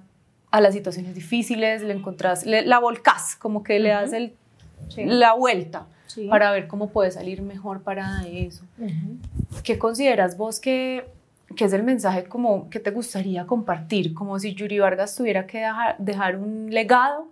a 0.56 0.62
las 0.62 0.74
situaciones 0.74 1.14
difíciles, 1.14 1.82
le 1.82 1.94
encontrás, 1.94 2.46
la 2.46 2.80
volcás, 2.80 3.36
como 3.36 3.62
que 3.62 3.78
le 3.78 3.90
das 3.90 4.14
el, 4.14 4.36
la 4.96 5.34
vuelta 5.34 5.86
para 6.30 6.50
ver 6.52 6.68
cómo 6.68 6.92
puede 6.92 7.12
salir 7.12 7.42
mejor 7.42 7.82
para 7.82 8.26
eso. 8.26 8.64
¿Qué 9.66 9.78
consideras 9.78 10.38
vos 10.38 10.62
que, 10.62 11.10
que, 11.58 11.66
es 11.66 11.74
el 11.74 11.84
mensaje 11.84 12.24
como 12.24 12.70
que 12.70 12.80
te 12.80 12.92
gustaría 12.92 13.46
compartir? 13.46 14.14
Como 14.14 14.40
si 14.40 14.54
Yuri 14.54 14.80
Vargas 14.80 15.14
tuviera 15.18 15.46
que 15.46 15.58
dejar, 15.58 15.98
dejar 15.98 16.38
un 16.38 16.70
legado, 16.72 17.28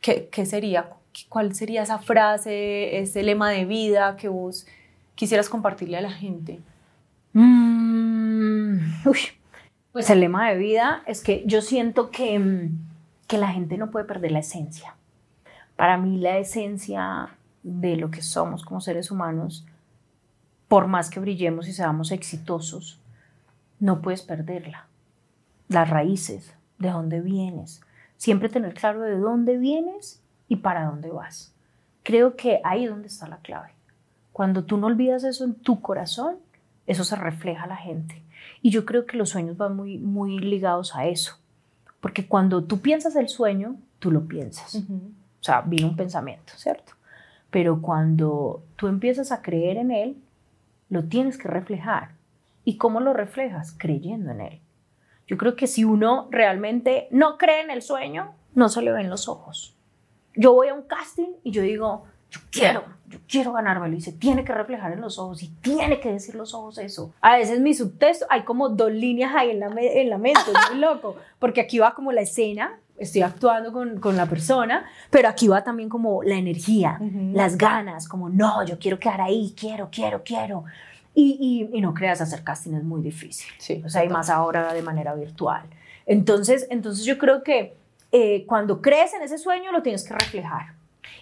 ¿qué, 0.00 0.30
¿qué, 0.32 0.46
sería? 0.46 0.88
¿Cuál 1.28 1.54
sería 1.54 1.82
esa 1.82 1.98
frase, 1.98 3.00
ese 3.00 3.22
lema 3.22 3.50
de 3.50 3.66
vida 3.66 4.16
que 4.16 4.28
vos 4.28 4.66
quisieras 5.14 5.50
compartirle 5.50 5.98
a 5.98 6.00
la 6.00 6.10
gente? 6.10 6.58
Mm, 7.34 8.78
pues 9.92 10.08
el 10.10 10.20
lema 10.20 10.48
de 10.50 10.56
vida 10.56 11.02
es 11.06 11.22
que 11.22 11.42
yo 11.46 11.62
siento 11.62 12.10
que, 12.10 12.68
que 13.26 13.38
la 13.38 13.48
gente 13.48 13.76
no 13.76 13.90
puede 13.90 14.04
perder 14.04 14.32
la 14.32 14.38
esencia. 14.40 14.94
Para 15.76 15.96
mí 15.96 16.18
la 16.18 16.38
esencia 16.38 17.30
de 17.62 17.96
lo 17.96 18.10
que 18.10 18.22
somos 18.22 18.64
como 18.64 18.80
seres 18.80 19.10
humanos, 19.10 19.66
por 20.68 20.86
más 20.86 21.10
que 21.10 21.20
brillemos 21.20 21.66
y 21.68 21.72
seamos 21.72 22.12
exitosos, 22.12 23.00
no 23.80 24.00
puedes 24.00 24.22
perderla. 24.22 24.86
Las 25.68 25.88
raíces, 25.88 26.54
de 26.78 26.90
dónde 26.90 27.20
vienes. 27.20 27.80
Siempre 28.16 28.48
tener 28.48 28.74
claro 28.74 29.02
de 29.02 29.18
dónde 29.18 29.56
vienes 29.56 30.22
y 30.48 30.56
para 30.56 30.84
dónde 30.84 31.10
vas. 31.10 31.54
Creo 32.02 32.36
que 32.36 32.60
ahí 32.64 32.84
es 32.84 32.90
donde 32.90 33.08
está 33.08 33.28
la 33.28 33.38
clave. 33.38 33.70
Cuando 34.32 34.64
tú 34.64 34.76
no 34.76 34.88
olvidas 34.88 35.24
eso 35.24 35.44
en 35.44 35.54
tu 35.54 35.80
corazón, 35.80 36.36
eso 36.86 37.04
se 37.04 37.16
refleja 37.16 37.64
a 37.64 37.68
la 37.68 37.76
gente. 37.76 38.22
Y 38.62 38.70
yo 38.70 38.84
creo 38.84 39.06
que 39.06 39.16
los 39.16 39.30
sueños 39.30 39.56
van 39.56 39.76
muy, 39.76 39.98
muy 39.98 40.38
ligados 40.38 40.94
a 40.94 41.06
eso. 41.06 41.38
Porque 42.00 42.26
cuando 42.26 42.64
tú 42.64 42.80
piensas 42.80 43.16
el 43.16 43.28
sueño, 43.28 43.76
tú 43.98 44.10
lo 44.10 44.26
piensas. 44.26 44.74
O 44.74 45.42
sea, 45.42 45.62
viene 45.62 45.88
un 45.88 45.96
pensamiento, 45.96 46.52
¿cierto? 46.56 46.92
Pero 47.50 47.82
cuando 47.82 48.62
tú 48.76 48.86
empiezas 48.86 49.32
a 49.32 49.42
creer 49.42 49.76
en 49.76 49.90
Él, 49.90 50.16
lo 50.88 51.04
tienes 51.04 51.38
que 51.38 51.48
reflejar. 51.48 52.12
¿Y 52.64 52.76
cómo 52.76 53.00
lo 53.00 53.12
reflejas? 53.12 53.74
Creyendo 53.76 54.30
en 54.30 54.40
Él. 54.40 54.60
Yo 55.26 55.36
creo 55.36 55.56
que 55.56 55.66
si 55.66 55.84
uno 55.84 56.28
realmente 56.30 57.08
no 57.10 57.38
cree 57.38 57.62
en 57.62 57.70
el 57.70 57.82
sueño, 57.82 58.34
no 58.54 58.68
se 58.68 58.82
le 58.82 58.92
ven 58.92 59.10
los 59.10 59.28
ojos. 59.28 59.76
Yo 60.34 60.52
voy 60.54 60.68
a 60.68 60.74
un 60.74 60.82
casting 60.82 61.32
y 61.44 61.52
yo 61.52 61.62
digo, 61.62 62.04
yo 62.30 62.40
quiero, 62.50 62.84
yo 63.08 63.18
quiero 63.28 63.52
ganármelo 63.52 63.96
y 63.96 64.00
se 64.00 64.12
tiene 64.12 64.44
que 64.44 64.54
reflejar 64.54 64.92
en 64.92 65.00
los 65.00 65.18
ojos 65.18 65.42
y 65.42 65.48
tiene 65.48 66.00
que 66.00 66.12
decir 66.12 66.34
los 66.34 66.54
ojos 66.54 66.78
eso. 66.78 67.12
A 67.20 67.36
veces 67.36 67.60
mi 67.60 67.74
subtexto, 67.74 68.26
hay 68.30 68.42
como 68.42 68.68
dos 68.68 68.92
líneas 68.92 69.32
ahí 69.34 69.50
en 69.50 69.60
la, 69.60 69.66
en 69.66 70.10
la 70.10 70.18
mente, 70.18 70.40
es 70.46 70.70
muy 70.70 70.80
loco, 70.80 71.16
porque 71.38 71.60
aquí 71.60 71.78
va 71.78 71.94
como 71.94 72.12
la 72.12 72.20
escena 72.20 72.78
estoy 73.00 73.22
actuando 73.22 73.72
con, 73.72 73.98
con, 73.98 74.14
la 74.14 74.26
persona, 74.26 74.84
pero 75.08 75.28
aquí 75.28 75.48
va 75.48 75.64
también 75.64 75.88
como 75.88 76.22
la 76.22 76.36
energía, 76.36 77.00
las 77.32 77.56
ganas, 77.56 78.06
como 78.06 78.28
no, 78.28 78.64
yo 78.66 78.78
quiero 78.78 78.98
quedar 78.98 79.22
ahí, 79.22 79.54
quiero, 79.58 79.88
quiero, 79.90 80.22
quiero. 80.22 80.64
Y, 81.14 81.68
y, 81.72 81.80
no 81.80 81.92
creas, 81.92 82.20
hacer 82.20 82.44
casting 82.44 82.74
es 82.74 82.84
muy 82.84 83.00
difícil. 83.00 83.50
Sí, 83.58 83.82
o 83.84 83.88
sea, 83.88 84.04
y 84.04 84.08
más 84.10 84.28
ahora 84.28 84.72
de 84.74 84.82
manera 84.82 85.14
virtual. 85.14 85.62
Entonces, 86.06 86.66
entonces 86.70 87.04
yo 87.04 87.18
creo 87.18 87.42
que 87.42 87.74
eh, 88.12 88.44
cuando 88.46 88.82
crees 88.82 89.14
en 89.14 89.22
ese 89.22 89.38
sueño 89.38 89.72
lo 89.72 89.82
tienes 89.82 90.04
que 90.04 90.14
reflejar. 90.14 90.74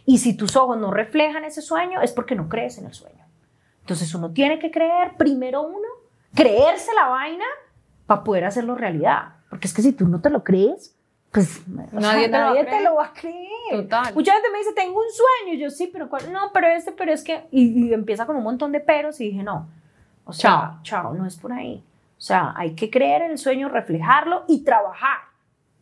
Y 0.09 0.17
si 0.17 0.35
tus 0.35 0.57
ojos 0.57 0.79
no 0.79 0.91
reflejan 0.91 1.45
ese 1.45 1.61
sueño, 1.61 2.01
es 2.01 2.13
porque 2.13 2.35
no 2.35 2.49
crees 2.49 2.79
en 2.79 2.87
el 2.87 2.95
sueño. 2.95 3.27
Entonces 3.83 4.15
uno 4.15 4.33
tiene 4.33 4.59
que 4.59 4.71
creer, 4.71 5.19
primero 5.19 5.61
uno, 5.61 5.87
creerse 6.35 6.95
la 6.95 7.09
vaina 7.09 7.45
para 8.07 8.25
poder 8.25 8.47
hacerlo 8.47 8.75
realidad. 8.75 9.35
Porque 9.51 9.67
es 9.67 9.75
que 9.75 9.83
si 9.83 9.93
tú 9.93 10.09
no 10.09 10.23
te 10.23 10.31
lo 10.31 10.43
crees, 10.43 10.97
pues 11.31 11.61
nadie, 11.69 12.31
te, 12.31 12.83
lo 12.83 12.95
va 12.95 13.05
a 13.05 13.13
creer. 13.13 13.83
Total. 13.83 14.15
Mucha 14.15 14.33
gente 14.33 14.49
me 14.51 14.59
dice, 14.61 14.73
tengo 14.75 14.99
un 14.99 15.13
sueño. 15.13 15.59
Y 15.59 15.59
yo, 15.59 15.69
sí, 15.69 15.91
pero 15.93 16.09
¿cuál? 16.09 16.33
No, 16.33 16.53
pero 16.55 16.69
este, 16.69 16.93
pero 16.93 17.13
es 17.13 17.23
que. 17.23 17.47
Y, 17.51 17.93
empieza 17.93 18.25
con 18.25 18.35
un 18.35 18.45
montón 18.45 18.73
de 18.73 18.81
peros 18.81 19.21
y 19.21 19.25
dije, 19.25 19.43
no. 19.43 19.69
O 20.25 20.33
sea, 20.33 20.79
chao. 20.85 21.13
no 21.13 21.27
es 21.27 21.37
por 21.37 21.53
ahí. 21.53 21.85
O 22.17 22.21
sea, 22.21 22.55
hay 22.57 22.75
que 22.75 22.89
creer 22.89 23.21
en 23.21 23.33
el 23.33 23.39
sueño, 23.39 23.69
reflejarlo 23.69 24.45
y 24.49 24.65
trabajar. 24.65 25.19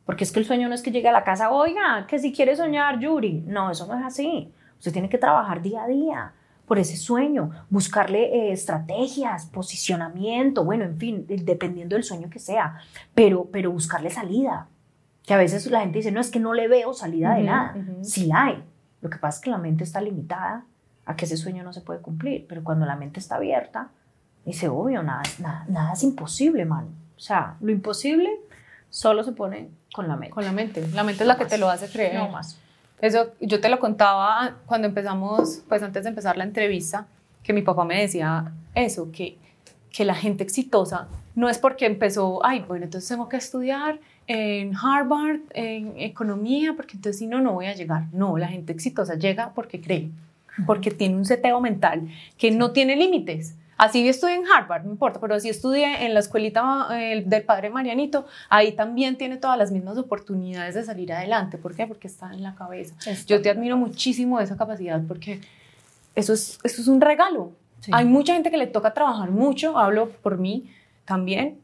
Porque 0.07 0.25
es 0.25 0.33
que 0.33 0.39
el 0.39 0.47
sueño 0.47 0.69
no 0.69 0.75
es 0.75 0.83
que 0.83 0.93
llegue 0.93 1.09
a 1.09 1.13
la 1.13 1.25
casa, 1.25 1.51
oiga, 1.51 2.07
que 2.07 2.19
si 2.19 2.33
quiere 2.33 2.57
soñar, 2.57 2.99
Yuri. 2.99 3.45
No, 3.47 3.71
eso 3.71 3.87
no 3.87 3.99
es 3.99 4.05
así. 4.05 4.53
Usted 4.79 4.93
tiene 4.93 5.09
que 5.09 5.19
trabajar 5.19 5.61
día 5.61 5.83
a 5.83 5.87
día 5.89 6.33
por 6.65 6.79
ese 6.79 6.97
sueño, 6.97 7.51
buscarle 7.71 8.25
eh, 8.25 8.53
estrategias, 8.53 9.47
posicionamiento, 9.47 10.65
bueno, 10.65 10.85
en 10.85 10.99
fin, 10.99 11.25
dependiendo 11.29 11.95
del 11.95 12.03
sueño 12.03 12.29
que 12.29 12.41
sea, 12.41 12.79
pero, 13.15 13.49
pero 13.53 13.71
buscarle 13.71 14.11
salida 14.11 14.67
que 15.25 15.35
a 15.35 15.37
veces 15.37 15.69
la 15.71 15.81
gente 15.81 15.99
dice, 15.99 16.11
no, 16.11 16.21
es 16.21 16.31
que 16.31 16.41
no 16.41 16.55
le 16.55 16.69
veo 16.69 16.93
salida 16.93 17.35
de 17.35 17.43
nada. 17.43 17.77
Sí 18.03 18.27
la 18.27 18.45
hay. 18.45 18.65
Lo 19.01 19.11
que 19.11 19.19
pasa 19.19 19.39
es 19.39 19.45
que 19.45 19.51
la 19.51 19.59
mente 19.59 19.85
está 19.85 20.01
limitada 20.01 20.65
a 21.05 21.17
que 21.17 21.25
ese 21.25 21.37
sueño 21.37 21.65
no 21.65 21.73
se 21.73 21.81
puede 21.81 22.01
cumplir, 22.01 22.47
pero 22.49 22.63
cuando 22.63 22.87
la 22.87 22.97
mente 22.97 23.19
está 23.19 23.37
abierta, 23.37 23.91
Dice, 24.47 24.69
obvio, 24.69 25.03
nada, 25.03 25.23
nada, 25.41 25.67
nada 25.69 25.93
es 25.93 26.05
imposible, 26.05 26.65
man. 26.65 26.87
O 27.17 27.21
sea, 27.21 27.57
lo 27.61 27.73
imposible 27.73 28.31
solo 28.97 29.23
se 29.25 29.33
pone 29.33 29.69
con 29.93 30.09
la 30.09 30.17
mente. 30.17 30.31
Con 30.31 30.45
la 30.47 30.53
mente. 30.53 30.89
La 30.95 31.05
mente 31.05 31.23
es 31.23 31.29
la 31.29 31.37
que 31.37 31.45
te 31.45 31.59
lo 31.59 31.69
hace 31.69 31.87
creer. 31.87 32.15
No 32.15 32.31
más. 32.31 32.59
Eso 33.03 33.33
yo 33.41 33.61
te 33.61 33.69
lo 33.69 33.79
contaba 33.79 34.57
cuando 34.65 34.89
empezamos, 34.89 35.63
pues 35.69 35.83
antes 35.83 36.05
de 36.05 36.09
empezar 36.09 36.39
la 36.39 36.45
entrevista, 36.45 37.07
que 37.43 37.53
mi 37.53 37.61
papá 37.61 37.85
me 37.85 38.01
decía 38.01 38.53
eso, 38.75 39.13
que, 39.13 39.37
que 39.93 40.07
la 40.07 40.15
gente 40.15 40.45
exitosa 40.45 41.09
no 41.35 41.51
es 41.51 41.59
porque 41.59 41.85
empezó, 41.85 42.41
ay, 42.43 42.65
bueno, 42.67 42.87
entonces 42.87 43.07
tengo 43.07 43.29
que 43.29 43.37
estudiar 43.37 44.01
en 44.29 44.75
Harvard, 44.75 45.41
en 45.53 45.93
economía, 46.01 46.73
porque 46.75 46.97
entonces 46.97 47.19
si 47.19 47.27
no, 47.27 47.43
no 47.43 47.53
voy 47.53 47.67
a 47.67 47.75
llegar. 47.75 48.05
No, 48.15 48.39
la 48.39 48.49
gente 48.49 48.73
exitosa 48.73 49.17
llega 49.17 49.53
porque 49.55 49.79
cree, 49.79 50.09
porque 50.65 50.91
tiene 50.91 51.17
un 51.17 51.27
seteo 51.27 51.61
mental 51.61 52.09
que 52.39 52.51
no 52.51 52.73
tiene 52.73 52.97
límites. 52.97 53.57
Así 53.77 54.09
estudié 54.09 54.37
en 54.37 54.45
Harvard, 54.47 54.85
no 54.85 54.91
importa, 54.91 55.21
pero 55.21 55.39
si 55.39 55.49
estudié 55.51 56.07
en 56.07 56.15
la 56.15 56.21
escuelita 56.21 56.89
eh, 56.93 57.23
del 57.27 57.43
padre 57.43 57.69
Marianito, 57.71 58.27
ahí 58.49 58.73
también 58.73 59.17
tiene 59.19 59.37
todas 59.37 59.59
las 59.59 59.71
mismas 59.71 59.99
oportunidades 59.99 60.75
de 60.75 60.85
salir 60.85 61.13
adelante. 61.13 61.59
¿Por 61.59 61.75
qué? 61.77 61.87
Porque 61.87 62.07
está 62.09 62.33
en 62.33 62.43
la 62.43 62.55
cabeza. 62.55 62.95
Yo 63.27 63.43
te 63.43 63.51
admiro 63.51 63.77
muchísimo 63.77 64.41
esa 64.41 64.57
capacidad 64.57 65.03
porque 65.07 65.41
eso 66.15 66.33
es, 66.33 66.59
eso 66.65 66.81
es 66.81 66.89
un 66.89 67.01
regalo. 67.01 67.53
Hay 67.93 68.05
mucha 68.07 68.33
gente 68.33 68.51
que 68.51 68.57
le 68.57 68.67
toca 68.67 68.95
trabajar 68.95 69.31
mucho, 69.31 69.79
hablo 69.79 70.09
por 70.11 70.39
mí 70.39 70.71
también, 71.05 71.61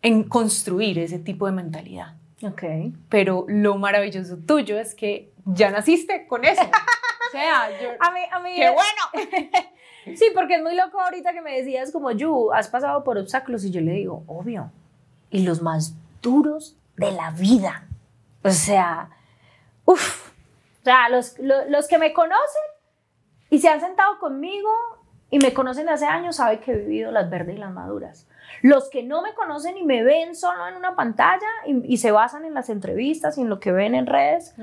en 0.00 0.24
construir 0.24 0.98
ese 0.98 1.18
tipo 1.18 1.46
de 1.46 1.52
mentalidad. 1.52 2.14
Ok. 2.42 2.62
Pero 3.08 3.44
lo 3.48 3.76
maravilloso 3.76 4.38
tuyo 4.38 4.78
es 4.78 4.94
que 4.94 5.30
ya 5.44 5.70
naciste 5.70 6.26
con 6.26 6.44
eso. 6.44 6.62
o 7.28 7.30
sea, 7.30 7.68
yo, 7.80 7.90
A 8.00 8.10
mí, 8.10 8.20
a 8.32 8.38
mí 8.40 8.50
¡Qué 8.56 8.64
es- 8.64 8.72
bueno! 8.72 9.28
Sí, 10.04 10.26
porque 10.34 10.56
es 10.56 10.62
muy 10.62 10.74
loco 10.74 11.00
ahorita 11.00 11.32
que 11.32 11.40
me 11.40 11.56
decías 11.56 11.92
como, 11.92 12.10
Yu, 12.10 12.52
has 12.52 12.68
pasado 12.68 13.04
por 13.04 13.18
obstáculos 13.18 13.64
y 13.64 13.70
yo 13.70 13.80
le 13.80 13.92
digo, 13.92 14.24
obvio. 14.26 14.70
Y 15.30 15.44
los 15.44 15.62
más 15.62 15.94
duros 16.20 16.76
de 16.96 17.12
la 17.12 17.30
vida. 17.30 17.84
O 18.42 18.50
sea, 18.50 19.10
uff. 19.84 20.30
O 20.80 20.84
sea, 20.84 21.08
los, 21.08 21.38
lo- 21.38 21.68
los 21.68 21.86
que 21.86 21.98
me 21.98 22.12
conocen 22.12 22.62
y 23.50 23.58
se 23.60 23.68
han 23.68 23.80
sentado 23.80 24.18
conmigo 24.18 24.68
y 25.30 25.38
me 25.38 25.54
conocen 25.54 25.86
de 25.86 25.92
hace 25.92 26.06
años 26.06 26.36
saben 26.36 26.58
que 26.60 26.72
he 26.72 26.76
vivido 26.76 27.12
las 27.12 27.30
verdes 27.30 27.54
y 27.56 27.58
las 27.58 27.72
maduras. 27.72 28.26
Los 28.62 28.90
que 28.90 29.02
no 29.04 29.22
me 29.22 29.32
conocen 29.34 29.76
y 29.78 29.84
me 29.84 30.02
ven 30.02 30.34
solo 30.34 30.66
en 30.68 30.74
una 30.76 30.96
pantalla 30.96 31.46
y, 31.66 31.94
y 31.94 31.98
se 31.98 32.10
basan 32.10 32.44
en 32.44 32.54
las 32.54 32.68
entrevistas 32.68 33.38
y 33.38 33.42
en 33.42 33.48
lo 33.48 33.60
que 33.60 33.70
ven 33.72 33.94
en 33.94 34.06
redes, 34.06 34.54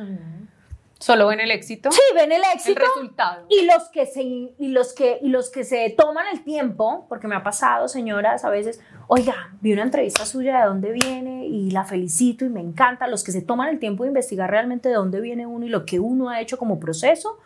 Solo 1.00 1.28
ven 1.28 1.40
el 1.40 1.50
éxito, 1.52 1.92
sí, 1.92 2.02
ven 2.14 2.32
el 2.34 2.42
el 2.44 2.44
éxito 2.54 2.82
resultado. 2.82 3.46
y 3.50 3.66
los 3.66 3.88
que 3.90 4.06
se 4.06 4.22
y 4.22 4.68
los 4.68 4.92
que 4.94 5.18
y 5.22 5.30
los 5.30 5.50
que 5.50 5.64
se 5.64 5.90
toman 5.92 6.26
el 6.32 6.44
tiempo, 6.44 7.06
porque 7.08 7.28
me 7.28 7.36
ha 7.36 7.44
pasado, 7.44 7.88
señoras, 7.88 8.44
a 8.44 8.50
veces, 8.50 8.82
oiga, 9.08 9.54
vi 9.62 9.72
una 9.72 9.84
entrevista 9.84 10.26
suya 10.26 10.60
de 10.60 10.68
dónde 10.68 10.92
viene 10.92 11.46
y 11.46 11.72
la 11.72 11.86
felicito 11.86 12.44
y 12.44 12.50
me 12.50 12.60
encanta, 12.60 13.08
los 13.08 13.24
que 13.24 13.32
se 13.32 13.42
toman 13.42 13.70
el 13.70 13.80
tiempo 13.80 14.04
de 14.04 14.10
investigar 14.10 14.52
realmente 14.52 14.90
de 14.90 14.96
dónde 14.96 15.22
viene 15.22 15.48
uno 15.48 15.66
y 15.66 15.70
lo 15.70 15.86
que 15.86 16.02
uno 16.02 16.30
ha 16.30 16.42
hecho 16.42 16.58
como 16.58 16.82
proceso, 16.82 17.40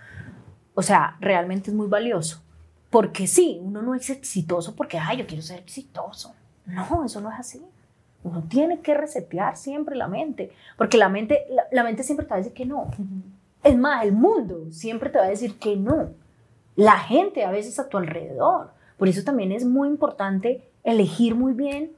o 0.73 0.81
sea, 0.81 1.17
realmente 1.19 1.69
es 1.69 1.75
muy 1.75 1.87
valioso. 1.87 2.41
Porque 2.89 3.27
sí, 3.27 3.59
uno 3.61 3.81
no 3.81 3.93
es 3.95 4.09
exitoso 4.09 4.75
porque, 4.75 4.97
ay, 4.97 5.17
yo 5.17 5.27
quiero 5.27 5.43
ser 5.43 5.59
exitoso. 5.59 6.33
No, 6.65 7.05
eso 7.05 7.21
no 7.21 7.31
es 7.31 7.39
así. 7.39 7.63
Uno 8.23 8.43
tiene 8.49 8.79
que 8.81 8.93
resetear 8.93 9.57
siempre 9.57 9.95
la 9.95 10.07
mente, 10.07 10.51
porque 10.77 10.97
la 10.97 11.09
mente, 11.09 11.45
la, 11.49 11.63
la 11.71 11.83
mente 11.83 12.03
siempre 12.03 12.25
te 12.25 12.29
va 12.31 12.35
a 12.35 12.39
decir 12.39 12.53
que 12.53 12.65
no. 12.65 12.89
Es 13.63 13.77
más, 13.77 14.03
el 14.03 14.11
mundo 14.11 14.71
siempre 14.71 15.09
te 15.09 15.17
va 15.17 15.25
a 15.25 15.29
decir 15.29 15.57
que 15.57 15.75
no. 15.77 16.11
La 16.75 16.99
gente 16.99 17.45
a 17.45 17.51
veces 17.51 17.79
a 17.79 17.87
tu 17.87 17.97
alrededor. 17.97 18.71
Por 18.97 19.07
eso 19.07 19.23
también 19.23 19.51
es 19.51 19.65
muy 19.65 19.87
importante 19.87 20.69
elegir 20.83 21.35
muy 21.35 21.53
bien 21.53 21.93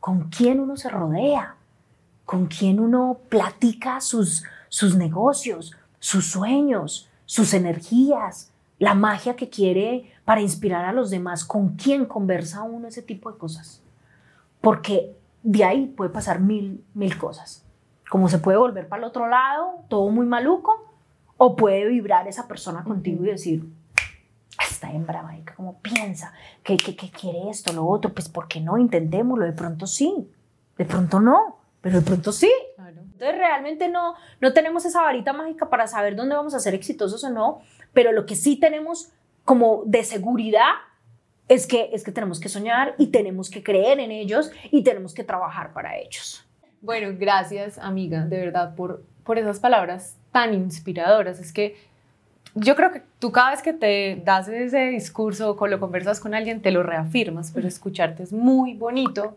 con 0.00 0.30
quién 0.30 0.60
uno 0.60 0.76
se 0.76 0.88
rodea, 0.88 1.56
con 2.24 2.46
quién 2.46 2.80
uno 2.80 3.20
platica 3.28 4.00
sus, 4.00 4.44
sus 4.68 4.96
negocios, 4.96 5.76
sus 5.98 6.26
sueños, 6.26 7.10
sus 7.26 7.52
energías, 7.52 8.50
la 8.78 8.94
magia 8.94 9.36
que 9.36 9.50
quiere 9.50 10.10
para 10.24 10.40
inspirar 10.40 10.86
a 10.86 10.92
los 10.92 11.10
demás, 11.10 11.44
con 11.44 11.76
quién 11.76 12.06
conversa 12.06 12.62
uno 12.62 12.88
ese 12.88 13.02
tipo 13.02 13.30
de 13.30 13.36
cosas. 13.36 13.82
Porque 14.62 15.14
de 15.42 15.64
ahí 15.64 15.86
puede 15.86 16.10
pasar 16.10 16.40
mil, 16.40 16.82
mil 16.94 17.18
cosas. 17.18 17.64
Como 18.08 18.28
se 18.28 18.38
puede 18.38 18.56
volver 18.56 18.88
para 18.88 19.02
el 19.02 19.08
otro 19.08 19.28
lado, 19.28 19.84
todo 19.88 20.08
muy 20.08 20.26
maluco, 20.26 20.89
o 21.42 21.56
puede 21.56 21.86
vibrar 21.86 22.28
esa 22.28 22.46
persona 22.46 22.84
contigo 22.84 23.24
y 23.24 23.28
decir, 23.28 23.64
esta 24.62 24.92
hembra, 24.92 25.22
marica, 25.22 25.54
¿cómo 25.54 25.80
piensa? 25.80 26.34
¿Qué, 26.62 26.76
qué, 26.76 26.94
qué 26.94 27.10
quiere 27.10 27.48
esto, 27.48 27.72
lo 27.72 27.86
otro? 27.86 28.12
Pues, 28.12 28.28
¿por 28.28 28.46
qué 28.46 28.60
no? 28.60 28.76
Intentémoslo. 28.76 29.46
De 29.46 29.54
pronto 29.54 29.86
sí, 29.86 30.30
de 30.76 30.84
pronto 30.84 31.18
no, 31.18 31.56
pero 31.80 32.00
de 32.00 32.04
pronto 32.04 32.30
sí. 32.30 32.52
Claro. 32.76 33.00
Entonces 33.00 33.38
realmente 33.38 33.88
no, 33.88 34.16
no 34.42 34.52
tenemos 34.52 34.84
esa 34.84 35.00
varita 35.00 35.32
mágica 35.32 35.70
para 35.70 35.86
saber 35.86 36.14
dónde 36.14 36.36
vamos 36.36 36.52
a 36.52 36.60
ser 36.60 36.74
exitosos 36.74 37.24
o 37.24 37.30
no, 37.30 37.62
pero 37.94 38.12
lo 38.12 38.26
que 38.26 38.36
sí 38.36 38.56
tenemos 38.56 39.10
como 39.46 39.84
de 39.86 40.04
seguridad 40.04 40.74
es 41.48 41.66
que, 41.66 41.88
es 41.94 42.04
que 42.04 42.12
tenemos 42.12 42.38
que 42.38 42.50
soñar 42.50 42.94
y 42.98 43.06
tenemos 43.06 43.48
que 43.48 43.62
creer 43.62 43.98
en 43.98 44.10
ellos 44.10 44.52
y 44.70 44.84
tenemos 44.84 45.14
que 45.14 45.24
trabajar 45.24 45.72
para 45.72 45.96
ellos. 45.96 46.46
Bueno, 46.82 47.16
gracias 47.18 47.78
amiga, 47.78 48.26
de 48.26 48.38
verdad, 48.38 48.74
por, 48.74 49.06
por 49.24 49.38
esas 49.38 49.58
palabras 49.58 50.19
tan 50.32 50.54
inspiradoras. 50.54 51.40
Es 51.40 51.52
que 51.52 51.76
yo 52.54 52.74
creo 52.76 52.92
que 52.92 53.02
tú 53.18 53.30
cada 53.32 53.50
vez 53.50 53.62
que 53.62 53.72
te 53.72 54.20
das 54.24 54.48
ese 54.48 54.86
discurso 54.88 55.56
o 55.58 55.66
lo 55.66 55.80
conversas 55.80 56.20
con 56.20 56.34
alguien, 56.34 56.60
te 56.60 56.70
lo 56.70 56.82
reafirmas, 56.82 57.52
pero 57.52 57.68
escucharte 57.68 58.22
es 58.22 58.32
muy 58.32 58.74
bonito 58.74 59.36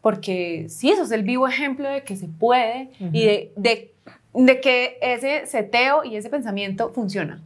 porque 0.00 0.66
sí, 0.68 0.90
eso 0.90 1.02
es 1.02 1.10
el 1.10 1.22
vivo 1.22 1.46
ejemplo 1.46 1.88
de 1.88 2.02
que 2.02 2.16
se 2.16 2.26
puede 2.26 2.90
y 2.98 3.24
de, 3.24 3.52
de, 3.56 3.92
de 4.32 4.60
que 4.60 4.98
ese 5.02 5.46
seteo 5.46 6.04
y 6.04 6.16
ese 6.16 6.30
pensamiento 6.30 6.90
funciona. 6.90 7.40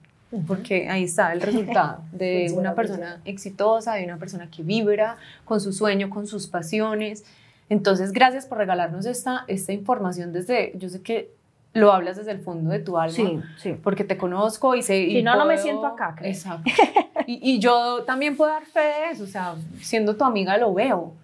Porque 0.48 0.88
ahí 0.88 1.04
está 1.04 1.32
el 1.32 1.40
resultado 1.40 2.02
de 2.12 2.52
una 2.56 2.74
persona 2.74 3.20
exitosa, 3.24 3.94
de 3.94 4.04
una 4.04 4.18
persona 4.18 4.50
que 4.50 4.62
vibra 4.62 5.16
con 5.44 5.60
su 5.60 5.72
sueño, 5.72 6.10
con 6.10 6.26
sus 6.26 6.46
pasiones. 6.48 7.24
Entonces, 7.68 8.12
gracias 8.12 8.46
por 8.46 8.58
regalarnos 8.58 9.06
esta, 9.06 9.44
esta 9.46 9.72
información 9.72 10.32
desde, 10.32 10.72
yo 10.76 10.88
sé 10.88 11.02
que 11.02 11.30
lo 11.74 11.92
hablas 11.92 12.16
desde 12.16 12.30
el 12.30 12.38
fondo 12.40 12.70
de 12.70 12.78
tu 12.78 12.96
alma, 12.98 13.14
Sí, 13.14 13.40
sí. 13.58 13.72
porque 13.82 14.04
te 14.04 14.16
conozco 14.16 14.74
y 14.74 14.82
sé... 14.82 14.94
Si 14.94 15.18
y 15.18 15.22
no, 15.22 15.36
no 15.36 15.44
me 15.44 15.54
puedo- 15.54 15.62
siento 15.64 15.86
acá, 15.86 16.14
creo. 16.16 16.30
Exacto. 16.30 16.70
Y, 17.26 17.40
y 17.54 17.58
yo 17.58 18.04
también 18.04 18.36
puedo 18.36 18.50
dar 18.52 18.66
fe 18.66 18.80
de 18.80 19.10
eso, 19.12 19.24
o 19.24 19.26
sea, 19.26 19.54
siendo 19.80 20.14
tu 20.16 20.24
amiga 20.24 20.58
lo 20.58 20.74
veo. 20.74 21.14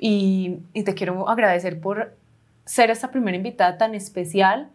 Y, 0.00 0.58
y 0.72 0.82
te 0.82 0.94
quiero 0.94 1.28
agradecer 1.28 1.80
por 1.80 2.12
ser 2.64 2.90
esta 2.90 3.10
primera 3.12 3.36
invitada 3.36 3.78
tan 3.78 3.94
especial, 3.94 4.68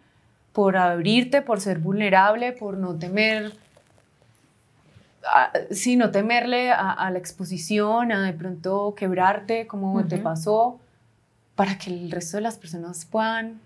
por 0.54 0.78
abrirte, 0.78 1.42
por 1.42 1.60
ser 1.60 1.80
vulnerable, 1.80 2.54
por 2.54 2.78
no 2.78 2.96
temer, 2.96 3.52
sí, 5.72 5.96
no 5.96 6.12
temerle 6.12 6.72
a, 6.72 6.92
a 6.92 7.12
la 7.12 7.18
exposición, 7.20 8.12
a 8.12 8.24
de 8.26 8.34
pronto 8.34 8.94
quebrarte 8.96 9.68
como 9.68 10.06
te 10.06 10.16
Ujú. 10.16 10.24
pasó, 10.24 10.80
para 11.56 11.78
que 11.78 11.90
el 11.92 12.12
resto 12.12 12.38
de 12.38 12.42
las 12.42 12.58
personas 12.58 13.06
puedan, 13.06 13.60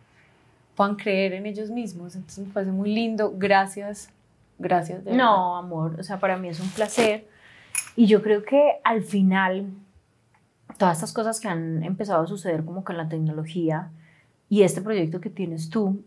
puedan 0.78 0.96
creer 0.96 1.34
en 1.34 1.48
ellos 1.48 1.72
mismos. 1.72 2.16
Entonces 2.16 2.46
me 2.46 2.54
parece 2.54 2.72
muy 2.72 2.94
lindo. 2.94 3.34
Gracias, 3.36 4.10
gracias. 4.60 5.04
de. 5.04 5.14
No, 5.14 5.58
amor, 5.58 6.00
o 6.00 6.04
sea, 6.04 6.20
para 6.20 6.38
mí 6.38 6.48
es 6.48 6.60
un 6.60 6.70
placer. 6.70 7.28
Y 7.96 8.06
yo 8.06 8.22
creo 8.22 8.44
que 8.44 8.76
al 8.84 9.02
final, 9.02 9.72
todas 10.78 10.98
estas 10.98 11.14
cosas 11.14 11.40
que 11.40 11.48
han 11.48 11.84
empezado 11.84 12.24
a 12.24 12.28
suceder 12.28 12.64
como 12.64 12.84
con 12.84 12.96
la 12.96 13.10
tecnología 13.10 13.90
y 14.50 14.62
este 14.62 14.82
proyecto 14.82 15.20
que 15.20 15.32
tienes 15.32 15.72
tú, 15.72 16.04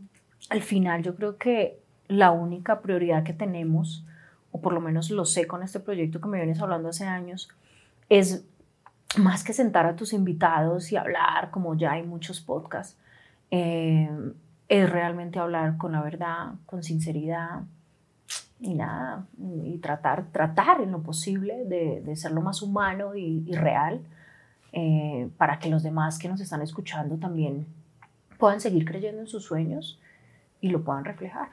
al 0.48 0.62
final 0.62 1.02
yo 1.02 1.16
creo 1.16 1.36
que 1.36 1.80
la 2.06 2.30
única 2.30 2.80
prioridad 2.80 3.24
que 3.24 3.32
tenemos, 3.32 4.04
o 4.52 4.60
por 4.60 4.72
lo 4.72 4.80
menos 4.80 5.10
lo 5.10 5.24
sé 5.24 5.48
con 5.48 5.64
este 5.64 5.80
proyecto 5.80 6.20
que 6.20 6.28
me 6.28 6.38
vienes 6.38 6.60
hablando 6.60 6.90
hace 6.90 7.04
años, 7.04 7.48
es 8.08 8.44
más 9.16 9.42
que 9.42 9.52
sentar 9.52 9.86
a 9.86 9.96
tus 9.96 10.12
invitados 10.12 10.92
y 10.92 10.96
hablar, 10.96 11.50
como 11.50 11.76
ya 11.76 11.92
hay 11.92 12.04
muchos 12.04 12.40
podcasts, 12.40 12.96
eh, 13.50 14.08
es 14.70 14.88
realmente 14.88 15.38
hablar 15.40 15.76
con 15.76 15.92
la 15.92 16.00
verdad, 16.00 16.52
con 16.64 16.82
sinceridad, 16.82 17.62
y 18.60 18.74
nada, 18.74 19.26
y 19.64 19.78
tratar, 19.78 20.26
tratar 20.32 20.80
en 20.80 20.92
lo 20.92 21.02
posible 21.02 21.64
de, 21.64 22.02
de 22.02 22.14
ser 22.16 22.30
lo 22.32 22.40
más 22.40 22.62
humano 22.62 23.16
y, 23.16 23.42
y 23.46 23.52
real 23.56 24.00
eh, 24.72 25.28
para 25.38 25.58
que 25.58 25.68
los 25.70 25.82
demás 25.82 26.18
que 26.18 26.28
nos 26.28 26.40
están 26.40 26.62
escuchando 26.62 27.16
también 27.16 27.66
puedan 28.38 28.60
seguir 28.60 28.84
creyendo 28.84 29.20
en 29.22 29.26
sus 29.26 29.44
sueños 29.44 29.98
y 30.60 30.68
lo 30.68 30.84
puedan 30.84 31.04
reflejar. 31.04 31.48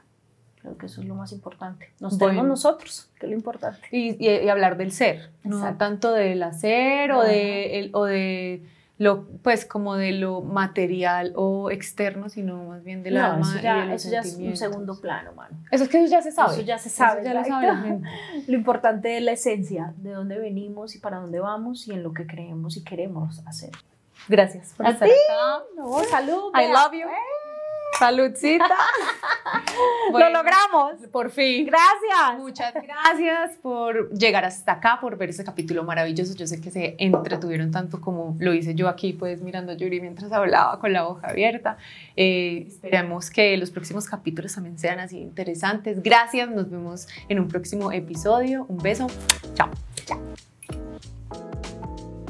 Creo 0.60 0.76
que 0.78 0.86
eso 0.86 1.00
es 1.00 1.08
lo 1.08 1.14
más 1.14 1.32
importante. 1.32 1.86
Nos 1.98 2.18
Bueno. 2.18 2.26
tenemos 2.32 2.48
nosotros, 2.48 3.10
que 3.18 3.26
es 3.26 3.30
lo 3.30 3.36
importante. 3.36 3.80
Y, 3.90 4.10
y- 4.24 4.44
y 4.44 4.48
hablar 4.48 4.76
del 4.76 4.92
ser, 4.92 5.30
no 5.44 5.76
tanto 5.76 6.12
del 6.12 6.42
hacer 6.42 7.10
o, 7.12 7.22
de, 7.22 7.80
el- 7.80 7.90
o 7.94 8.04
de 8.04 8.62
lo, 8.98 9.26
pues 9.42 9.64
como 9.64 9.94
de 9.94 10.10
lo 10.12 10.40
material 10.42 11.32
o 11.36 11.70
externo, 11.70 12.28
sino 12.28 12.64
más 12.64 12.82
bien 12.82 13.02
del 13.04 13.14
No, 13.14 13.24
alma 13.24 13.48
eso 13.52 13.60
ya, 13.62 13.78
y 13.78 13.80
de 13.82 13.92
los 13.92 14.04
eso 14.04 14.10
ya 14.12 14.20
es 14.20 14.34
un 14.36 14.56
segundo 14.56 15.00
plano, 15.00 15.32
mano. 15.34 15.56
Eso 15.70 15.84
es 15.84 15.90
que 15.90 16.02
eso 16.02 16.10
ya 16.10 16.20
se 16.20 16.32
sabe. 16.32 16.52
Eso 16.54 16.62
ya 16.62 16.78
se 16.78 16.90
sabe, 16.90 17.22
ya 17.22 17.32
lo 17.34 17.44
sabe. 17.44 18.00
Lo 18.48 18.54
importante 18.56 19.16
es 19.16 19.22
la 19.22 19.32
esencia, 19.32 19.94
de 19.98 20.10
dónde 20.12 20.38
venimos 20.38 20.96
y 20.96 20.98
para 20.98 21.18
dónde 21.18 21.38
vamos 21.38 21.86
y 21.86 21.92
en 21.92 22.02
lo 22.02 22.12
que 22.12 22.26
creemos 22.26 22.76
y 22.76 22.82
queremos 22.82 23.40
hacer. 23.46 23.70
Gracias 24.28 24.74
por 24.76 24.86
A 24.86 24.90
estar 24.90 25.08
ti. 25.08 25.14
acá. 25.28 25.62
No, 25.76 26.02
salud. 26.04 26.52
I 26.54 26.66
love 26.72 26.92
you. 26.92 27.08
Saludcita. 27.98 28.64
Lo 30.12 30.30
logramos. 30.30 31.06
Por 31.10 31.30
fin. 31.30 31.66
Gracias. 31.66 32.38
Muchas 32.38 32.74
gracias 32.74 33.56
por 33.62 34.10
llegar 34.12 34.44
hasta 34.44 34.72
acá, 34.72 34.98
por 35.00 35.16
ver 35.16 35.30
este 35.30 35.44
capítulo 35.44 35.84
maravilloso. 35.84 36.34
Yo 36.34 36.46
sé 36.46 36.60
que 36.60 36.70
se 36.70 36.96
entretuvieron 36.98 37.70
tanto 37.70 38.00
como 38.00 38.36
lo 38.38 38.52
hice 38.52 38.74
yo 38.74 38.88
aquí, 38.88 39.12
pues 39.12 39.42
mirando 39.42 39.72
a 39.72 39.74
Yuri 39.76 40.00
mientras 40.00 40.32
hablaba 40.32 40.78
con 40.78 40.92
la 40.92 41.06
hoja 41.06 41.28
abierta. 41.28 41.78
Eh, 42.16 42.64
esperemos 42.66 43.30
que 43.30 43.56
los 43.56 43.70
próximos 43.70 44.06
capítulos 44.06 44.54
también 44.54 44.78
sean 44.78 45.00
así 45.00 45.18
interesantes. 45.18 46.02
Gracias, 46.02 46.48
nos 46.50 46.70
vemos 46.70 47.08
en 47.28 47.40
un 47.40 47.48
próximo 47.48 47.92
episodio. 47.92 48.64
Un 48.68 48.78
beso. 48.78 49.06
Chao. 49.54 49.70